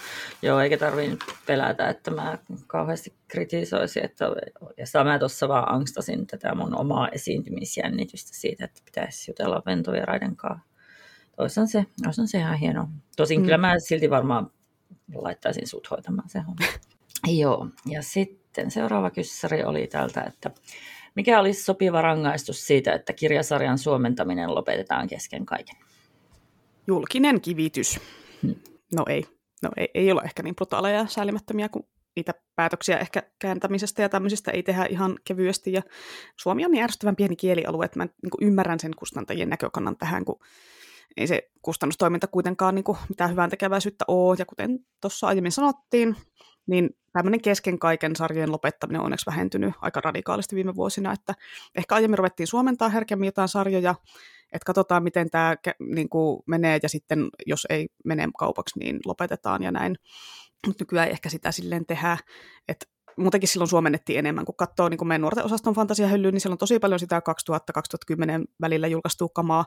[0.43, 1.17] Joo eikä tarvitse
[1.47, 4.25] pelätä, että mä kauheasti kritisoisin, että
[4.77, 10.71] ja mä tuossa vaan angstasin tätä mun omaa esiintymisjännitystä siitä, että pitäisi jutella ventovieraiden kanssa
[11.67, 12.89] se, olisihan se ihan hieno.
[13.17, 13.45] Tosin mm.
[13.45, 14.51] kyllä mä silti varmaan
[15.15, 16.67] laittaisin sut hoitamaan se homma.
[17.41, 20.51] Joo, ja sitten seuraava kyssäri oli tältä, että
[21.15, 25.77] mikä olisi sopiva rangaistus siitä, että kirjasarjan suomentaminen lopetetaan kesken kaiken?
[26.87, 28.01] Julkinen kivitys.
[28.43, 28.55] Hmm.
[28.97, 29.40] No ei.
[29.63, 34.09] No ei, ei ole ehkä niin brutaaleja ja säälimättömiä kuin niitä päätöksiä ehkä kääntämisestä ja
[34.09, 35.73] tämmöisistä ei tehdä ihan kevyesti.
[35.73, 35.83] Ja
[36.37, 40.41] Suomi on niin ärsyttävän pieni kielialue, että mä niin ymmärrän sen kustantajien näkökannan tähän, kun
[41.17, 44.37] ei se kustannustoiminta kuitenkaan niin kuin mitään hyvän tekeväisyyttä ole.
[44.39, 46.17] Ja kuten tuossa aiemmin sanottiin,
[46.67, 51.35] niin tämmöinen kesken kaiken sarjojen lopettaminen on onneksi vähentynyt aika radikaalisti viime vuosina, että
[51.75, 53.95] ehkä aiemmin ruvettiin suomentaa herkemmin jotain sarjoja,
[54.53, 59.63] että katsotaan, miten tämä niin kuin menee, ja sitten jos ei mene kaupaksi, niin lopetetaan
[59.63, 59.97] ja näin.
[60.67, 62.19] Mutta nykyään ei ehkä sitä silleen tehdä,
[62.69, 62.87] että
[63.17, 66.59] muutenkin silloin suomennettiin enemmän, kun katsoo niin kun meidän nuorten osaston fantasiahyllyyn, niin siellä on
[66.59, 67.23] tosi paljon sitä
[68.11, 69.65] 2000-2010 välillä julkaistua kamaa,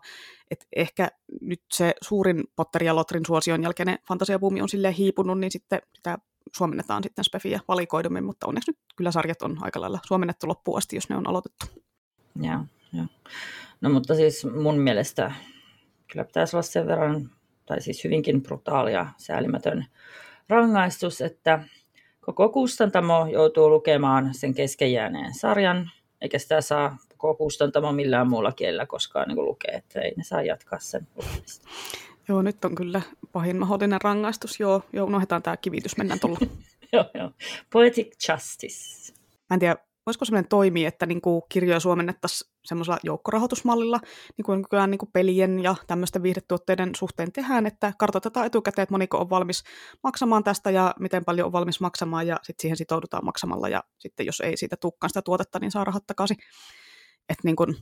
[0.52, 1.08] että ehkä
[1.42, 6.18] nyt se suurin Potter ja Lotrin suosion jälkeinen fantasiabuumi on silleen hiipunut, niin sitten sitä
[6.56, 10.96] suomennetaan sitten spefiä valikoidummin, mutta onneksi nyt kyllä sarjat on aika lailla suomennettu loppuun asti,
[10.96, 11.66] jos ne on aloitettu.
[12.36, 12.60] Joo,
[12.94, 13.06] joo.
[13.84, 15.32] No mutta siis mun mielestä
[16.12, 17.30] kyllä pitäisi olla sen verran,
[17.66, 19.86] tai siis hyvinkin brutaalia, säälimätön
[20.50, 21.64] rangaistus, että
[22.26, 25.92] Koko kustantamo joutuu lukemaan sen keskenjääneen sarjan,
[26.22, 30.44] eikä sitä saa koko kustantamo millään muulla kielellä koskaan niin lukea, että ei ne saa
[30.44, 31.70] jatkaa sen lukemista.
[32.28, 33.02] Joo, nyt on kyllä
[33.32, 34.60] pahin mahdollinen rangaistus.
[34.60, 36.40] Joo, joo unohdetaan tämä kivitys, mennään tuolla.
[36.94, 37.32] joo, joo.
[37.74, 39.14] Poetic justice.
[39.50, 39.76] Mä en tiedä,
[40.06, 44.00] voisiko sellainen toimia, että niin kuin kirjoja suomennettaisiin semmoisella joukkorahoitusmallilla,
[44.38, 48.94] niin kuin nykyään niin kuin pelien ja tämmöisten viihdetuotteiden suhteen tehdään, että kartoitetaan etukäteen, että
[48.94, 49.64] moniko on valmis
[50.04, 54.26] maksamaan tästä ja miten paljon on valmis maksamaan ja sitten siihen sitoudutaan maksamalla ja sitten
[54.26, 56.38] jos ei siitä tukkaan sitä tuotetta, niin saa rahat takaisin.
[57.30, 57.76] Että niin kuin,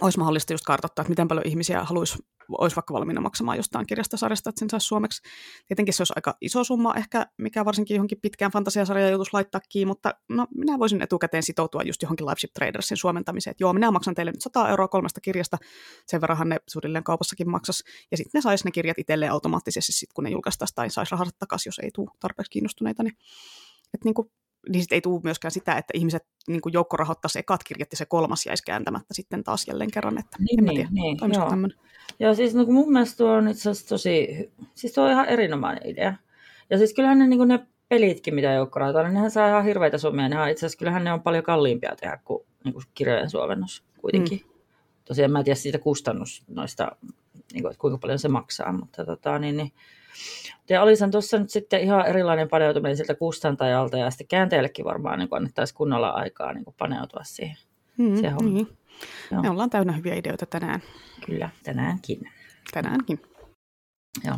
[0.00, 2.18] olisi mahdollista just kartoittaa, että miten paljon ihmisiä haluaisi,
[2.48, 5.22] olisi vaikka valmiina maksamaan jostain kirjastosarjasta, että sen saisi suomeksi.
[5.66, 9.86] Tietenkin se olisi aika iso summa ehkä, mikä varsinkin johonkin pitkään fantasiasarjaan joutuisi laittaa kiinni,
[9.86, 14.14] mutta no, minä voisin etukäteen sitoutua just johonkin Liveship Tradersin suomentamiseen, että joo, minä maksan
[14.14, 15.58] teille nyt 100 euroa kolmesta kirjasta,
[16.06, 20.12] sen verranhan ne suunnilleen kaupassakin maksas, ja sitten ne saisi ne kirjat itselleen automaattisesti, sit,
[20.12, 23.16] kun ne julkaistaisiin, tai saisi rahat takaisin, jos ei tule tarpeeksi kiinnostuneita, niin
[23.94, 24.30] että niin kuin
[24.68, 27.96] niin sitten ei tule myöskään sitä, että ihmiset niin kuin joukko rahoittaisi ekat kirjat ja
[27.96, 30.18] se kolmas jäisi kääntämättä sitten taas jälleen kerran.
[30.18, 31.50] Että niin, en niin, tiedä, niin, joo.
[31.50, 31.78] Tämmöinen.
[32.18, 34.28] Joo, siis no, mun mielestä tuo on itse asiassa tosi,
[34.74, 36.14] siis tuo on ihan erinomainen idea.
[36.70, 39.98] Ja siis kyllähän ne, niin ne pelitkin, mitä joukko rahoittaa, niin nehän saa ihan hirveitä
[39.98, 40.28] summia.
[40.28, 44.40] Nehän, itse asiassa kyllähän ne on paljon kalliimpia tehdä kuin, niin kuin kirjojen suomennus kuitenkin.
[44.44, 44.54] Mm.
[45.04, 46.96] Tosiaan mä en tiedä siitä kustannus noista,
[47.52, 49.72] niin kuin, että kuinka paljon se maksaa, mutta tota, niin, niin,
[50.68, 55.28] ja olisin tuossa nyt sitten ihan erilainen paneutuminen siltä kustantajalta ja sitten käänteellekin varmaan niin
[55.30, 57.56] annettaisiin kunnolla aikaa niin kuin paneutua siihen.
[57.98, 58.68] Mm, siihen niin.
[59.42, 60.82] Me ollaan täynnä hyviä ideoita tänään.
[61.26, 62.30] Kyllä, tänäänkin.
[62.72, 63.22] Tänäänkin.
[64.24, 64.36] Joo.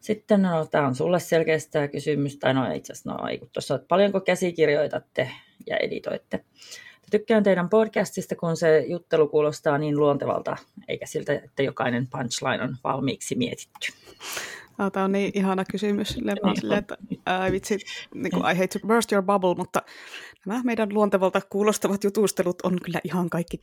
[0.00, 3.74] Sitten no, tämä on sulle selkeästi tämä kysymys, tai no itse asiassa, no ei, tuossa,
[3.74, 5.30] että paljonko käsikirjoitatte
[5.66, 6.44] ja editoitte?
[7.10, 10.56] Tykkään teidän podcastista, kun se juttelu kuulostaa niin luontevalta,
[10.88, 13.92] eikä siltä, että jokainen punchline on valmiiksi mietitty.
[14.92, 16.18] Tämä on niin ihana kysymys.
[16.24, 16.96] Mä silleen, että
[17.26, 17.78] ää, vitsi,
[18.14, 19.82] niin kuin, I hate to burst your bubble, mutta
[20.46, 23.58] nämä meidän luontevalta kuulostavat jutustelut on kyllä ihan kaikki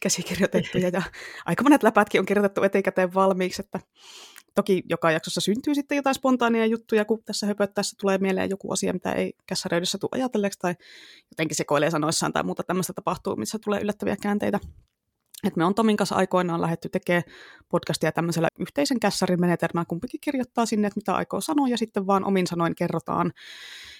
[0.00, 1.02] käsikirjoitettuja ja
[1.46, 3.80] aika monet läpätkin on kirjoitettu etukäteen valmiiksi, että
[4.54, 8.92] toki joka jaksossa syntyy sitten jotain spontaania juttuja, kun tässä höpöttäessä tulee mieleen joku asia,
[8.92, 10.74] mitä ei kässäröydessä tule ajatelleeksi tai
[11.30, 14.60] jotenkin sekoilee sanoissaan tai muuta tämmöistä tapahtuu, missä tulee yllättäviä käänteitä.
[15.44, 17.22] Et me on Tomin kanssa aikoinaan lähdetty tekemään
[17.68, 19.86] podcastia tämmöisellä yhteisen kässärin menetelmällä.
[19.88, 23.32] Kumpikin kirjoittaa sinne, että mitä aikoo sanoa, ja sitten vaan omin sanoin kerrotaan.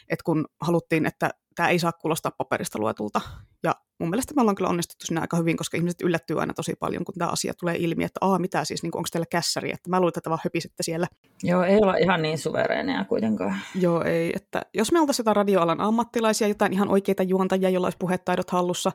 [0.09, 3.20] Että kun haluttiin, että tämä ei saa kuulostaa paperista luetulta.
[3.62, 6.74] Ja mun mielestä me ollaan kyllä onnistuttu siinä aika hyvin, koska ihmiset yllättyy aina tosi
[6.81, 9.91] paljon, kun tämä asia tulee ilmi, että aa, mitä siis, niin onko teillä kässäri, että
[9.91, 11.07] mä luulen, että vaan höpisette siellä.
[11.43, 13.57] Joo, ei olla ihan niin suvereeneja kuitenkaan.
[13.74, 14.33] Joo, ei.
[14.37, 18.93] Että jos me oltaisiin jotain radioalan ammattilaisia, jotain ihan oikeita juontajia, joilla olisi puhetaidot hallussa,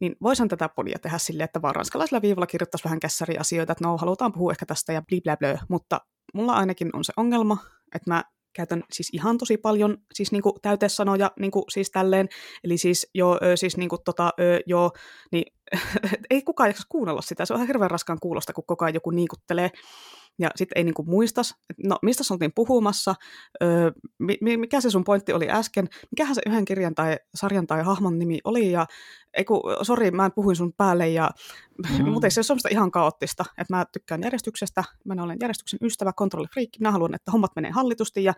[0.00, 3.96] niin voisin tätä podia tehdä silleen, että vaan ranskalaisella viivalla kirjoittaisi vähän kässäriasioita, että no,
[3.96, 6.00] halutaan puhua ehkä tästä ja blä, mutta
[6.34, 7.56] mulla ainakin on se ongelma,
[7.94, 8.24] että mä
[8.54, 12.28] käytän siis ihan tosi paljon siis niinku täytesanoja niinku siis tälleen,
[12.64, 14.30] eli siis joo, siis niinku tota,
[14.66, 14.92] joo,
[15.32, 15.44] niin
[16.30, 19.10] ei kukaan jaksa kuunnella sitä, se on ihan hirveän raskaan kuulosta, kun koko ajan joku
[19.10, 19.70] niikuttelee,
[20.38, 21.54] ja sitten ei niinku muistas,
[21.84, 23.14] no mistä oltiin puhumassa,
[23.62, 23.90] öö,
[24.56, 28.38] mikä se sun pointti oli äsken, mikähän se yhden kirjan tai sarjan tai hahmon nimi
[28.44, 28.86] oli, ja
[29.36, 31.30] ei kun, sori, mä en puhuin sun päälle, ja,
[31.98, 32.08] mm.
[32.08, 36.78] mutta se ole semmoista ihan kaoottista, että mä tykkään järjestyksestä, mä olen järjestyksen ystävä, kontrollifriikki,
[36.78, 38.34] minä haluan, että hommat menee hallitusti, ja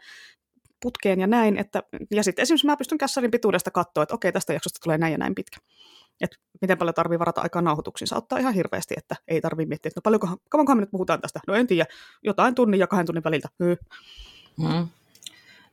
[0.82, 4.52] putkeen ja näin, että, ja sitten esimerkiksi mä pystyn kässarin pituudesta katsoa, että okei, tästä
[4.52, 5.58] jaksosta tulee näin ja näin pitkä
[6.20, 8.08] että miten paljon tarvii varata aikaa nauhoituksiin.
[8.08, 11.20] Se auttaa ihan hirveästi, että ei tarvitse miettiä, että no paljonkohan, kauankohan me nyt puhutaan
[11.20, 11.40] tästä.
[11.46, 11.86] No en tiedä,
[12.22, 13.48] jotain tunnin ja kahden tunnin väliltä.
[13.60, 13.76] Hyy.
[14.58, 14.88] Mm.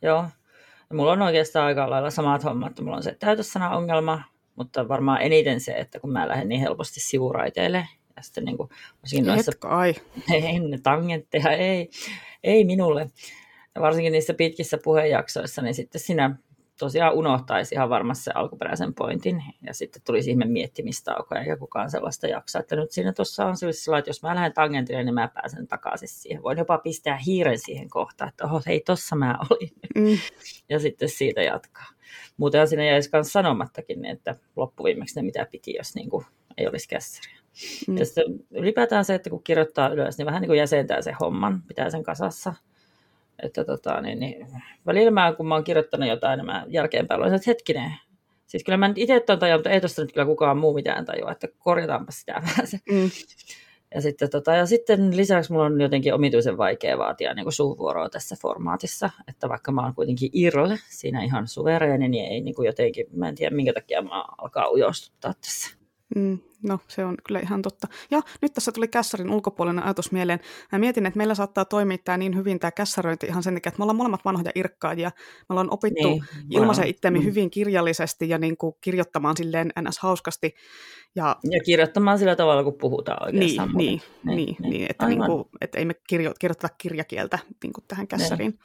[0.02, 0.26] Joo.
[0.90, 2.80] Ja mulla on oikeastaan aika lailla samat hommat.
[2.80, 4.24] Mulla on se täytössana-ongelma,
[4.56, 8.70] mutta varmaan eniten se, että kun mä lähden niin helposti sivuraiteille, ja sitten niin kuin,
[9.26, 9.96] noissa, ai.
[10.34, 11.90] Ei, ne tangentteja, ei,
[12.44, 13.10] ei minulle.
[13.76, 16.36] Ja varsinkin niissä pitkissä puheenjaksoissa, niin sitten sinä
[16.80, 22.28] tosiaan unohtaisi ihan varmasti se alkuperäisen pointin, ja sitten tulisi ihme miettimistauko, eikä kukaan sellaista
[22.28, 22.60] jaksa.
[22.60, 26.08] Että nyt siinä tuossa on sellainen, että jos mä lähden tangentille, niin mä pääsen takaisin
[26.08, 26.44] siihen.
[26.44, 29.72] Voin jopa pistää hiiren siihen kohtaan, että oho, hei, tossa mä olin.
[29.96, 30.18] Mm.
[30.70, 31.88] ja sitten siitä jatkaa.
[32.38, 36.26] Muuten siinä jäisi myös sanomattakin, että loppuviimeksi ne mitä piti, jos niin kuin
[36.58, 37.40] ei olisi kässäriä.
[37.88, 37.98] Mm.
[37.98, 41.62] Ja sitten ylipäätään se, että kun kirjoittaa ylös, niin vähän niin kuin jäsentää se homman,
[41.68, 42.54] pitää sen kasassa–
[43.44, 44.48] että tota, niin, niin,
[44.86, 47.92] välillä mä, kun mä oon kirjoittanut jotain, niin mä jälkeenpäin olen että hetkinen,
[48.46, 51.06] siis kyllä mä nyt itse tuon tajua, mutta ei tuosta nyt kyllä kukaan muu mitään
[51.06, 52.80] tajua, että korjataanpa sitä vähän se.
[52.92, 53.10] Mm.
[53.96, 58.10] Ja sitten, tota, ja sitten lisäksi mulla on jotenkin omituisen vaikea vaatia niin kuin suuvuoroa
[58.10, 62.66] tässä formaatissa, että vaikka mä oon kuitenkin Irle siinä ihan suvereeni, niin ei niin kuin
[62.66, 65.83] jotenkin, mä en tiedä minkä takia mä alkaa ujostuttaa tässä.
[66.16, 67.88] Mm, no, se on kyllä ihan totta.
[68.12, 70.40] Ja nyt tässä tuli kässarin ulkopuolinen ajatus mieleen.
[70.72, 73.80] Mä mietin, että meillä saattaa toimia tämä niin hyvin tämä kässäröinti ihan sen takia, että
[73.80, 75.12] me ollaan molemmat vanhoja irkkaajia.
[75.40, 77.26] Me ollaan opittu niin, ilmaisen itseämme mm.
[77.26, 80.00] hyvin kirjallisesti ja niin kuin kirjoittamaan silleen ns.
[80.00, 80.56] hauskasti.
[81.16, 83.70] Ja, ja kirjoittamaan sillä tavalla, kun puhutaan oikeastaan.
[83.74, 87.40] Niin, niin, niin, niin, niin, niin että, niin kuin, että ei me kirjo, kirjoiteta kirjakieltä
[87.64, 88.52] niin kuin tähän kässäriin.
[88.52, 88.60] Niin.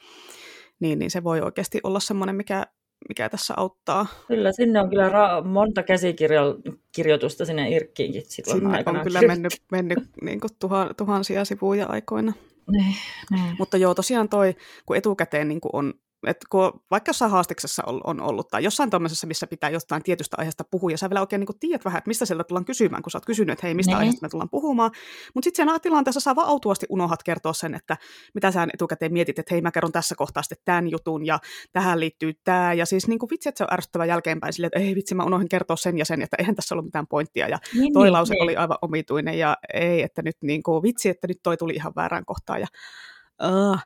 [0.79, 2.67] Niin, niin se voi oikeasti olla semmoinen, mikä
[3.09, 4.05] mikä tässä auttaa.
[4.27, 8.99] Kyllä, sinne on kyllä ra- monta käsikirjoitusta sinne Irkkiinkin silloin sinne aikana.
[8.99, 12.33] on kyllä mennyt, mennyt niin kuin tuha, tuhansia sivuja aikoina.
[12.71, 12.95] Niin,
[13.31, 13.55] niin.
[13.59, 14.55] Mutta joo, tosiaan toi,
[14.85, 15.93] kun etukäteen niin kuin on
[16.27, 20.35] että kun vaikka jossain haastiksessa on, on ollut tai jossain tämmöisessä, missä pitää jostain tietystä
[20.39, 23.11] aiheesta puhua, ja sä vielä oikein niin tiedät vähän, että mistä sieltä tullaan kysymään, kun
[23.11, 23.97] sä oot kysynyt, että hei, mistä niin.
[23.97, 24.91] aiheesta me tullaan puhumaan.
[25.33, 27.97] Mutta sitten siinä tilanteessa sä vaan autuasti unohat kertoa sen, että
[28.33, 31.39] mitä sä etukäteen mietit, että hei, mä kerron tässä kohtaa sitten tämän jutun, ja
[31.71, 32.73] tähän liittyy tämä.
[32.73, 35.23] Ja siis niin kuin vitsi, että se on ärsyttävä jälkeenpäin silleen, että ei vitsi, mä
[35.23, 37.47] unohdin kertoa sen ja sen, että eihän tässä ollut mitään pointtia.
[37.47, 38.43] Ja niin, toi niin, lause niin.
[38.43, 41.93] oli aivan omituinen, ja ei, että nyt niin kuin, vitsi, että nyt toi tuli ihan
[41.95, 42.61] väärään kohtaan.
[42.61, 42.67] Ja,
[43.43, 43.79] uh,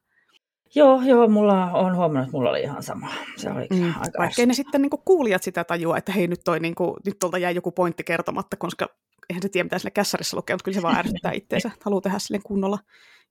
[0.76, 3.10] Joo, joo, mulla on huomannut, että mulla oli ihan sama.
[3.36, 6.60] Se oli mm, aika Vaikkei ne sitten niinku kuulijat sitä tajua, että hei nyt, toi,
[6.60, 8.88] niinku, nyt tuolta jäi joku pointti kertomatta, koska
[9.30, 12.20] eihän se tiedä, mitä sille kässärissä lukee, mutta kyllä se vaan ärsyttää itseensä, haluaa tehdä
[12.20, 12.80] sille kunnolla.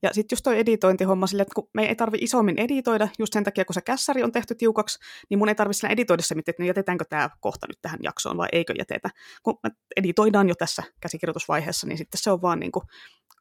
[0.03, 3.45] Ja sitten just toi editointihomma sille, että kun me ei tarvi isommin editoida, just sen
[3.45, 4.99] takia, kun se kässäri on tehty tiukaksi,
[5.31, 8.37] niin mun ei tarvitse sillä editoidessa miettiä, että no jätetäänkö tämä kohta nyt tähän jaksoon
[8.37, 9.11] vai eikö jätetä.
[9.43, 9.59] Kun
[9.97, 12.85] editoidaan jo tässä käsikirjoitusvaiheessa, niin sitten se on vaan niin kuin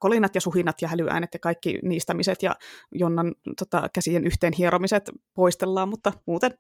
[0.02, 2.56] kolinat ja suhinat ja hälyäänet ja kaikki niistämiset ja
[2.92, 6.52] Jonnan tota, käsien yhteen hieromiset poistellaan, mutta muuten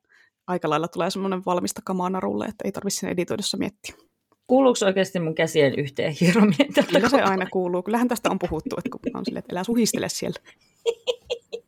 [0.47, 3.95] aika lailla tulee semmoinen valmista kamaa narulle, että ei tarvitse sen editoidessa miettiä.
[4.47, 6.67] Kuuluuko oikeasti mun käsien yhteen hierominen?
[6.87, 7.83] Kyllä se aina kuuluu.
[7.83, 10.39] Kyllähän tästä on puhuttu, että kun on sille, että älä suhistele siellä.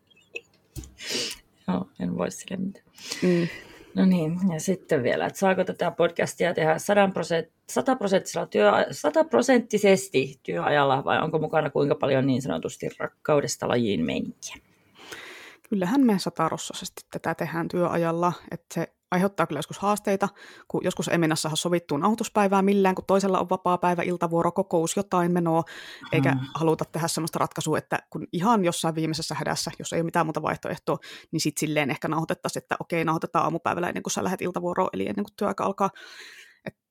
[1.67, 2.85] Joo, en voi sille mitään.
[3.21, 3.47] Mm.
[3.95, 6.75] No niin, ja sitten vielä, että saako tätä podcastia tehdä
[8.91, 14.55] 100 prosenttisesti työajalla vai onko mukana kuinka paljon niin sanotusti rakkaudesta lajiin meininkiä?
[15.69, 20.29] Kyllähän me satarossaisesti tätä tehdään työajalla, että se aiheuttaa kyllä joskus haasteita,
[20.67, 24.97] kun joskus ei mennä saada sovittuun nauhoituspäivää millään, kun toisella on vapaa päivä, iltavuoro, kokous,
[24.97, 25.63] jotain menoa,
[26.11, 26.47] eikä hmm.
[26.55, 30.41] haluta tehdä sellaista ratkaisua, että kun ihan jossain viimeisessä hädässä, jos ei ole mitään muuta
[30.41, 30.97] vaihtoehtoa,
[31.31, 35.07] niin sitten silleen ehkä nauhoitettaisiin, että okei, nauhoitetaan aamupäivällä ennen kuin sä lähdet iltavuoroon, eli
[35.07, 35.89] ennen kuin työaika alkaa.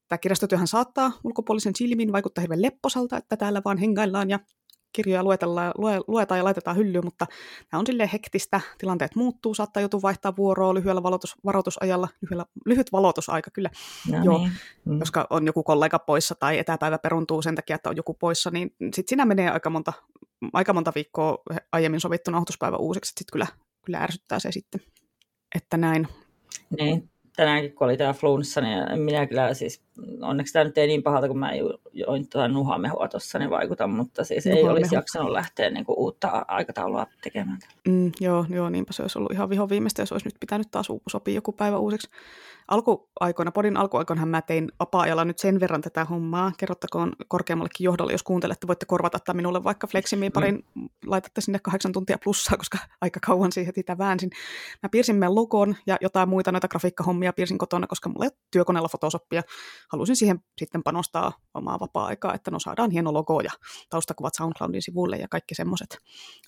[0.09, 4.39] Tämä kirjastotyöhän saattaa ulkopuolisen silmin vaikuttaa hirveän lepposalta, että täällä vaan hengaillaan ja
[4.93, 7.27] kirjoja luetellaan, lue, luetaan ja laitetaan hyllyyn, mutta
[7.73, 12.93] nämä on silleen hektistä, tilanteet muuttuu, saattaa joutua vaihtaa vuoroa lyhyellä valotus, varoitusajalla, lyhyellä, lyhyt
[12.93, 13.71] valotusaika kyllä,
[14.11, 14.39] No Joo.
[14.39, 14.53] niin.
[14.85, 14.99] Mm.
[14.99, 18.75] koska on joku kollega poissa tai etäpäivä peruntuu sen takia, että on joku poissa, niin
[18.81, 19.93] sitten siinä menee aika monta,
[20.53, 21.39] aika monta viikkoa
[21.73, 23.47] aiemmin sovittu nauhoituspäivä uusiksi, sitten kyllä,
[23.85, 24.81] kyllä ärsyttää se sitten,
[25.55, 26.09] että näin.
[26.79, 29.83] Niin, tänäänkin kun oli tämä flunssa, niin minä kyllä siis,
[30.23, 33.87] onneksi tämä nyt ei niin pahalta, kun mä jo- join tuota nuhamehua tuossa, niin vaikuta,
[33.87, 37.59] mutta siis ei olisi jaksanut lähteä niin kuin uutta aikataulua tekemään.
[37.89, 40.89] Mm, joo, joo, niinpä se olisi ollut ihan viho viimeistä, jos olisi nyt pitänyt taas
[41.09, 42.11] sopia joku päivä uusiksi.
[42.69, 46.53] Alkuaikoina, podin alkuaikoinahan mä tein vapaa-ajalla nyt sen verran tätä hommaa.
[46.59, 50.65] Kerrottakoon korkeammallekin johdolle, jos kuuntelette, voitte korvata tämän minulle vaikka Fleximiin parin,
[51.07, 54.31] laitatte sinne kahdeksan tuntia plussaa, koska aika kauan siihen sitä väänsin.
[54.83, 58.39] Mä piirsin meidän logon ja jotain muita noita grafiikkahommia piirsin kotona, koska mulla ei ole
[58.51, 59.43] työkoneella Photoshopia.
[59.93, 63.51] Halusin siihen sitten panostaa omaa vapaa-aikaa, että no saadaan hieno logo ja
[63.91, 65.99] taustakuvat SoundCloudin sivuille ja kaikki semmoiset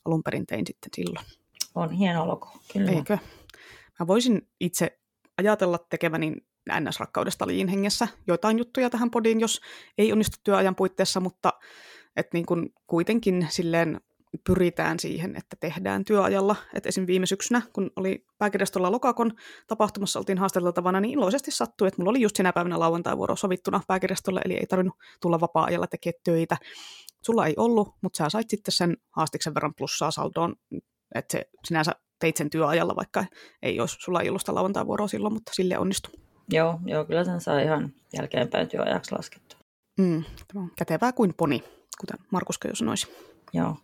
[0.04, 1.26] alun perin tein sitten silloin.
[1.74, 2.90] On hieno logo, kyllä.
[2.90, 3.18] Eikö?
[4.00, 4.98] Mä voisin itse
[5.38, 6.32] ajatella tekeväni
[6.80, 9.60] NS-rakkaudesta liin hengessä joitain juttuja tähän podiin, jos
[9.98, 11.52] ei onnistu työajan puitteissa, mutta
[12.16, 14.00] et niin kun kuitenkin silleen
[14.44, 16.56] pyritään siihen, että tehdään työajalla.
[16.74, 17.06] Et esim.
[17.06, 19.32] viime syksynä, kun oli pääkirjastolla Lokakon
[19.66, 24.40] tapahtumassa, oltiin haastateltavana, niin iloisesti sattui, että mulla oli just sinä päivänä lauantai-vuoro sovittuna pääkirjastolle,
[24.44, 26.56] eli ei tarvinnut tulla vapaa-ajalla tekemään töitä.
[27.23, 30.56] Sulla ei ollut, mutta sä sait sitten sen haastiksen verran plussaa saldoon,
[31.15, 33.24] että se sinänsä teit sen työajalla, vaikka
[33.62, 36.12] ei olisi, sulla ei ollut sitä lauantai-vuoroa silloin, mutta sille onnistui.
[36.48, 39.59] Joo, joo, kyllä sen saa ihan jälkeenpäin työajaksi laskettua.
[39.98, 41.65] Mm, tämä on kätevää kuin poni,
[42.01, 43.06] kuten Markuska jo sanoisi.
[43.52, 43.77] Joo.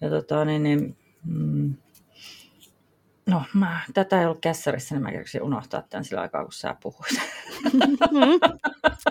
[0.00, 1.74] Ja tota, niin, niin, mm,
[3.26, 6.76] no, mä, tätä ei ollut kässärissä, niin mä keksin unohtaa tämän sillä aikaa, kun sä
[6.82, 7.20] puhuit.
[7.72, 8.60] Mm.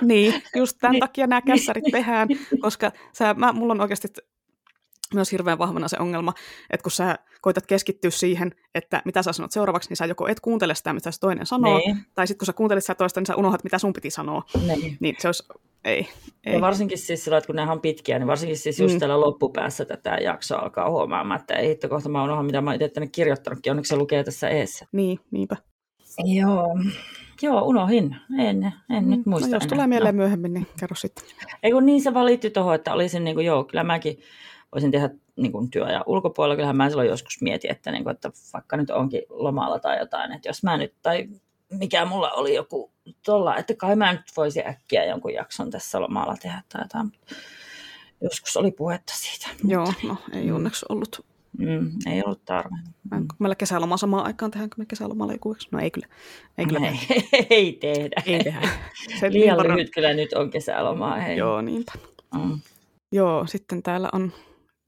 [0.07, 0.99] niin, just tämän Niin.
[0.99, 2.28] takia nämä kässärit tehdään,
[2.61, 4.07] koska sä, mä, mulla on oikeasti
[5.14, 6.34] myös hirveän vahvana se ongelma,
[6.69, 10.40] että kun sä koitat keskittyä siihen, että mitä sä sanot seuraavaksi, niin sä joko et
[10.40, 13.26] kuuntele sitä, mitä se toinen sanoo, Niin, tai sitten kun sä kuuntelet sitä toista, niin
[13.26, 14.44] sä unohdat, mitä sun piti sanoa.
[14.68, 14.98] niin.
[14.99, 15.44] Niin se olisi,
[15.86, 16.07] ei,
[16.45, 16.53] ei.
[16.53, 18.99] Ja varsinkin siis sillä, että kun nämä on pitkiä, niin varsinkin siis just Mm.
[18.99, 22.90] täällä loppupäässä tätä jaksoa alkaa huomaamaan, että ei hitto kohta mä unohan, mitä mä itse
[22.90, 24.86] tänne kirjoittanutkin, onneksi se lukee tässä eessä.
[24.91, 25.56] Niin, niinpä.
[26.23, 26.68] Joo,
[27.41, 28.15] Joo unohin.
[28.40, 29.69] En, en nyt muista no, jos enää.
[29.69, 31.26] tulee mieleen myöhemmin, niin kerro sitten.
[31.64, 34.19] Ei kun niin se valitti tuohon, että olisin niin kuin, joo, kyllä mäkin
[34.76, 36.56] voisin tehdä niin kuin työajan ulkopuolella.
[36.56, 40.32] Kyllähän mä silloin joskus mietin, että, niin kuin, että vaikka nyt onkin lomalla tai jotain,
[40.32, 41.28] että jos mä nyt, tai
[41.72, 42.91] mikä mulla oli joku
[43.26, 47.12] tuolla, että kai mä nyt voisin äkkiä jonkun jakson tässä lomalla tehdä tai jotain.
[48.22, 49.48] Joskus oli puhetta siitä.
[49.64, 50.56] Joo, no ei Mm.
[50.56, 51.26] onneksi ollut.
[51.58, 52.76] Mm, ei ollut tarve.
[53.12, 53.28] Mm.
[53.40, 55.56] Meillä kesäloma samaan aikaan tehdäänkö me kesälomalla joku?
[55.72, 56.08] No ei kyllä.
[56.58, 56.88] Ei kyllä.
[56.88, 56.98] ei,
[57.50, 58.22] ei tehdä.
[58.26, 58.70] Ei tehdä.
[59.20, 61.16] Se Liian niin lyhyt kyllä nyt on kesälomaa.
[61.16, 61.38] Hei.
[61.38, 61.91] Joo, niinpä.
[62.36, 62.60] Mm.
[63.12, 64.34] Joo, sitten täällä on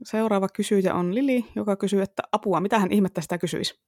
[0.04, 3.80] seuraava kysyjä on Lili, joka kysyy, että apua, mitä hän ihmettä sitä kysyisi?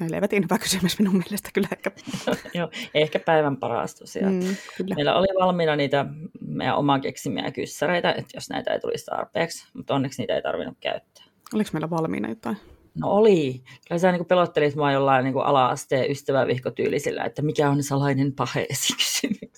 [0.00, 1.90] Helvetin hyvä kysymys minun mielestä kyllä ehkä.
[2.58, 4.34] Joo, ehkä päivän paras tosiaan.
[4.34, 4.94] Mm, kyllä.
[4.94, 6.06] Meillä oli valmiina niitä
[6.40, 10.78] meidän omaa keksimiä kyssäreitä, että jos näitä ei tulisi tarpeeksi, mutta onneksi niitä ei tarvinnut
[10.80, 11.24] käyttää.
[11.54, 12.56] Oliko meillä valmiina jotain?
[12.94, 13.62] No oli.
[13.88, 19.50] Kyllä sä niin pelottelit mua jollain niin ala-asteen ystävävihkotyylisillä, että mikä on salainen paheesi kysymys.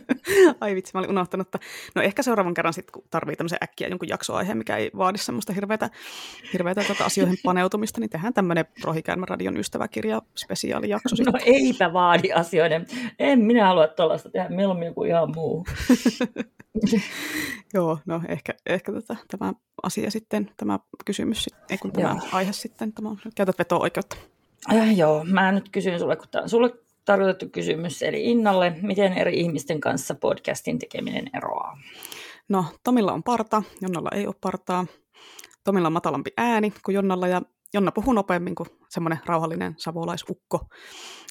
[0.60, 1.58] Ai vitsi, mä olin unohtanut, että
[1.94, 5.52] no ehkä seuraavan kerran sitten, kun tarvii tämmöisen äkkiä jonkun jaksoaiheen, mikä ei vaadi semmoista
[5.52, 5.90] hirveätä,
[6.52, 11.16] hirveätä tota asioihin paneutumista, niin tehdään tämmöinen Rohikäärmän radion ystäväkirja spesiaalijakso.
[11.26, 12.86] No eipä vaadi asioiden.
[13.18, 15.64] En minä halua tuollaista tehdä, mieluummin joku ihan muu.
[17.74, 22.28] Joo, no ehkä, ehkä tätä, tämä asia sitten, tämä kysymys, ei kun tämä Joo.
[22.32, 24.16] aihe sitten, tämä on, käytät veto-oikeutta.
[24.72, 26.70] Äh, joo, mä nyt kysyn sulle, kun tämä on sulle
[27.04, 31.78] tarkoitettu kysymys, eli Innalle, miten eri ihmisten kanssa podcastin tekeminen eroaa?
[32.48, 34.86] No, Tomilla on parta, Jonnalla ei ole partaa.
[35.64, 37.42] Tomilla on matalampi ääni kuin Jonnalla ja
[37.74, 40.66] Jonna puhuu nopeammin kuin semmoinen rauhallinen savolaisukko.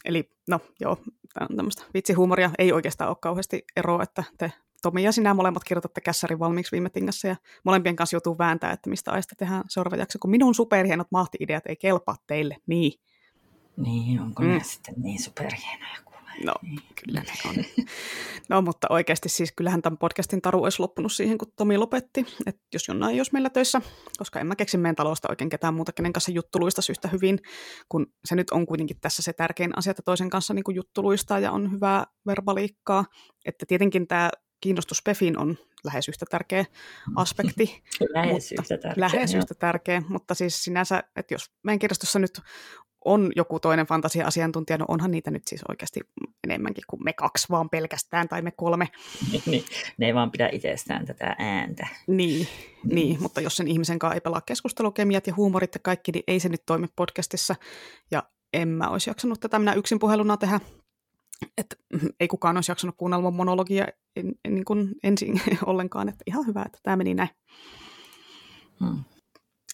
[0.06, 0.98] Eli no joo,
[1.34, 2.52] tämä on tämmöistä vitsihuumoria.
[2.58, 4.52] Ei oikeastaan ole kauheasti eroa, että te
[4.82, 8.90] Tomi ja sinä molemmat kirjoitatte kässärin valmiiksi viime tingassa ja molempien kanssa joutuu vääntää, että
[8.90, 12.58] mistä aista tehdään seuraava jakso, kun minun superhienot mahti-ideat ei kelpaa teille.
[12.68, 12.94] Niin,
[13.78, 14.50] Niin, onko Mm.
[14.50, 16.22] ne sitten niin superhienoja kuule?
[16.46, 16.54] no
[17.06, 17.56] kyllä ne on.
[18.50, 22.26] No mutta oikeasti siis kyllähän tämän podcastin taru olisi loppunut siihen, kun Tomi lopetti.
[22.46, 23.82] Että jos Jonna ei olisi meillä töissä,
[24.18, 27.40] koska en mä keksi meidän talosta oikein ketään muuta, kenen kanssa juttuluista yhtä hyvin,
[27.90, 31.52] kun se nyt on kuitenkin tässä se tärkein asia, että toisen kanssa niin juttuluista ja
[31.52, 33.06] on hyvää verbaliikkaa.
[33.46, 34.30] Että tietenkin tämä
[34.62, 36.66] kiinnostus Pefin on lähes yhtä tärkeä
[37.16, 37.84] aspekti,
[38.14, 39.02] Lähes Mutta yhtä tärkeä.
[39.02, 42.42] lähes yhtä tärkeä, mutta siis sinänsä, että jos meidän kirjastossa nyt
[43.06, 46.00] on joku toinen fantasia-asiantuntija, no onhan niitä nyt siis oikeasti
[46.44, 48.88] enemmänkin kuin me kaksi vaan pelkästään, tai me kolme.
[49.46, 49.66] niin,
[49.98, 51.88] ne ei vaan pidä itsestään tätä ääntä.
[52.08, 52.48] Niin,
[52.84, 52.96] mm.
[52.96, 56.40] niin, mutta jos sen ihmisen kanssa ei pelaa keskustelukemiat ja huumorit ja kaikki, niin ei
[56.40, 57.56] se nyt toimi podcastissa.
[58.12, 58.24] Ja
[58.54, 60.60] en mä olisi jaksanut tätä minä yksin puheluna tehdä.
[61.58, 61.76] Että
[62.20, 66.48] ei kukaan olisi jaksanut kuunnella mun monologia en, en, niin kuin ensin ollenkaan, että ihan
[66.48, 67.30] hyvä, että tämä meni näin.
[68.80, 69.04] Hmm.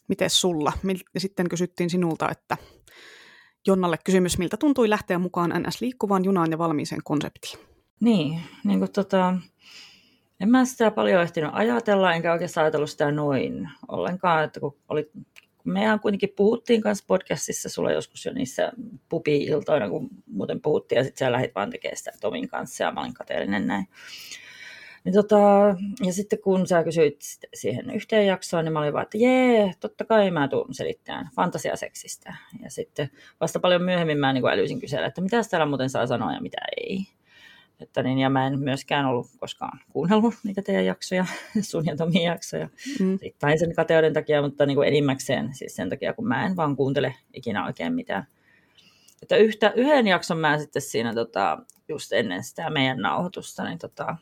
[0.07, 0.73] Miten sulla?
[1.18, 2.57] Sitten kysyttiin sinulta, että
[3.68, 7.60] Jonnalle kysymys, miltä tuntui lähteä mukaan NS liikkuvaan junaan ja valmiiseen konseptiin?
[7.99, 9.34] Niin, niin kuin tota,
[10.39, 15.11] en mä sitä paljon ehtinyt ajatella, enkä oikeastaan ajatellut sitä noin ollenkaan, että kun oli
[15.68, 18.72] mehän kuitenkin puhuttiin kanssa podcastissa sulla joskus jo niissä
[19.10, 23.02] pupi-iltoina, kun muuten puhuttiin, ja sitten sä lähdit vaan tekemään sitä Tomin kanssa, ja mä
[23.02, 23.88] olin kateellinen näin.
[25.03, 25.38] Niin tota,
[26.06, 27.22] ja sitten kun sä kysyit
[27.53, 32.35] siihen yhteen jaksoon, niin mä olin vaan, että jee, totta kai mä tuun selittämään fantasiaseksistä.
[32.64, 33.10] Ja sitten
[33.41, 36.57] vasta paljon myöhemmin mä niin älyisin kysellä, että mitä täällä muuten saa sanoa ja mitä
[36.77, 37.16] ei.
[37.80, 41.26] Että niin, ja mä en myöskään ollut koskaan kuunnellut niitä teidän jaksoja,
[41.62, 42.70] sun ja Tomin jaksoja.
[42.99, 43.20] Mm.
[43.40, 46.76] Tai sen kateuden takia, mutta niin kuin enimmäkseen siis sen takia, kun mä en vaan
[46.76, 48.28] kuuntele ikinä oikein mitään.
[49.22, 54.18] Että yhtä, yhden jakson mä sitten siinä tota, just ennen sitä meidän nauhoitusta, niin tota,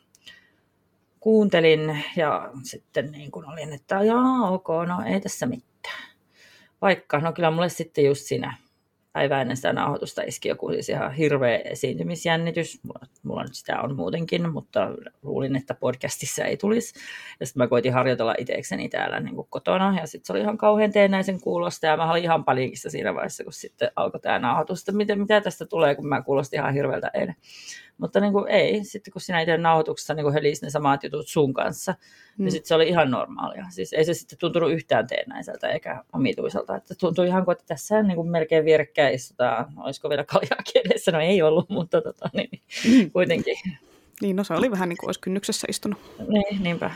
[1.20, 6.04] kuuntelin ja sitten niin kuin olin, että jaa, ok, no ei tässä mitään.
[6.82, 8.56] Vaikka, no kyllä mulle sitten just siinä
[9.16, 12.80] päivää ennen sitä nauhoitusta iski joku siis ihan hirveä esiintymisjännitys.
[12.82, 14.90] Mulla, mulla nyt sitä on muutenkin, mutta
[15.22, 16.94] luulin, että podcastissa ei tulisi.
[17.40, 20.58] Ja sitten mä koitin harjoitella itsekseni täällä niin kuin kotona, ja sitten se oli ihan
[20.58, 24.80] kauhean teennäisen kuulosta, ja mä olin ihan paniikissa siinä vaiheessa, kun sitten alkoi tämä nauhoitus,
[24.80, 27.36] että mitä, mitä tästä tulee, kun mä kuulostin ihan hirveältä eilen.
[27.98, 31.54] Mutta niin kuin ei, sitten kun sinä itse nauhoituksessa niin helisi ne samat jutut sun
[31.54, 32.44] kanssa, niin mm.
[32.44, 33.64] niin sitten se oli ihan normaalia.
[33.70, 36.76] Siis ei se sitten tuntunut yhtään teennäiseltä eikä omituiselta.
[36.76, 39.72] Että tuntui ihan kuin, että tässä niin kuin melkein vierekkäin istutaan.
[39.76, 41.12] Olisiko vielä kaljaa edessä?
[41.12, 43.10] No ei ollut, mutta tota, niin, mm.
[43.10, 43.56] kuitenkin.
[44.22, 45.98] Niin, no se oli vähän niin kuin olisi kynnyksessä istunut.
[46.28, 46.90] Niin, niinpä.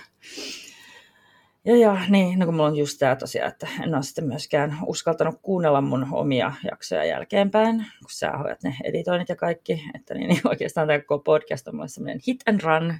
[1.65, 4.79] Ja, ja niin, no kun mulla on just tämä tosiaan, että en ole sitten myöskään
[4.87, 10.29] uskaltanut kuunnella mun omia jaksoja jälkeenpäin, kun sä hoidat ne editoinnit ja kaikki, että niin,
[10.31, 12.95] niin oikeastaan tämä koko podcast on mulle semmoinen hit and run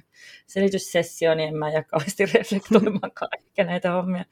[0.47, 4.25] selityssessio, niin en mä jää kauheasti reflektoimaan kaikkea näitä hommia.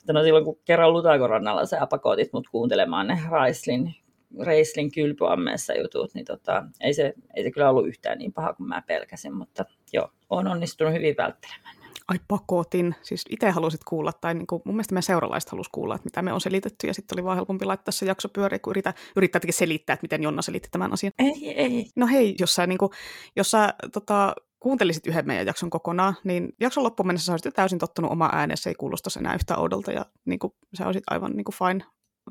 [0.00, 3.94] Että no silloin kun kerran Lutakorannalla sä pakotit mut kuuntelemaan ne Raislin
[4.40, 8.68] Reislin kylpyammeessa jutut, niin tota, ei, se, ei se kyllä ollut yhtään niin paha kuin
[8.68, 11.77] mä pelkäsin, mutta joo, on onnistunut hyvin välttelemään
[12.08, 12.94] ai pakotin.
[13.02, 16.22] Siis itse halusit kuulla, tai niin kuin, mun mielestä meidän seuralaiset halusi kuulla, että mitä
[16.22, 19.40] me on selitetty, ja sitten oli vaan helpompi laittaa se jakso pyöriä, kun yrittää, yrittää
[19.50, 21.12] selittää, että miten Jonna selitti tämän asian.
[21.18, 21.86] Ei, ei.
[21.96, 22.90] No hei, jos sä, niin kuin,
[23.36, 27.50] jos sä tota, kuuntelisit yhden meidän jakson kokonaan, niin jakson loppuun mennessä sä olisit jo
[27.50, 31.32] täysin tottunut oma äänessä, ei kuulostaisi enää yhtä oudolta, ja niin kuin, sä olisit aivan
[31.32, 31.84] niin kuin fine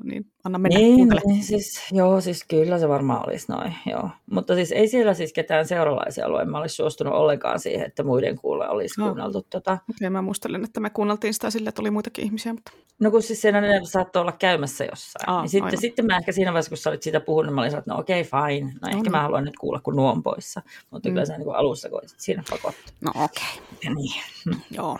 [0.04, 4.10] niin anna mennä niin, niin, siis, joo, siis kyllä se varmaan olisi noin, joo.
[4.30, 8.02] Mutta siis ei siellä siis ketään seuralaisia ollut, en mä olisi suostunut ollenkaan siihen, että
[8.02, 9.06] muiden kuulla olisi no.
[9.06, 9.72] kuunneltu tota.
[9.72, 12.72] Okei, okay, mä muistelen, että me kuunneltiin sitä sille, että oli muitakin ihmisiä, mutta...
[13.00, 15.30] No kun siis siinä ne saattoi olla käymässä jossain.
[15.30, 17.74] Aa, niin sitten, sitten mä ehkä siinä vaiheessa, kun sä olit siitä puhunut, mä olin
[17.74, 18.66] että no okei, okay, fine.
[18.66, 19.10] No, no ehkä niin.
[19.10, 20.62] mä haluan nyt kuulla, kun nuo on poissa.
[20.90, 21.12] Mutta mm.
[21.12, 22.94] kyllä sä niin alussa koitit siinä pakottaa.
[23.00, 23.62] No okei.
[23.76, 23.94] Okay.
[23.94, 24.22] niin.
[24.70, 24.98] Joo.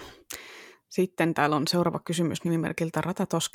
[0.98, 3.52] Sitten täällä on seuraava kysymys nimimerkiltä Ratatosk.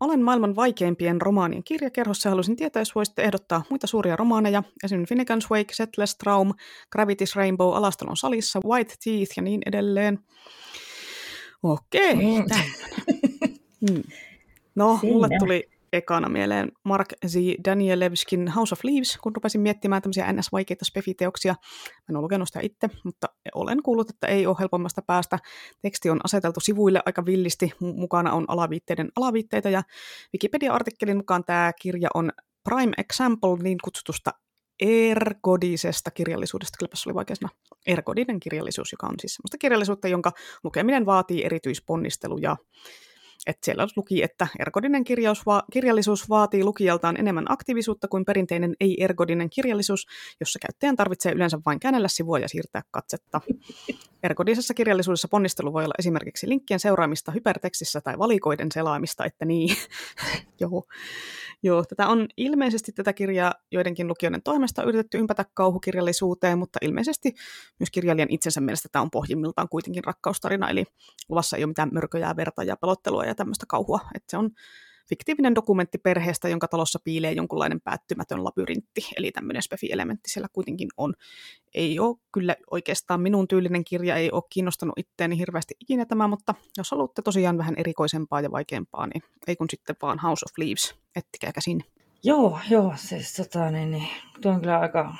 [0.00, 5.14] Olen maailman vaikeimpien romaanien kirjakerhossa ja haluaisin tietää, jos voisitte ehdottaa muita suuria romaaneja, esimerkiksi
[5.14, 6.54] Finnegan's Wake, Settlers Traum,
[6.96, 10.18] Gravity's Rainbow, Alastalon salissa, White Teeth ja niin edelleen.
[11.62, 12.44] Okei, mm.
[13.90, 14.02] mm.
[14.74, 15.12] No, Siinä.
[15.12, 17.34] mulle tuli ekana mieleen Mark Z.
[17.64, 21.54] Danielewskin House of Leaves, kun rupesin miettimään tämmöisiä ns-vaikeita spefiteoksia.
[22.10, 25.38] En ole lukenut sitä itse, mutta olen kuullut, että ei ole helpommasta päästä.
[25.82, 29.82] Teksti on aseteltu sivuille aika villisti, mukana on alaviitteiden alaviitteitä, ja
[30.34, 32.32] Wikipedia-artikkelin mukaan tämä kirja on
[32.64, 34.30] prime example niin kutsutusta
[34.80, 36.78] ergodisesta kirjallisuudesta.
[36.78, 37.36] Kylläpäs oli vaikea.
[37.86, 40.32] Ergodinen kirjallisuus, joka on siis sellaista kirjallisuutta, jonka
[40.64, 42.56] lukeminen vaatii erityisponnisteluja.
[43.46, 45.04] Et siellä luki, että ergodinen
[45.46, 50.06] va- kirjallisuus vaatii lukijaltaan enemmän aktiivisuutta kuin perinteinen ei-ergodinen kirjallisuus,
[50.40, 53.40] jossa käyttäjän tarvitsee yleensä vain käännellä sivua ja siirtää katsetta.
[54.22, 59.76] Ergodisessa kirjallisuudessa ponnistelu voi olla esimerkiksi linkkien seuraamista hypertekstissä tai valikoiden selaamista, että niin.
[60.60, 60.84] Joo.
[61.64, 67.34] Joo, tätä on ilmeisesti tätä kirjaa joidenkin lukijoiden toimesta yritetty ympätä kauhukirjallisuuteen, mutta ilmeisesti
[67.78, 70.84] myös kirjailijan itsensä mielestä tämä on pohjimmiltaan kuitenkin rakkaustarina, eli
[71.28, 74.00] luvassa ei ole mitään mörköjää, verta ja pelottelua ja tämmöistä kauhua.
[74.14, 74.50] Että se on
[75.12, 81.14] fiktiivinen dokumentti perheestä, jonka talossa piilee jonkunlainen päättymätön labyrintti, eli tämmöinen spefi-elementti siellä kuitenkin on.
[81.74, 86.54] Ei ole kyllä oikeastaan minun tyylinen kirja, ei ole kiinnostanut itteeni hirveästi ikinä tämä, mutta
[86.76, 90.94] jos haluatte tosiaan vähän erikoisempaa ja vaikeampaa, niin ei kun sitten vaan House of Leaves,
[91.16, 91.84] ettikää käsin.
[92.24, 94.08] Joo, joo, siis tota, niin, niin,
[94.40, 95.14] tuo on kyllä aika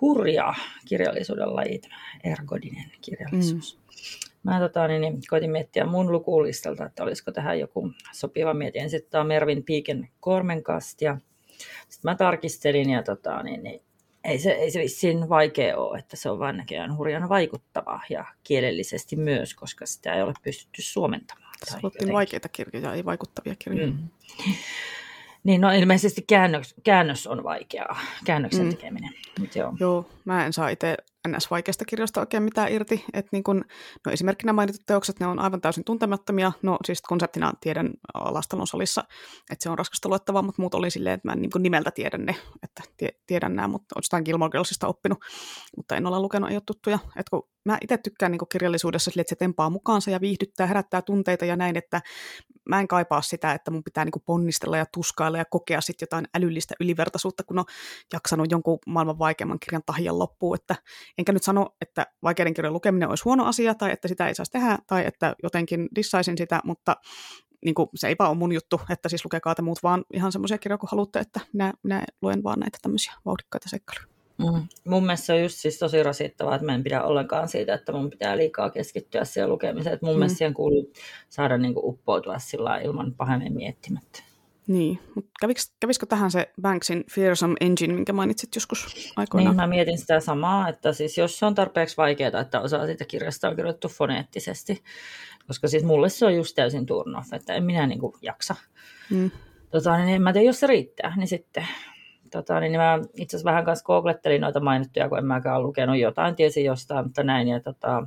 [0.00, 0.54] hurja
[0.88, 3.78] kirjallisuuden laji, tämä ergodinen kirjallisuus.
[3.78, 4.29] Mm.
[4.42, 8.54] Mä tota, niin, niin, koitin miettiä mun lukulistalta, että olisiko tähän joku sopiva.
[8.54, 11.18] Mietin sitten Mervin Piiken Kormenkast ja
[11.88, 13.82] sitten mä tarkistelin ja tota, niin, niin,
[14.24, 18.24] ei se, ei se vissiin vaikea ole, että se on vain näköjään hurjan vaikuttava ja
[18.44, 21.54] kielellisesti myös, koska sitä ei ole pystytty suomentamaan.
[21.64, 23.92] Se vaikeita kirjoja, ei vaikuttavia kirjoja.
[23.92, 24.08] Mm.
[25.44, 28.70] Niin, no ilmeisesti käännös, käännös on vaikeaa, käännöksen mm.
[28.70, 29.10] tekeminen.
[29.40, 29.72] Mut joo.
[29.80, 30.96] joo, mä en saa itse
[31.28, 33.04] NS-vaikeasta kirjasta oikein mitään irti.
[33.12, 33.64] Et niin kun,
[34.06, 36.52] no esimerkkinä mainitut teokset, ne on aivan täysin tuntemattomia.
[36.62, 39.04] No siis konseptina tiedän Lastalon salissa,
[39.50, 42.24] että se on raskasta luettavaa, mutta muut oli silleen, että mä en niin nimeltä tiedän
[42.24, 45.18] ne, että tie, tiedän nämä, mutta olen jostain Gilmore Girlsista oppinut,
[45.76, 46.98] mutta en ole lukenut, ei ole tuttuja.
[47.16, 51.02] Et kun mä itse tykkään niin kirjallisuudessa sille, että se tempaa mukaansa ja viihdyttää, herättää
[51.02, 52.00] tunteita ja näin, että
[52.70, 56.28] mä en kaipaa sitä, että mun pitää niin ponnistella ja tuskailla ja kokea sitten jotain
[56.34, 57.64] älyllistä ylivertaisuutta, kun on
[58.12, 60.76] jaksanut jonkun maailman vaikeamman kirjan tahian loppuun, että
[61.18, 64.52] enkä nyt sano, että vaikeiden kirjojen lukeminen olisi huono asia tai että sitä ei saisi
[64.52, 66.96] tehdä tai että jotenkin dissaisin sitä, mutta
[67.64, 70.58] niin kuin, se eipä ole mun juttu, että siis lukekaa te muut vaan ihan semmoisia
[70.58, 74.19] kirjoja, kun haluatte, että minä, minä luen vaan näitä tämmöisiä vauhdikkaita seikkailuja.
[74.40, 74.68] Mm.
[74.84, 77.92] Mun mielestä se on just siis tosi rasittavaa, että mä en pidä ollenkaan siitä, että
[77.92, 79.94] mun pitää liikaa keskittyä siihen lukemiseen.
[79.94, 80.18] Että mun mm.
[80.18, 80.92] mielestä siihen kuuluu
[81.28, 84.22] saada niin kuin uppoutua sillä ilman pahemmin miettimättä.
[84.66, 89.56] Niin, mutta kävisikö, kävisikö tähän se Banksin Fearsome Engine, minkä mainitsit joskus aikoinaan?
[89.56, 93.04] Niin, mä mietin sitä samaa, että siis jos se on tarpeeksi vaikeaa, että osa siitä
[93.04, 94.82] kirjasta on kirjoitettu foneettisesti,
[95.46, 98.54] koska siis mulle se on just täysin turn off, että en minä niin kuin jaksa.
[99.10, 99.30] Mm.
[99.70, 101.66] Tota, niin en mä tiedä, jos se riittää, niin sitten
[102.30, 106.36] tota, niin mä itse asiassa vähän kanssa googlettelin noita mainittuja, kun en mäkään lukenut jotain,
[106.36, 107.48] tiesin jostain, mutta näin.
[107.48, 108.06] Ja tota,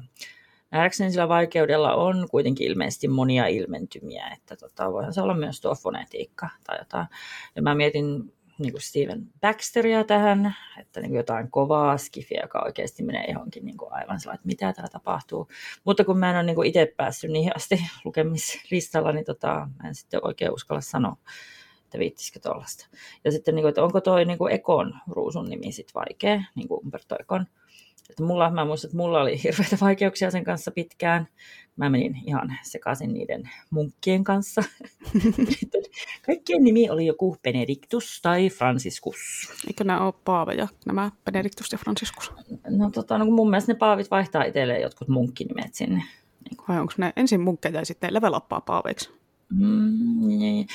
[0.72, 5.76] nähdäkseni sillä vaikeudella on kuitenkin ilmeisesti monia ilmentymiä, että tota, voihan se olla myös tuo
[5.76, 7.08] fonetiikka tai jotain.
[7.56, 12.64] Ja mä mietin niin kuin Steven Baxteria tähän, että niin kuin jotain kovaa skifiä, joka
[12.66, 15.48] oikeasti menee johonkin niin kuin aivan sellainen, että mitä täällä tapahtuu.
[15.84, 19.90] Mutta kun mä en ole niin kuin itse päässyt niihin asti lukemislistalla, niin tota, mä
[19.90, 21.18] en sitten oikein uskalla sanoa
[21.94, 22.88] että viittisikö tuollaista.
[23.24, 26.68] Ja sitten, niin kuin, että onko toi niin kuin Ekon ruusun nimi sitten vaikea, niin
[26.68, 27.45] kuin Umberto Ekon.
[28.10, 31.28] Että mulla, mä muistan, että mulla oli hirveitä vaikeuksia sen kanssa pitkään.
[31.76, 34.64] Mä menin ihan sekaisin niiden munkkien kanssa.
[36.26, 39.20] Kaikkien nimi oli joku Benedictus tai Franciscus.
[39.68, 42.32] Eikö nämä ole paaveja, nämä Benedictus ja Franciscus?
[42.70, 46.03] No, tota, no mun mielestä ne paavit vaihtaa itselleen jotkut munkkinimet sinne.
[46.68, 49.23] Vai onko ne ensin munkkeja ja sitten level paaveiksi?
[49.60, 50.68] Mm, niin.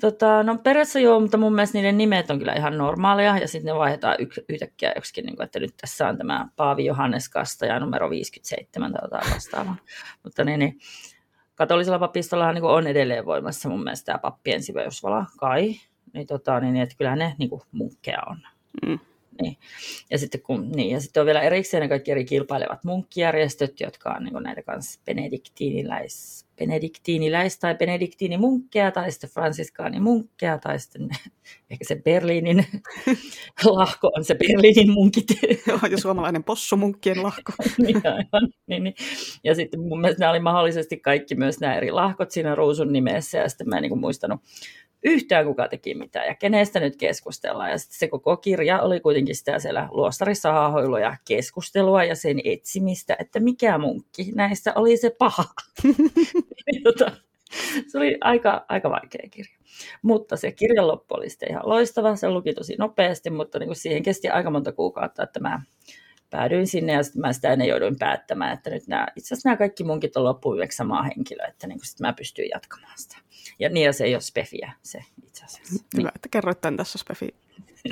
[0.00, 3.72] tota, no periaatteessa joo, mutta mun mielestä niiden nimet on kyllä ihan normaaleja ja sitten
[3.72, 7.80] ne vaihdetaan y- yhtäkkiä joksikin, niin kuin, että nyt tässä on tämä Paavi Johannes Kastaja
[7.80, 9.76] numero 57 tai jotain vastaavaa.
[10.24, 10.78] mutta niin, niin,
[11.54, 15.74] katolisella papistollahan niin on edelleen voimassa mun mielestä tämä pappien siveysvala kai,
[16.12, 18.38] niin, tota, niin, että kyllä ne niin kuin, munkkeja on.
[18.86, 18.98] Mm.
[19.42, 19.56] Niin.
[20.10, 24.10] Ja, sitten kun, niin, ja sitten on vielä erikseen ne kaikki eri kilpailevat munkkijärjestöt, jotka
[24.10, 31.08] on niin näitä kanssa benediktiiniläis, benediktiiniläis- tai benediktiinimunkkeja, tai sitten fransiskaanimunkkeja, tai sitten
[31.70, 32.66] ehkä se Berliinin
[33.64, 35.26] lahko on se Berliinin munkit.
[35.66, 37.52] Joo, ja suomalainen possumunkkien lahko.
[37.78, 38.94] niin, aivan, niin, niin.
[39.44, 43.38] Ja sitten mun mielestä nämä oli mahdollisesti kaikki myös nämä eri lahkot siinä ruusun nimessä,
[43.38, 44.40] ja sitten mä en niin muistanut
[45.04, 47.70] yhtään kuka teki mitään ja kenestä nyt keskustellaan.
[47.70, 52.40] Ja sitten se koko kirja oli kuitenkin sitä siellä luostarissa haahoilua ja keskustelua ja sen
[52.44, 55.44] etsimistä, että mikä munkki näistä oli se paha.
[57.88, 59.58] se oli aika, aika vaikea kirja.
[60.02, 63.76] Mutta se kirjan loppu oli sitten ihan loistava, se luki tosi nopeasti, mutta niin kuin
[63.76, 65.62] siihen kesti aika monta kuukautta, että mä
[66.34, 69.56] päädyin sinne ja sitten mä sitä ennen jouduin päättämään, että nyt nämä, itse asiassa nämä
[69.56, 73.16] kaikki munkit on loppuvieksi samaa henkilöä, että niin sitten mä pystyin jatkamaan sitä.
[73.58, 75.84] Ja niin ja se ei ole Spefiä se itse asiassa.
[75.96, 76.16] Hyvä, niin.
[76.16, 77.34] että kerroit tämän tässä Spefi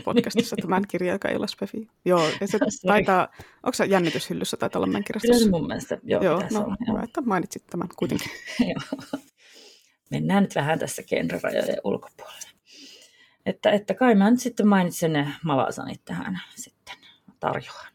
[0.05, 1.89] podcastissa tämän kirjan, joka ei ole Spefi.
[2.05, 3.29] Joo, ja se taitaa,
[3.63, 5.45] onko se jännityshyllyssä taitaa olla meidän kirjastossa?
[5.45, 6.23] Kyllä mun mielestä, joo.
[6.23, 8.31] joo no, olla, hyvä, että mainitsit tämän kuitenkin.
[10.11, 12.49] Mennään nyt vähän tässä genrerajojen ulkopuolelle.
[13.47, 16.95] Että, että kai mä nyt sitten mainitsen ne malasanit tähän sitten
[17.41, 17.92] tarjoan.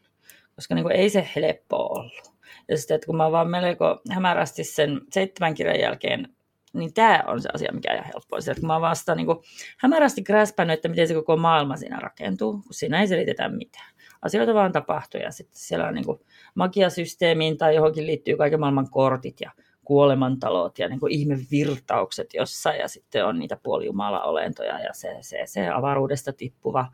[0.58, 2.32] Koska niin kuin ei se helppoa ollut.
[2.68, 6.28] Ja sitten, että kun mä vaan melko hämärästi sen seitsemän kirjan jälkeen
[6.72, 8.40] niin tämä on se asia, mikä ei ole helppoa.
[8.40, 9.38] Sieltä, kun mä vasta niin kuin,
[9.78, 13.94] hämärästi gräspännyt, että miten se koko maailma siinä rakentuu, kun siinä ei selitetä mitään.
[14.22, 16.20] Asioita vaan tapahtuu ja sitten siellä on niin kuin,
[16.54, 19.50] magiasysteemiin tai johonkin liittyy kaiken maailman kortit ja
[19.84, 25.68] kuolemantalot ja niin kuin ihmevirtaukset jossain ja sitten on niitä puolijumala-olentoja ja se, se, se
[25.68, 26.86] avaruudesta tippuva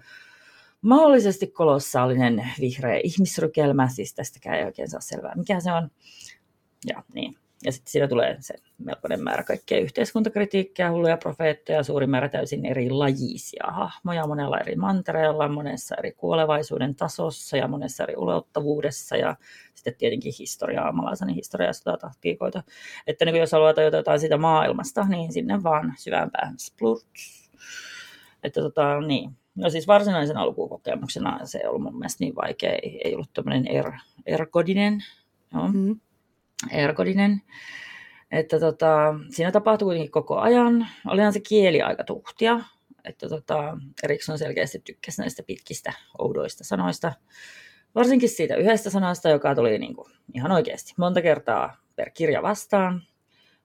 [0.85, 5.91] mahdollisesti kolossaalinen vihreä ihmisrykelmä, siis tästäkään ei oikein saa selvää, mikä se on.
[6.87, 12.29] Ja niin, Ja sitten siinä tulee se melkoinen määrä kaikkea yhteiskuntakritiikkiä, hulluja profeettoja, suuri määrä
[12.29, 19.17] täysin eri lajisia hahmoja monella eri mantereella, monessa eri kuolevaisuuden tasossa ja monessa eri ulottavuudessa
[19.17, 19.37] ja
[19.75, 22.63] sitten tietenkin historiaa, malaisani historiaa ja tahtiikoita.
[23.07, 27.51] Että niin jos haluaa tajuta jotain siitä maailmasta, niin sinne vaan syvämpään splurts.
[28.43, 29.44] Että tota, niin.
[29.55, 33.67] No siis varsinaisen alkukokemuksena se ei ollut mun mielestä niin vaikea, ei, ei ollut tämmöinen
[33.67, 33.93] er,
[34.27, 35.05] erkodinen,
[35.53, 35.69] joo.
[35.73, 36.01] Mm
[36.71, 37.43] erkodinen.
[38.31, 40.87] Että tota, siinä tapahtui kuitenkin koko ajan.
[41.07, 42.61] Olihan se kieli aika tuhtia.
[43.05, 47.13] Että tota, Eriksson selkeästi tykkäsi näistä pitkistä, oudoista sanoista.
[47.95, 53.03] Varsinkin siitä yhdestä sanasta, joka tuli niin kuin ihan oikeasti monta kertaa per kirja vastaan.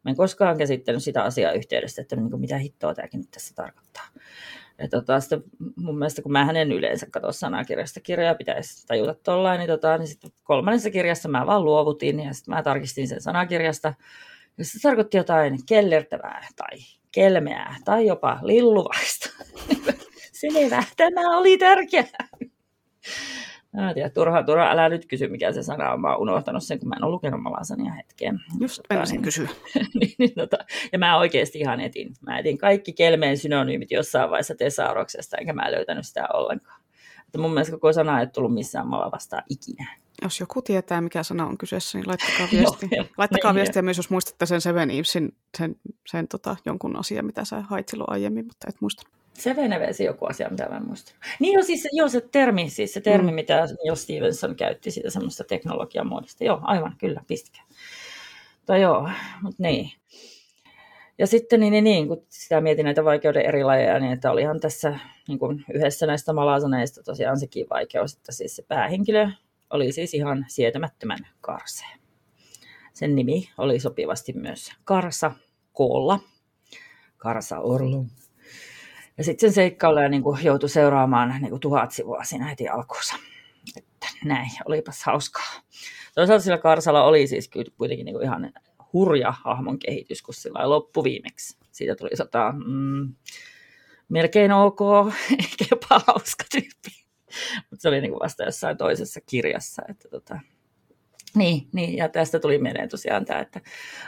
[0.03, 3.56] Mä en koskaan käsittänyt sitä asiaa yhteydessä, että niin kuin mitä hittoa tämäkin nyt tässä
[3.56, 4.07] tarkoittaa.
[4.80, 5.43] Ja tota, sitten
[5.76, 10.07] mun mielestä, kun mä en yleensä katso sanakirjasta kirjaa, pitäisi tajuta tollain, niin, tota, niin
[10.07, 13.93] sitten kolmannessa kirjassa mä vaan luovutin ja sitten mä tarkistin sen sanakirjasta.
[14.57, 16.77] Ja se tarkoitti jotain kellertävää tai
[17.11, 19.30] kelmeää tai jopa lilluvaista.
[20.39, 22.27] Selvä, tämä oli tärkeää.
[23.74, 26.02] Mä tiedä, turha, turha, älä nyt kysy, mikä se sana on.
[26.02, 28.40] Mä oon unohtanut sen, kun mä en ole lukenut malasania hetkeen.
[28.60, 29.50] Just tota, niin, kysyä.
[30.00, 30.58] niin, niin, tota,
[30.91, 32.14] ja mä oikeasti ihan etin.
[32.22, 36.82] Mä etin kaikki kelmeen synonyymit jossain vaiheessa tesauroksesta, enkä mä löytänyt sitä ollenkaan.
[37.26, 39.98] Että mun mielestä koko sana ei tullut missään maalla vastaan ikinä.
[40.22, 43.02] Jos joku tietää, mikä sana on kyseessä, niin laittakaa viestiä.
[43.02, 45.76] no, laittakaa niin, viestiä myös, jos muistatte sen Seven Evesin, sen,
[46.08, 49.04] sen tota, jonkun asian, mitä sä hait silloin aiemmin, mutta et muista.
[49.34, 51.15] Se venevesi joku asia, mitä mä en muista.
[51.39, 53.35] Niin jo siis joo, se termi, siis se termi, mm.
[53.35, 56.43] mitä jo Stevenson käytti siitä semmoista teknologian muodosta.
[56.43, 57.64] Joo, aivan, kyllä, pistikää.
[58.65, 59.10] Tai joo,
[59.41, 59.91] mutta niin.
[61.18, 64.60] Ja sitten niin, niin, niin, kun sitä mietin näitä vaikeuden eri lajeja, niin että olihan
[64.60, 69.30] tässä niin kuin yhdessä näistä malasaneista tosiaan sekin vaikeus, että siis se päähenkilö
[69.69, 71.89] oli siis ihan sietämättömän karsea.
[72.93, 75.31] Sen nimi oli sopivasti myös Karsa
[75.73, 76.19] Koolla.
[77.18, 78.06] Karsa Orlu.
[79.20, 83.16] Ja sitten sen seikkailuja niin joutui seuraamaan niin kuin tuhat sivua siinä heti alkuunsa.
[83.78, 85.62] Että näin, olipas hauskaa.
[86.16, 88.54] Toisaalta sillä Karsalla oli siis kuitenkin niin kuin ihan
[88.94, 91.58] hurja hahmon kehitys, kun sillä loppu viimeksi.
[91.72, 93.16] Siitä tuli sata, mm,
[94.10, 94.80] melkein ok,
[95.32, 97.06] eikä jopa hauska tyyppi.
[97.56, 99.82] Mutta se oli niin kuin vasta jossain toisessa kirjassa.
[99.90, 100.40] Että tota,
[101.36, 103.62] niin, niin, ja tästä tuli mieleen tosiaan tämä, että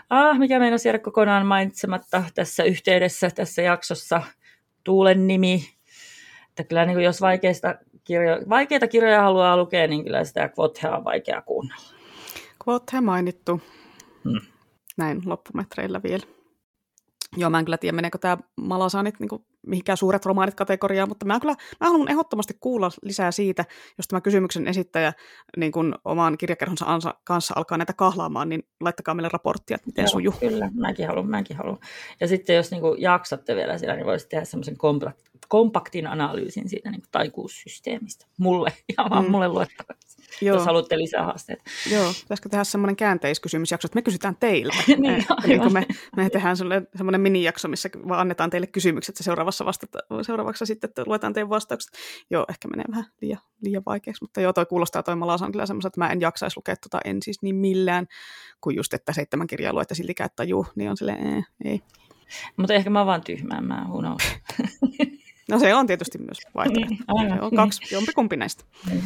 [0.10, 4.22] ah, mikä meidän jäädä kokonaan mainitsematta tässä yhteydessä, tässä jaksossa,
[4.84, 5.70] Tuulen nimi.
[6.49, 10.98] Että kyllä niin kuin jos vaikeista kirjo- vaikeita kirjoja haluaa lukea, niin kyllä sitä Quothea
[10.98, 12.02] on vaikea kuunnella.
[12.68, 13.62] Quothe mainittu.
[14.24, 14.41] Hmm.
[14.98, 16.24] Näin loppumetreillä vielä.
[17.38, 21.26] Joo, mä en kyllä tiedä, meneekö tämä Malasanit niin kuin mihinkään suuret romaanit kategoriaan, mutta
[21.26, 23.66] mä, kyllä, mä haluan ehdottomasti kuulla lisää siitä,
[23.98, 25.14] jos tämä kysymyksen esittäjä
[25.58, 30.03] niin kun oman kirjakerhonsa ansa, kanssa alkaa näitä kahlaamaan, niin laittakaa meille raporttia, että miten
[30.03, 30.34] Joo, sujuu.
[30.40, 31.80] Kyllä, mäkin haluan, mäkin haluan.
[32.20, 34.78] Ja sitten jos niin jaksatte vielä siellä, niin voisi tehdä semmoisen
[35.48, 38.26] kompaktin analyysin siitä niin taikuussysteemistä.
[38.38, 39.32] Mulle, ihan vaan mm.
[39.32, 40.11] mulle luettavaksi.
[40.41, 40.55] Joo.
[40.57, 41.63] jos haluatte lisää haasteita.
[41.91, 44.76] Joo, pitäisikö tehdä semmoinen käänteiskysymysjakso, että me kysytään teiltä.
[44.88, 45.85] niin, niin kun me,
[46.15, 51.03] me tehdään semmoinen minijakso, missä vaan annetaan teille kysymykset ja seuraavassa vastata, seuraavaksi sitten että
[51.05, 51.91] luetaan teidän vastaukset.
[52.30, 55.89] Joo, ehkä menee vähän liian, liian vaikeaksi, mutta joo, toi kuulostaa toi Malasan kyllä semmoisen,
[55.89, 58.07] että mä en jaksaisi lukea tota en siis niin millään,
[58.61, 61.81] kuin just, että seitsemän kirjaa luette siltikään, että juu, niin on silleen, ee, ei.
[62.57, 63.85] Mutta ehkä mä oon vaan tyhmää, mä
[65.49, 66.93] no se on tietysti myös vaihtoehto.
[66.93, 67.91] Niin, on kaksi, niin.
[67.91, 68.63] jompikumpi näistä.
[68.89, 69.03] Niin.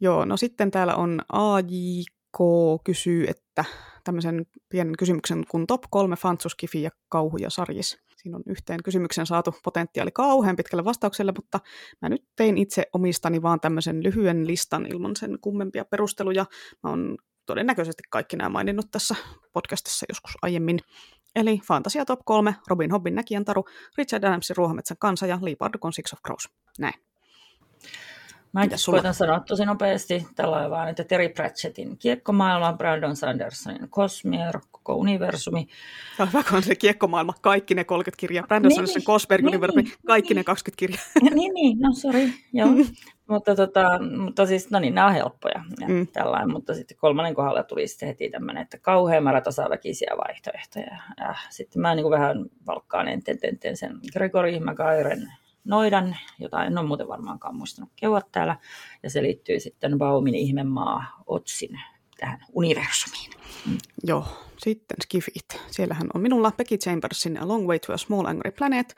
[0.00, 2.38] Joo, no sitten täällä on AJK
[2.84, 3.64] kysyy, että
[4.04, 7.98] tämmöisen pienen kysymyksen kun top kolme fantsuskifi ja kauhuja sarjis.
[8.16, 11.60] Siinä on yhteen kysymyksen saatu potentiaali kauhean pitkälle vastaukselle, mutta
[12.02, 16.46] mä nyt tein itse omistani vaan tämmöisen lyhyen listan ilman sen kummempia perusteluja.
[16.82, 17.16] Mä oon
[17.46, 19.14] todennäköisesti kaikki nämä maininnut tässä
[19.52, 20.78] podcastissa joskus aiemmin.
[21.36, 23.64] Eli Fantasia Top 3, Robin Hobbin Näkijän taru,
[23.98, 26.48] Richard Adamsin Ruohometsän kansa ja Lee Bardukon Six of Crows.
[26.78, 26.94] Näin.
[28.52, 34.94] Mä koitan sanoa tosi nopeasti tällä vaan, että Terry Pratchettin kiekkomaailma, Brandon Sandersonin Cosmere, koko
[34.94, 35.68] universumi.
[36.16, 38.46] Tämä hyvä, kun on se kiekkomaailma, kaikki ne 30 kirjaa.
[38.46, 41.02] Brandon niin, Sanderson Cosmere niin, universumi, kaikki niin, ne 20 kirjaa.
[41.34, 42.68] niin, niin, no sori, joo.
[43.26, 43.82] mutta, tota,
[44.18, 46.06] mutta siis, no niin, nämä on helppoja ja mm.
[46.06, 50.96] tällainen, mutta sitten kolmannen kohdalla tuli sitten heti tämmöinen, että kauhean määrä tasaväkisiä vaihtoehtoja.
[51.20, 55.32] Ja sitten mä niin kuin vähän valkkaan enten, enten sen Gregory Magairen
[55.64, 58.56] noidan, jota en ole muuten varmaankaan muistanut keua täällä.
[59.02, 61.80] Ja se liittyy sitten Baumin ihmemaa Otsin
[62.20, 63.30] tähän universumiin.
[63.66, 63.78] Mm.
[64.04, 64.24] Joo,
[64.58, 65.44] sitten Skifit.
[65.70, 68.96] Siellähän on minulla Becky Chambersin A Long Way to a Small Angry Planet,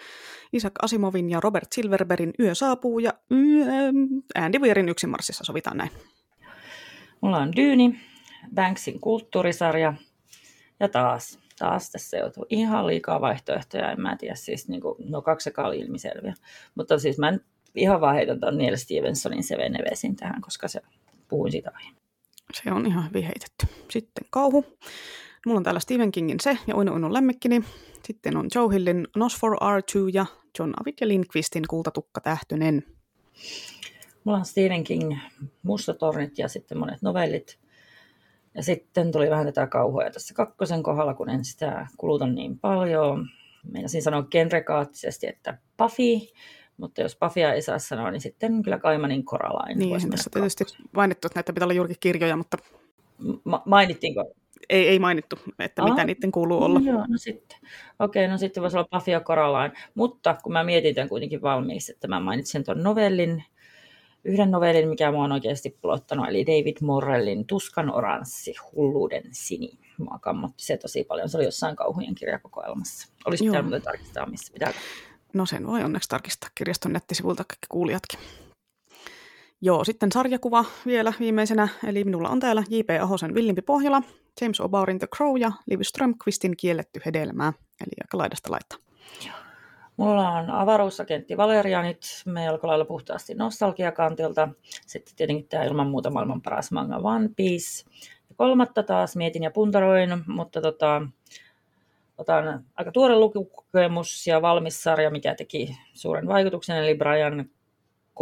[0.52, 3.12] Isaac Asimovin ja Robert Silverbergin Yö saapuu ja
[4.34, 5.90] Andy Weirin Yksin Marsissa, sovitaan näin.
[7.20, 8.00] Mulla on Dyyni,
[8.54, 9.94] Banksin kulttuurisarja
[10.80, 15.22] Ja taas, taas tässä joutuu ihan liikaa vaihtoehtoja, en mä tiedä, siis niin kuin, no
[15.22, 16.34] kaksi oli ilmiselviä.
[16.74, 17.38] Mutta siis mä
[17.74, 20.80] ihan vaan heitän tuon Neil Stevensonin Seven Nevesin tähän, koska se
[21.28, 22.02] puhuin siitä aiemmin.
[22.52, 23.66] Se on ihan hyvin heitetty.
[23.90, 24.64] Sitten kauhu.
[25.46, 27.64] Mulla on täällä Stephen Kingin Se ja Uino Uino lemmikkini.
[28.04, 30.26] Sitten on Joe Hillin Nosfor R2 ja
[30.58, 32.82] John Avid ja Lindqvistin Kultatukka tähtönen.
[34.24, 35.16] Mulla on Stephen King
[35.62, 37.61] Mustatornit ja sitten monet novellit.
[38.54, 43.28] Ja sitten tuli vähän tätä kauhua tässä kakkosen kohdalla, kun en sitä kuluta niin paljon.
[43.72, 46.34] Meinasin sanoa genrekaattisesti, että Buffy,
[46.76, 49.78] mutta jos Buffya ei saa sanoa, niin sitten kyllä Kaimanin Koralain.
[49.78, 52.56] Niin, tässä tietysti mainittu, että näitä pitää olla juurikin kirjoja, mutta...
[53.44, 54.34] Ma- mainittiinko?
[54.70, 56.78] Ei, ei mainittu, että Aa, mitä niiden kuuluu olla.
[56.78, 57.58] No, joo, no sitten.
[57.98, 59.74] Okei, no sitten voisi olla ja Coraline.
[59.94, 63.44] Mutta kun mä mietin tämän kuitenkin valmiiksi, että mä mainitsen tuon novellin,
[64.24, 69.78] yhden novellin, mikä mua on oikeasti pulottanut, eli David Morrellin Tuskan oranssi, hulluuden sini.
[69.98, 71.28] Mua kammotti se tosi paljon.
[71.28, 73.08] Se oli jossain kauhujen kirjakokoelmassa.
[73.24, 74.72] Olisi pitänyt muuten tarkistaa, missä pitää.
[75.34, 78.20] No sen voi onneksi tarkistaa kirjaston nettisivulta kaikki kuulijatkin.
[79.60, 82.90] Joo, sitten sarjakuva vielä viimeisenä, eli minulla on täällä J.P.
[83.00, 84.02] Ahosen Villimpi Pohjola,
[84.40, 88.78] James O'Baurin The Crow ja Liv Strömqvistin Kielletty hedelmää, eli aika laidasta laittaa.
[89.96, 94.48] Mulla on avaruusagentti Valerianit melko lailla puhtaasti nostalgiakantilta.
[94.86, 97.90] Sitten tietenkin tämä ilman muuta maailman paras manga One Piece.
[98.28, 101.02] Ja kolmatta taas mietin ja puntaroin, mutta tota,
[102.18, 107.50] otan aika tuore lukukokemus ja valmis sarja, mikä teki suuren vaikutuksen, eli Brian
[108.14, 108.20] K.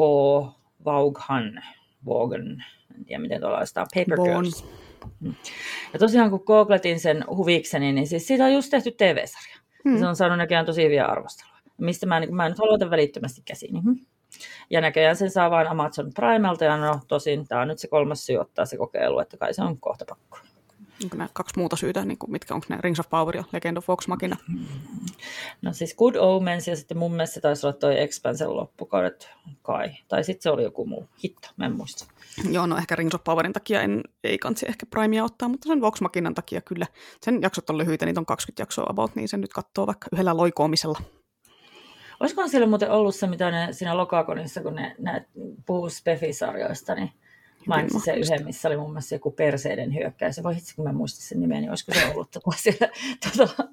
[0.85, 1.63] Vaughan,
[2.07, 2.65] Vaughan,
[2.97, 4.65] en tiedä miten tuolla sitä Paper Girls.
[5.21, 5.35] Mm.
[5.93, 9.57] Ja tosiaan kun googletin sen huvikseni, niin siis siitä on just tehty TV-sarja.
[9.85, 9.99] Hmm.
[9.99, 11.60] Se on saanut näköjään tosi hyviä arvostelua.
[11.81, 13.75] Mistä mä, niin mä nyt halua välittömästi käsiin.
[13.75, 14.07] Niin.
[14.71, 18.27] Ja näköjään sen saa vain Amazon Primelta, ja no tosin tämä on nyt se kolmas
[18.27, 20.39] syy ottaa se kokeilu, että kai se on kohta pakko.
[21.05, 23.77] Onko nämä kaksi muuta syytä, niin kuin, mitkä onko ne Rings of Power ja Legend
[23.77, 24.37] of Vox Machina?
[25.63, 29.29] No siis Good Omens ja sitten mun mielestä se taisi olla toi Expansen loppukaudet
[29.63, 29.91] kai.
[30.09, 31.09] Tai sitten se oli joku muu.
[31.25, 32.07] Hitto, mä en muista.
[32.51, 35.81] Joo, no ehkä Rings of Powerin takia en, ei kansi ehkä Primea ottaa, mutta sen
[35.81, 36.87] Vox Machinan takia kyllä.
[37.21, 40.37] Sen jaksot on lyhyitä, niitä on 20 jaksoa about, niin sen nyt katsoo vaikka yhdellä
[40.37, 40.99] loikoomisella.
[42.21, 45.27] Olisikohan siellä muuten ollut se, mitä ne siinä Lokakonissa, kun ne, ne
[45.67, 47.13] puhuu Spefi-sarjoista, niin
[47.67, 50.43] mainitsin se yhden, missä oli muun muassa joku perseiden hyökkäys.
[50.43, 52.89] Voi itse, kun mä muistin sen nimen, niin olisiko se ollut tuota siellä
[53.37, 53.69] tuota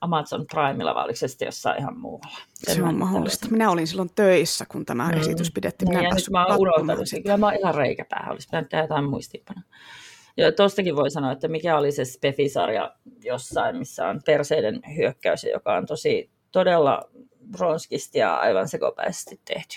[0.00, 2.38] Amazon Primella, vai oliko se sitten jossain ihan muualla?
[2.54, 3.48] Sen se on mahdollista.
[3.50, 5.20] Minä olin silloin töissä, kun tämä mm.
[5.20, 5.88] esitys pidettiin.
[5.88, 7.22] Minä niin, ja nyt mä oon unohtanut sen.
[7.22, 8.32] Kyllä mä oon ihan reikäpäähän.
[8.32, 9.62] Olisi pitänyt tehdä jotain muistiinpana.
[10.36, 12.94] Ja tuostakin voi sanoa, että mikä oli se Spefi-sarja
[13.24, 17.02] jossain, missä on perseiden hyökkäys, joka on tosi todella
[17.50, 19.76] bronskisti ja aivan sekopäisesti tehty.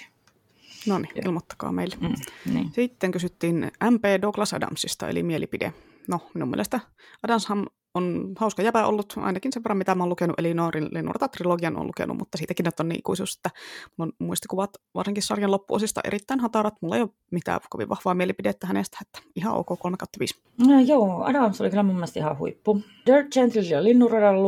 [0.87, 1.95] No niin, ilmoittakaa meille.
[2.01, 2.71] Mm, niin.
[2.73, 5.73] Sitten kysyttiin MP Douglas Adamsista, eli mielipide.
[6.07, 6.79] No, minun mielestä
[7.23, 10.53] Adamsham on hauska jäpä ollut, ainakin sen verran mitä mä oon lukenut, eli
[10.91, 13.59] Lennuorta-trilogian on lukenut, mutta siitäkin että on ikuisuus, että
[13.97, 16.73] mulla on muistikuvat varsinkin sarjan loppuosista erittäin hatarat.
[16.81, 20.35] Mulla ei ole mitään kovin vahvaa mielipidettä hänestä, että ihan ok 3 5.
[20.67, 22.81] No joo, Adams oli kyllä mun mielestä ihan huippu.
[23.05, 24.43] Dirt Gentle ja Linnunradan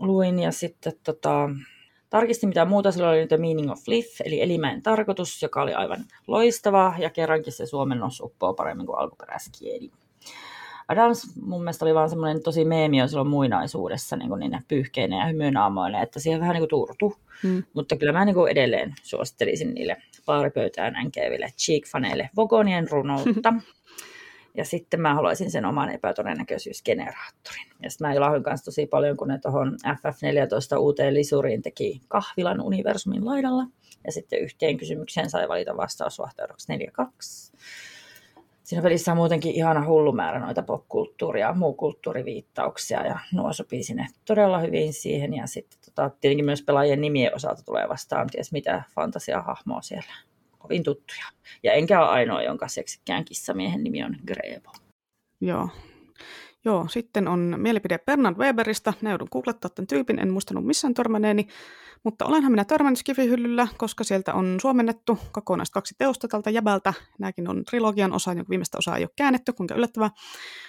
[0.00, 1.50] luin ja sitten tota,
[2.10, 6.04] Tarkistin mitä muuta, sillä oli The Meaning of Life, eli Elimäen tarkoitus, joka oli aivan
[6.26, 9.90] loistava, ja kerrankin se suomennos uppoo paremmin kuin alkuperäiskieli.
[10.88, 15.26] Adams mun mielestä oli vaan semmoinen tosi meemi silloin muinaisuudessa niin kuin niinä pyyhkeinä ja
[15.26, 17.16] hymynaamoina, että siihen vähän niin kuin turtu.
[17.42, 17.62] Hmm.
[17.74, 19.96] Mutta kyllä mä niin kuin edelleen suosittelisin niille
[20.26, 23.54] baaripöytään änkeiville cheek-faneille Vogonien runoutta.
[24.54, 27.66] Ja sitten mä haluaisin sen oman epätodennäköisyysgeneraattorin.
[27.82, 32.60] Ja sitten mä ilahduin kanssa tosi paljon, kun ne tuohon FF14 uuteen lisuriin teki kahvilan
[32.60, 33.64] universumin laidalla.
[34.04, 37.56] Ja sitten yhteen kysymykseen sai valita vastausvahteudeksi 4-2.
[38.62, 43.82] Siinä pelissä on muutenkin ihana hullu määrä noita popkulttuuria ja muu kulttuuriviittauksia ja nuo sopii
[43.82, 45.34] sinne todella hyvin siihen.
[45.34, 50.12] Ja sitten tota, tietenkin myös pelaajien nimien osalta tulee vastaan ties mitä fantasiahahmoa siellä
[50.60, 51.24] kovin tuttuja.
[51.62, 54.72] Ja enkä ole ainoa, jonka seksikkään kissamiehen nimi on Grebo.
[55.40, 55.68] Joo.
[56.64, 58.92] Joo, sitten on mielipide Bernard Weberistä.
[59.00, 61.48] Ne joudun googlettaa tämän tyypin, en muistanut missään törmänneeni.
[62.04, 66.94] Mutta olenhan minä törmännyt Skifi-hyllyllä, koska sieltä on suomennettu kokonaista kaksi teosta tältä jäbältä.
[67.18, 70.10] Nämäkin on trilogian osa, jonka viimeistä osaa ei ole käännetty, kuinka yllättävää.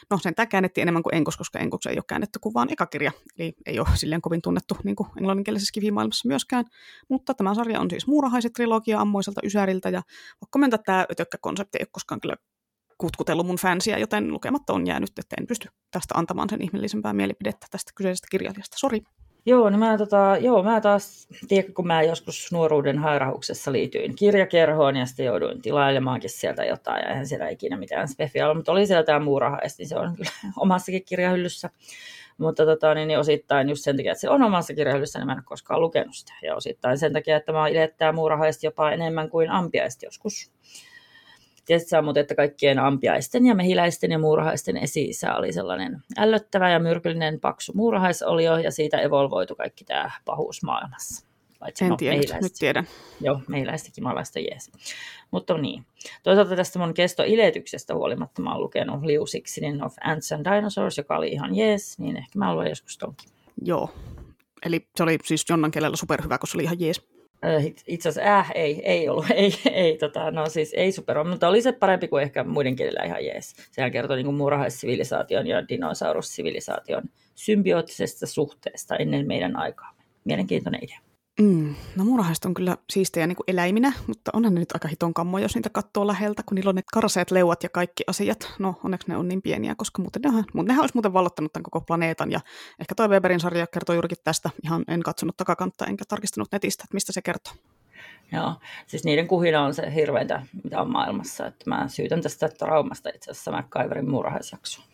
[0.10, 3.12] No sen tämä käännettiin enemmän kuin Enkos, koska Enkos ei ole käännetty kuin vaan ekakirja.
[3.38, 6.66] Eli ei ole silleen kovin tunnettu niin kuin englanninkielisessä Skifi-maailmassa myöskään.
[7.10, 9.90] Mutta tämä sarja on siis muurahaiset trilogia ammoiselta Ysäriltä.
[9.90, 10.02] Ja
[10.42, 12.36] vaikka tämä ötökkäkonsepti ei ole koskaan kyllä
[13.02, 17.68] kutkutellut mun fansia, joten lukematta on jäänyt, että en pysty tästä antamaan sen ihmeellisempää mielipidettä
[17.72, 18.78] tästä kyseisestä kirjailijasta.
[18.80, 19.02] Sori.
[19.46, 24.96] Joo, niin mä, tota, joo, mä taas, tiedä, kun mä joskus nuoruuden hairahuksessa liityin kirjakerhoon
[24.96, 29.04] ja sitten jouduin tilailemaankin sieltä jotain ja eihän siellä ikinä mitään spesiaalia, mutta oli siellä
[29.04, 31.70] tämä muurahais, niin se on kyllä omassakin kirjahyllyssä.
[32.38, 35.32] Mutta tota, niin, niin osittain just sen takia, että se on omassa kirjahyllyssä, niin mä
[35.32, 36.34] en ole koskaan lukenut sitä.
[36.44, 40.52] Ja osittain sen takia, että mä ilettää muurahaista jopa enemmän kuin ampiaista joskus.
[41.72, 47.40] Tiedätkö mutta että kaikkien ampiaisten ja mehiläisten ja muurahaisten esi oli sellainen ällöttävä ja myrkyllinen
[47.40, 51.26] paksu muurahaisolio, ja siitä evolvoitu kaikki tämä pahuus maailmassa.
[51.60, 52.88] Paitsi, en no, tiedä, nyt tiedän.
[53.22, 54.72] Joo, mehiläistäkin maalaista jees.
[55.32, 55.86] Mutta niin.
[56.24, 61.18] Toisaalta tästä mun kestoiletyksestä huolimatta mä oon lukenut Liu Sixinin of Ants and Dinosaurs, joka
[61.18, 63.30] oli ihan jees, niin ehkä mä luen joskus tonkin.
[63.62, 63.90] Joo.
[64.66, 67.08] Eli se oli siis Jonnan kielellä superhyvä, koska se oli ihan jees.
[67.88, 71.62] Itse asiassa äh, ei, ei ollut, ei, ei, tota, no siis ei super, mutta oli
[71.62, 73.56] se parempi kuin ehkä muiden kielillä ihan jees.
[73.72, 77.04] Sehän kertoi niin muurahaissiviilisaation ja dinosaurussivilisaation
[77.36, 79.92] symbioottisesta suhteesta ennen meidän aikaa.
[80.24, 81.11] Mielenkiintoinen idea.
[81.40, 85.14] Mm, no muurahaiset on kyllä siistejä niin kuin eläiminä, mutta onhan ne nyt aika hiton
[85.14, 88.54] kammo, jos niitä katsoo läheltä, kun niillä on ne karseet leuat ja kaikki asiat.
[88.60, 91.82] No onneksi ne on niin pieniä, koska muuten nehän, nehän olisi muuten vallottanut tämän koko
[91.82, 92.32] planeetan.
[92.32, 92.40] Ja
[92.80, 94.50] ehkä toi Weberin sarja kertoo juurikin tästä.
[94.64, 97.54] Ihan en katsonut takakantta enkä tarkistanut netistä, että mistä se kertoo.
[98.32, 98.54] Joo,
[98.88, 101.48] siis niiden kuhina on se hirveintä, mitä on maailmassa.
[101.48, 104.86] Että mä syytän tästä traumasta itse asiassa MacGyverin muurahaisjaksoa.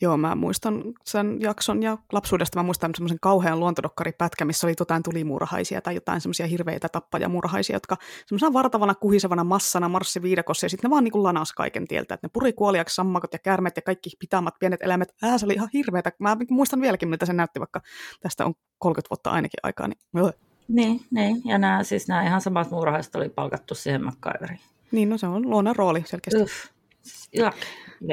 [0.00, 5.02] Joo, mä muistan sen jakson ja lapsuudesta mä muistan semmoisen kauhean luontodokaripätkä, missä oli jotain
[5.02, 7.96] tulimuurahaisia tai jotain semmoisia hirveitä tappajamuurahaisia, jotka
[8.26, 12.14] semmoisena vartavana kuhisevana massana marssi viidakossa ja sitten ne vaan niin lanas kaiken tieltä.
[12.14, 15.14] Että ne puri kuoliaksi sammakot ja kärmet ja kaikki pitaamat pienet eläimet.
[15.22, 16.12] Ää, se oli ihan hirveätä.
[16.18, 17.80] Mä muistan vieläkin, miltä se näytti, vaikka
[18.20, 19.88] tästä on 30 vuotta ainakin aikaa.
[19.88, 20.32] Niin,
[20.68, 21.42] niin, niin.
[21.44, 24.60] ja nämä, siis nämä ihan samat muurahaiset oli palkattu siihen MacGyveriin.
[24.92, 26.42] Niin, no se on luonnon rooli selkeästi.
[26.42, 26.66] Uff.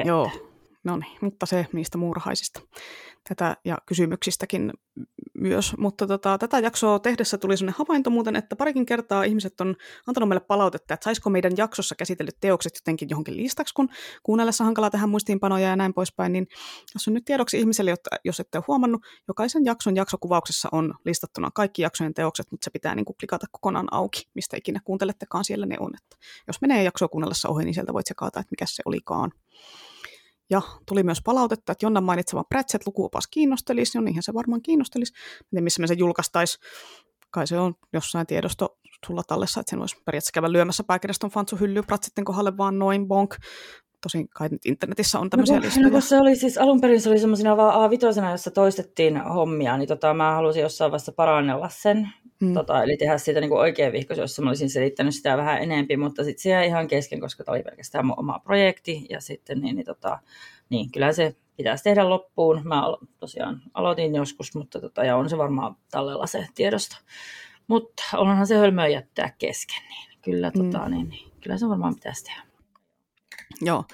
[0.04, 0.30] Joo,
[0.84, 2.60] no niin, mutta se niistä muurahaisista
[3.28, 4.72] tätä ja kysymyksistäkin
[5.34, 5.72] myös.
[5.78, 9.76] Mutta tota, tätä jaksoa tehdessä tuli sellainen havainto muuten, että parikin kertaa ihmiset on
[10.06, 13.88] antanut meille palautetta, että saisiko meidän jaksossa käsitellyt teokset jotenkin johonkin listaksi, kun
[14.22, 16.46] kuunnellessa hankalaa tehdä muistiinpanoja ja näin poispäin, niin
[16.92, 17.94] tässä on nyt tiedoksi ihmiselle,
[18.24, 22.94] jos ette ole huomannut, jokaisen jakson jaksokuvauksessa on listattuna kaikki jaksojen teokset, mutta se pitää
[22.94, 25.90] niin kuin klikata kokonaan auki, mistä ikinä kuuntelettekaan siellä ne on.
[25.94, 26.16] Että
[26.46, 29.32] jos menee jaksoa kuunnellessa ohi, niin sieltä voit sekata, että mikä se olikaan.
[30.50, 35.12] Ja tuli myös palautetta, että Jonnan mainitsema Pratchett-lukuopas kiinnostelisi, no niinhän se varmaan kiinnostelisi.
[35.50, 36.58] Miten missä me se julkaistaisi,
[37.30, 41.56] kai se on jossain tiedosto sulla tallessa, että sen voisi periaatteessa käydä lyömässä pääkirjaston fantsu
[41.56, 43.34] hyllyä Pratchettin kohdalle vaan noin bonk.
[44.02, 45.88] Tosin kai nyt internetissä on tämmöisiä no, listoja.
[45.88, 49.88] No, se oli siis, alun perin se oli semmoisena vaan A5, jossa toistettiin hommia, niin
[49.88, 52.08] tota, mä halusin jossain vaiheessa parannella sen.
[52.40, 52.54] Hmm.
[52.54, 56.24] Tota, eli tehdä siitä niin oikein vihkos, jossa mä olisin selittänyt sitä vähän enempi, mutta
[56.24, 59.06] sitten se jäi ihan kesken, koska tämä oli pelkästään mun oma projekti.
[59.10, 60.18] Ja sitten niin, niin, tota,
[60.70, 62.60] niin kyllä se pitäisi tehdä loppuun.
[62.64, 62.82] Mä
[63.18, 66.96] tosiaan aloitin joskus, mutta tota, ja on se varmaan tallella se tiedosto.
[67.66, 70.94] Mutta onhan se hölmöä jättää kesken, niin kyllä, tota, hmm.
[70.94, 72.42] niin, niin, kyllä se varmaan pitäisi tehdä.
[73.60, 73.84] Joo.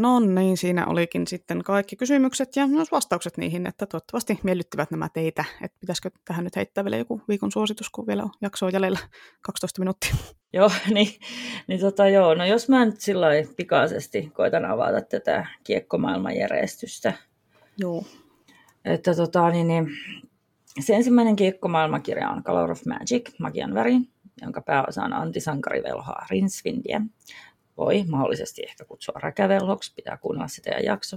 [0.00, 5.08] No niin, siinä olikin sitten kaikki kysymykset ja myös vastaukset niihin, että toivottavasti miellyttivät nämä
[5.08, 5.44] teitä.
[5.62, 8.98] Että pitäisikö tähän nyt heittää vielä joku viikon suositus, kun vielä on jaksoa jäljellä
[9.46, 10.14] 12 minuuttia.
[10.52, 11.08] Joo, niin,
[11.66, 12.34] niin tota, joo.
[12.34, 17.12] no jos mä nyt sillä pikaisesti koitan avata tätä kiekkomaailman järjestystä.
[17.78, 18.04] Joo.
[18.84, 19.86] Että tota, niin, niin,
[20.80, 23.96] se ensimmäinen kiekkomaailmakirja on Color of Magic, Magian väri,
[24.42, 27.00] jonka pääosa on antisankarivelhoa Rinsvindiä
[27.80, 31.16] voi mahdollisesti ehkä kutsua räkävelhoksi, pitää kuunnella sitä ja jakso.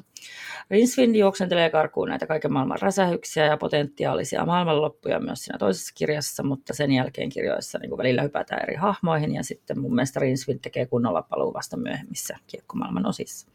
[0.69, 6.73] Rinsfind juoksentelee karkuun näitä kaiken maailman räsähyksiä ja potentiaalisia maailmanloppuja myös siinä toisessa kirjassa, mutta
[6.73, 11.21] sen jälkeen kirjoissa niin välillä hypätään eri hahmoihin ja sitten mun mielestä Rinsfind tekee kunnolla
[11.21, 13.47] paluu vasta myöhemmissä kiekkomaailman osissa.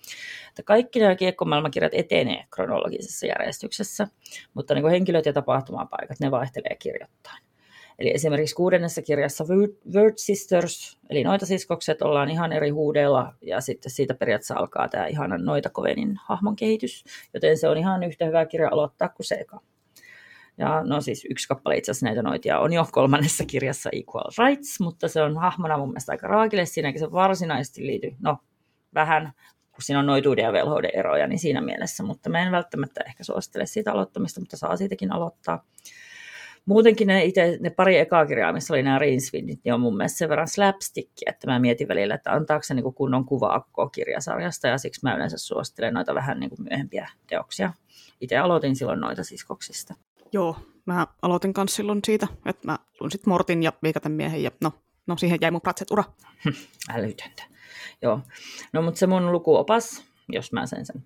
[0.49, 4.09] Että kaikki nämä kiekkomaailmakirjat etenee kronologisessa järjestyksessä,
[4.55, 7.48] mutta niin henkilöt ja tapahtumapaikat, ne vaihtelee kirjoittain.
[7.99, 9.45] Eli esimerkiksi kuudennessa kirjassa
[9.95, 15.07] Word Sisters, eli noita siskokset, ollaan ihan eri huudella, ja sitten siitä periaatteessa alkaa tämä
[15.07, 17.05] ihana noita kovenin hahmon kehitys,
[17.35, 19.61] joten se on ihan yhtä hyvä kirja aloittaa kuin Seika.
[20.59, 24.81] Ja no siis yksi kappale itse asiassa näitä noitia on jo kolmannessa kirjassa Equal Rights,
[24.81, 28.39] mutta se on hahmona mun mielestä aika raakille, siinäkin se varsinaisesti liity, no
[28.95, 29.33] vähän,
[29.73, 33.25] kun siinä on noituuden ja velhoiden eroja, niin siinä mielessä, mutta mä en välttämättä ehkä
[33.25, 35.65] suosittele siitä aloittamista, mutta saa siitäkin aloittaa
[36.69, 40.19] muutenkin ne, ite, ne pari ekaa kirjaa, missä oli nämä Rinswindit, niin on mun mielestä
[40.19, 44.79] sen verran slapstickia, että mä mietin välillä, että antaako se niin kunnon kuva kirjasarjasta, ja
[44.79, 47.73] siksi mä yleensä suosittelen noita vähän niin kuin myöhempiä teoksia.
[48.21, 49.95] Itse aloitin silloin noita siskoksista.
[50.33, 54.51] Joo, mä aloitin myös silloin siitä, että mä luin sitten Mortin ja Viikaten miehen, ja
[54.61, 54.73] no,
[55.07, 56.05] no siihen jäi mun Pratset-ura.
[56.95, 57.43] Älytöntä.
[58.03, 58.21] Joo,
[58.73, 61.03] no mutta se mun lukuopas, jos mä sen, sen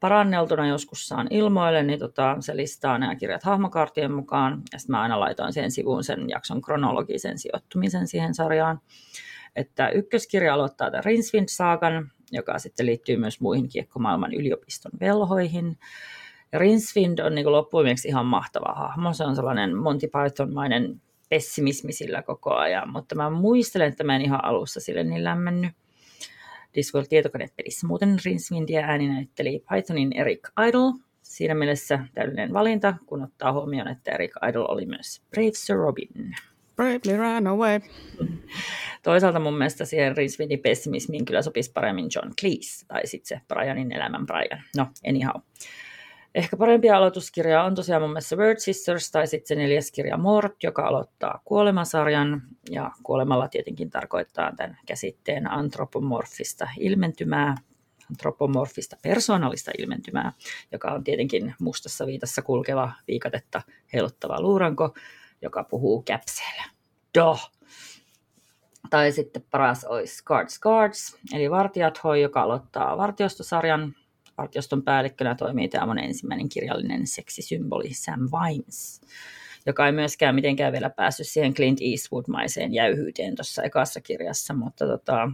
[0.00, 5.02] paranneltuna joskus saan ilmoille, niin tota, se listaa nämä kirjat hahmokartien mukaan, ja sitten mä
[5.02, 8.80] aina laitoin siihen sivuun sen jakson kronologisen sijoittumisen siihen sarjaan.
[9.56, 15.78] Että ykköskirja aloittaa tämän Rinswind-saakan, joka sitten liittyy myös muihin kiekkomaailman yliopiston velhoihin.
[16.52, 19.12] Ja Rinswind on niin loppujen ihan mahtava hahmo.
[19.12, 24.22] Se on sellainen Monty Python-mainen pessimismi sillä koko ajan, mutta mä muistelen, että mä en
[24.22, 25.72] ihan alussa sille niin lämmennyt.
[26.76, 30.92] Discworld tietokonepelissä muuten Rinswindia ääninäytteli Pythonin Eric Idle.
[31.22, 36.08] Siinä mielessä täydellinen valinta, kun ottaa huomioon, että Eric Idle oli myös Brave Sir Robin.
[36.76, 37.80] Bravely ran away.
[39.02, 43.92] Toisaalta mun mielestä siihen Rinswindin pessimismiin kyllä sopisi paremmin John Cleese, tai sitten se Brianin
[43.92, 44.62] elämän Brian.
[44.76, 45.40] No, anyhow.
[46.36, 50.62] Ehkä parempia aloituskirjaa on tosiaan mun mielestä Word Sisters tai sitten se neljäs kirja Mort,
[50.62, 52.42] joka aloittaa kuolemasarjan.
[52.70, 57.54] Ja kuolemalla tietenkin tarkoittaa tämän käsitteen antropomorfista ilmentymää,
[58.10, 60.32] antropomorfista persoonallista ilmentymää,
[60.72, 64.94] joka on tietenkin mustassa viitassa kulkeva viikatetta heiluttava luuranko,
[65.42, 66.64] joka puhuu käpseellä.
[67.18, 67.50] Doh!
[68.90, 73.94] Tai sitten paras olisi Guards Guards, eli Vartijat Hoi, joka aloittaa vartiostosarjan
[74.38, 79.00] vartioston päällikkönä toimii tämä mun ensimmäinen kirjallinen seksisymboli Sam Vimes,
[79.66, 85.30] joka ei myöskään mitenkään vielä päässyt siihen Clint Eastwood-maiseen jäyhyyteen tuossa ekassa kirjassa, mutta tota,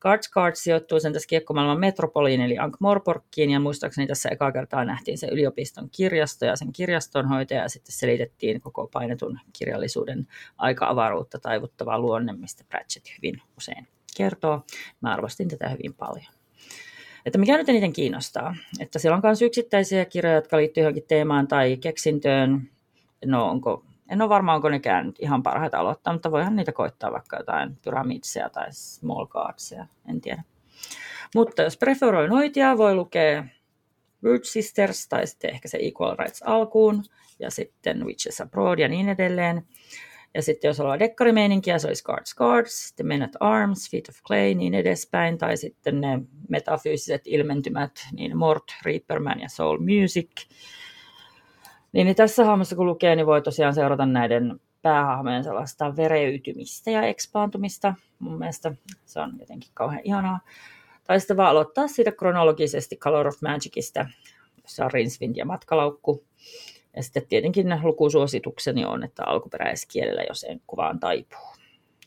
[0.00, 5.18] Guards Guards sijoittuu sen tässä kiekkomaailman metropoliin eli Ankh-Morporkkiin ja muistaakseni tässä eka kertaa nähtiin
[5.18, 12.32] se yliopiston kirjasto ja sen kirjastonhoitaja ja sitten selitettiin koko painetun kirjallisuuden aika-avaruutta taivuttavaa luonne,
[12.32, 14.62] mistä Pratchett hyvin usein kertoo.
[15.00, 16.35] Mä arvostin tätä hyvin paljon.
[17.26, 21.48] Että mikä nyt eniten kiinnostaa, että siellä on myös yksittäisiä kirjoja, jotka liittyy johonkin teemaan
[21.48, 22.70] tai keksintöön.
[23.24, 27.36] No onko, en ole varma, onko nekään ihan parhaita aloittaa, mutta voihan niitä koittaa vaikka
[27.36, 30.42] jotain pyramidseja tai small cardsia, en tiedä.
[31.34, 33.44] Mutta jos preferoi noitia, voi lukea
[34.22, 37.04] Root Sisters tai sitten ehkä se Equal Rights alkuun
[37.38, 39.66] ja sitten Witches Abroad ja niin edelleen.
[40.36, 44.14] Ja sitten jos ollaan dekkarimeininkiä, se olisi Guards Guards, sitten Men at Arms, Feet of
[44.26, 50.30] Clay, niin edespäin, tai sitten ne metafyysiset ilmentymät, niin Mort, Reaperman ja Soul Music.
[51.92, 57.02] Niin, niin tässä hahmossa kun lukee, niin voi tosiaan seurata näiden päähahmojen sellaista vereytymistä ja
[57.02, 57.94] ekspaantumista.
[58.18, 58.72] Mun mielestä
[59.04, 60.40] se on jotenkin kauhean ihanaa.
[61.04, 64.06] Tai sitten vaan aloittaa siitä kronologisesti Color of Magicista,
[64.62, 66.24] jossa on Rinswind ja matkalaukku.
[66.96, 71.56] Ja sitten tietenkin lukusuositukseni on, että alkuperäiskielellä, jos en kuvaan taipuu.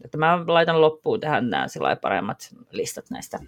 [0.03, 1.67] Että mä laitan loppuun tähän nämä
[2.01, 3.39] paremmat listat näistä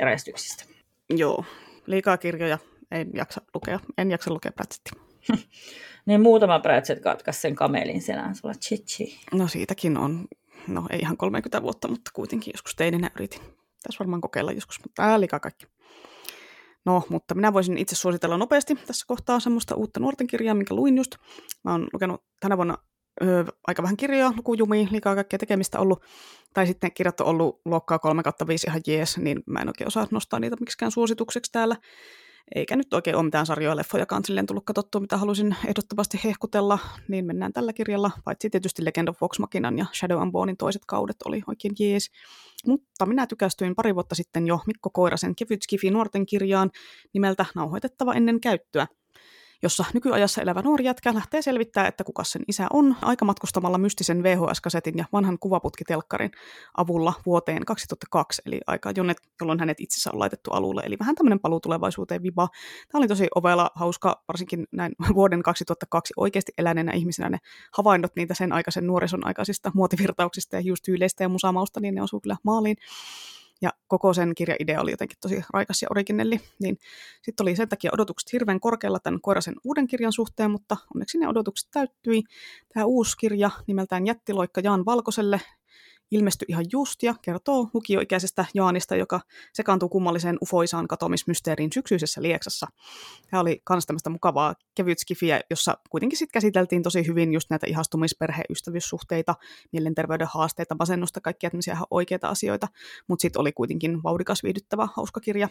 [0.00, 0.64] järjestyksistä.
[1.10, 1.44] Joo,
[1.86, 2.58] liikaa kirjoja
[2.90, 4.92] en jaksa lukea, en jaksa lukea Pratsettia.
[6.06, 9.20] niin muutama Pratchett katkaisi sen kamelin selän sulla chichi.
[9.32, 10.28] No siitäkin on,
[10.68, 13.40] no ei ihan 30 vuotta, mutta kuitenkin joskus teininä yritin.
[13.82, 15.66] Tässä varmaan kokeilla joskus, mutta ää, liikaa kaikki.
[16.88, 20.96] No, mutta minä voisin itse suositella nopeasti tässä kohtaa semmoista uutta nuorten kirjaa, minkä luin
[20.96, 21.16] just.
[21.64, 22.78] Mä oon lukenut tänä vuonna
[23.22, 26.02] öö, aika vähän kirjoja, lukujumia, liikaa kaikkea tekemistä ollut.
[26.54, 30.06] Tai sitten kirjat on ollut luokkaa 3 5 ihan jees, niin mä en oikein osaa
[30.10, 31.76] nostaa niitä miksikään suositukseksi täällä
[32.54, 37.26] eikä nyt oikein ole mitään sarjoja leffojakaan silleen tullut katsottua, mitä halusin ehdottomasti hehkutella, niin
[37.26, 41.16] mennään tällä kirjalla, paitsi tietysti Legend of Vox Machinan ja Shadow and Bonein toiset kaudet
[41.24, 42.10] oli oikein jees.
[42.66, 46.70] Mutta minä tykästyin pari vuotta sitten jo Mikko Koirasen kevyt skifi nuorten kirjaan
[47.14, 48.86] nimeltä Nauhoitettava ennen käyttöä
[49.62, 54.98] jossa nykyajassa elävä nuori jätkä lähtee selvittää, että kuka sen isä on, aikamatkustamalla mystisen VHS-kasetin
[54.98, 56.30] ja vanhan kuvaputkitelkkarin
[56.76, 58.90] avulla vuoteen 2002, eli aika
[59.40, 62.48] jolloin hänet itsensä on laitettu alulle, eli vähän tämmöinen paluu tulevaisuuteen viba.
[62.92, 67.38] Tämä oli tosi ovela, hauska, varsinkin näin vuoden 2002 oikeasti eläneenä ihmisenä ne
[67.72, 72.36] havainnot niitä sen aikaisen nuorison aikaisista muotivirtauksista ja hiustyyleistä ja musamausta, niin ne osuu kyllä
[72.44, 72.76] maaliin
[73.60, 76.78] ja koko sen kirjaidea oli jotenkin tosi raikas ja originelli, niin
[77.22, 81.28] sitten oli sen takia odotukset hirveän korkealla tämän Koirasen uuden kirjan suhteen, mutta onneksi ne
[81.28, 82.22] odotukset täyttyi.
[82.74, 85.40] Tämä uusi kirja nimeltään Jättiloikka Jaan Valkoselle
[86.10, 89.20] ilmestyi ihan just ja kertoo lukioikäisestä Jaanista, joka
[89.52, 92.66] sekaantuu kummalliseen ufoisaan katoamismysteeriin syksyisessä Lieksassa.
[93.30, 97.66] Tämä oli myös tämmöistä mukavaa kevyt skifiä, jossa kuitenkin sitten käsiteltiin tosi hyvin just näitä
[97.66, 99.34] ihastumisperheystävyyssuhteita,
[99.72, 102.68] mielenterveyden haasteita, masennusta, kaikkia tämmöisiä ihan oikeita asioita,
[103.08, 105.48] mutta sitten oli kuitenkin vauhdikas, viihdyttävä, hauska kirja.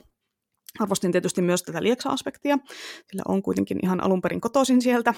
[0.80, 2.58] Arvostin tietysti myös tätä Lieksa-aspektia,
[3.08, 5.14] sillä on kuitenkin ihan alun perin kotoisin sieltä,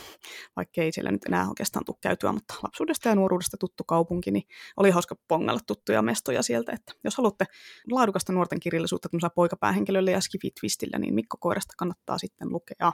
[0.56, 4.44] vaikka ei siellä nyt enää oikeastaan tule käytyä, mutta lapsuudesta ja nuoruudesta tuttu kaupunki, niin
[4.78, 7.46] oli hauska pongalla tuttuja mestoja sieltä, että jos haluatte
[7.92, 12.94] laadukasta nuorten kirjallisuutta poikapäähenkilölle ja skivitwistillä, niin Mikko Koirasta kannattaa sitten lukea.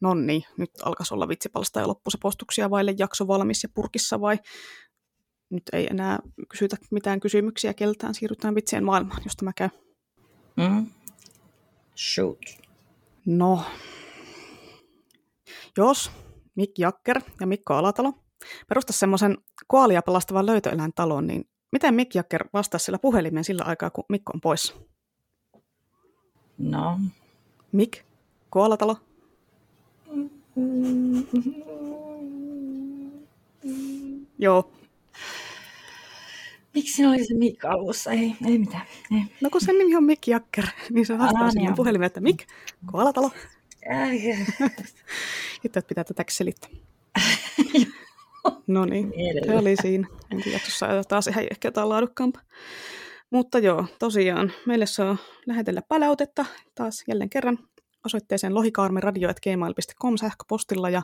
[0.00, 4.20] No niin, nyt alkaisi olla vitsipalsta ja loppu se postuksia vaille jakso valmis ja purkissa
[4.20, 4.38] vai
[5.50, 6.18] nyt ei enää
[6.48, 9.68] kysytä mitään kysymyksiä keltään, siirrytään vitsien maailmaan, jos tämä käy.
[10.56, 10.86] Mm,
[12.00, 12.38] Shoot.
[13.26, 13.62] No,
[15.76, 16.10] jos
[16.54, 18.12] Mikki Jakker ja Mikko Alatalo
[18.68, 24.04] perustas semmoisen koalia pelastavan löytöeläintalon, niin miten Mikki Jakker vastasi sillä puhelimeen sillä aikaa, kun
[24.08, 24.74] Mikko on pois?
[26.58, 27.00] No.
[27.72, 28.02] Mik?
[28.50, 28.96] Koalatalo?
[34.38, 34.72] Joo.
[36.74, 38.10] Miksi oli se Mik alussa?
[38.10, 38.86] Ei, ei mitään.
[39.12, 39.22] Ei.
[39.40, 41.76] No kun sen nimi on Mikki Jakker, niin se vastaa Aa, sinne niin on.
[41.76, 42.46] puhelimeen, että Mik?
[42.92, 43.30] Koalatalo?
[45.62, 46.70] Sitten pitää tätä selittää.
[48.66, 49.12] No niin,
[49.46, 50.08] se oli siinä.
[50.32, 52.42] Ensi jaksossa taas ihan ehkä jotain laadukkaampaa.
[53.30, 55.16] Mutta joo, tosiaan, meille saa
[55.46, 57.58] lähetellä palautetta taas jälleen kerran
[58.04, 61.02] osoitteeseen lohikaarmiradio.gmail.com sähköpostilla ja,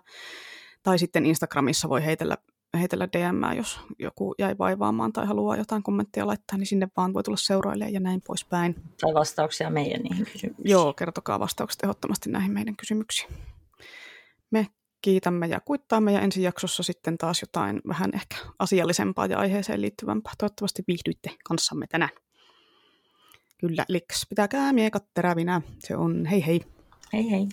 [0.82, 2.36] tai sitten Instagramissa voi heitellä,
[2.76, 7.22] heitellä DM, jos joku jäi vaivaamaan tai haluaa jotain kommenttia laittaa, niin sinne vaan voi
[7.22, 8.74] tulla seurailemaan ja näin poispäin.
[9.00, 10.70] Tai vastauksia meidän niihin kysymyksiin.
[10.70, 13.32] Joo, kertokaa vastaukset ehdottomasti näihin meidän kysymyksiin.
[14.50, 14.66] Me
[15.02, 20.32] kiitämme ja kuittaamme ja ensi jaksossa sitten taas jotain vähän ehkä asiallisempaa ja aiheeseen liittyvämpää.
[20.38, 22.10] Toivottavasti viihdyitte kanssamme tänään.
[23.58, 24.26] Kyllä, liks.
[24.28, 25.62] Pitäkää miekat terävinä.
[25.78, 26.60] Se on hei hei.
[27.12, 27.48] Hei hei.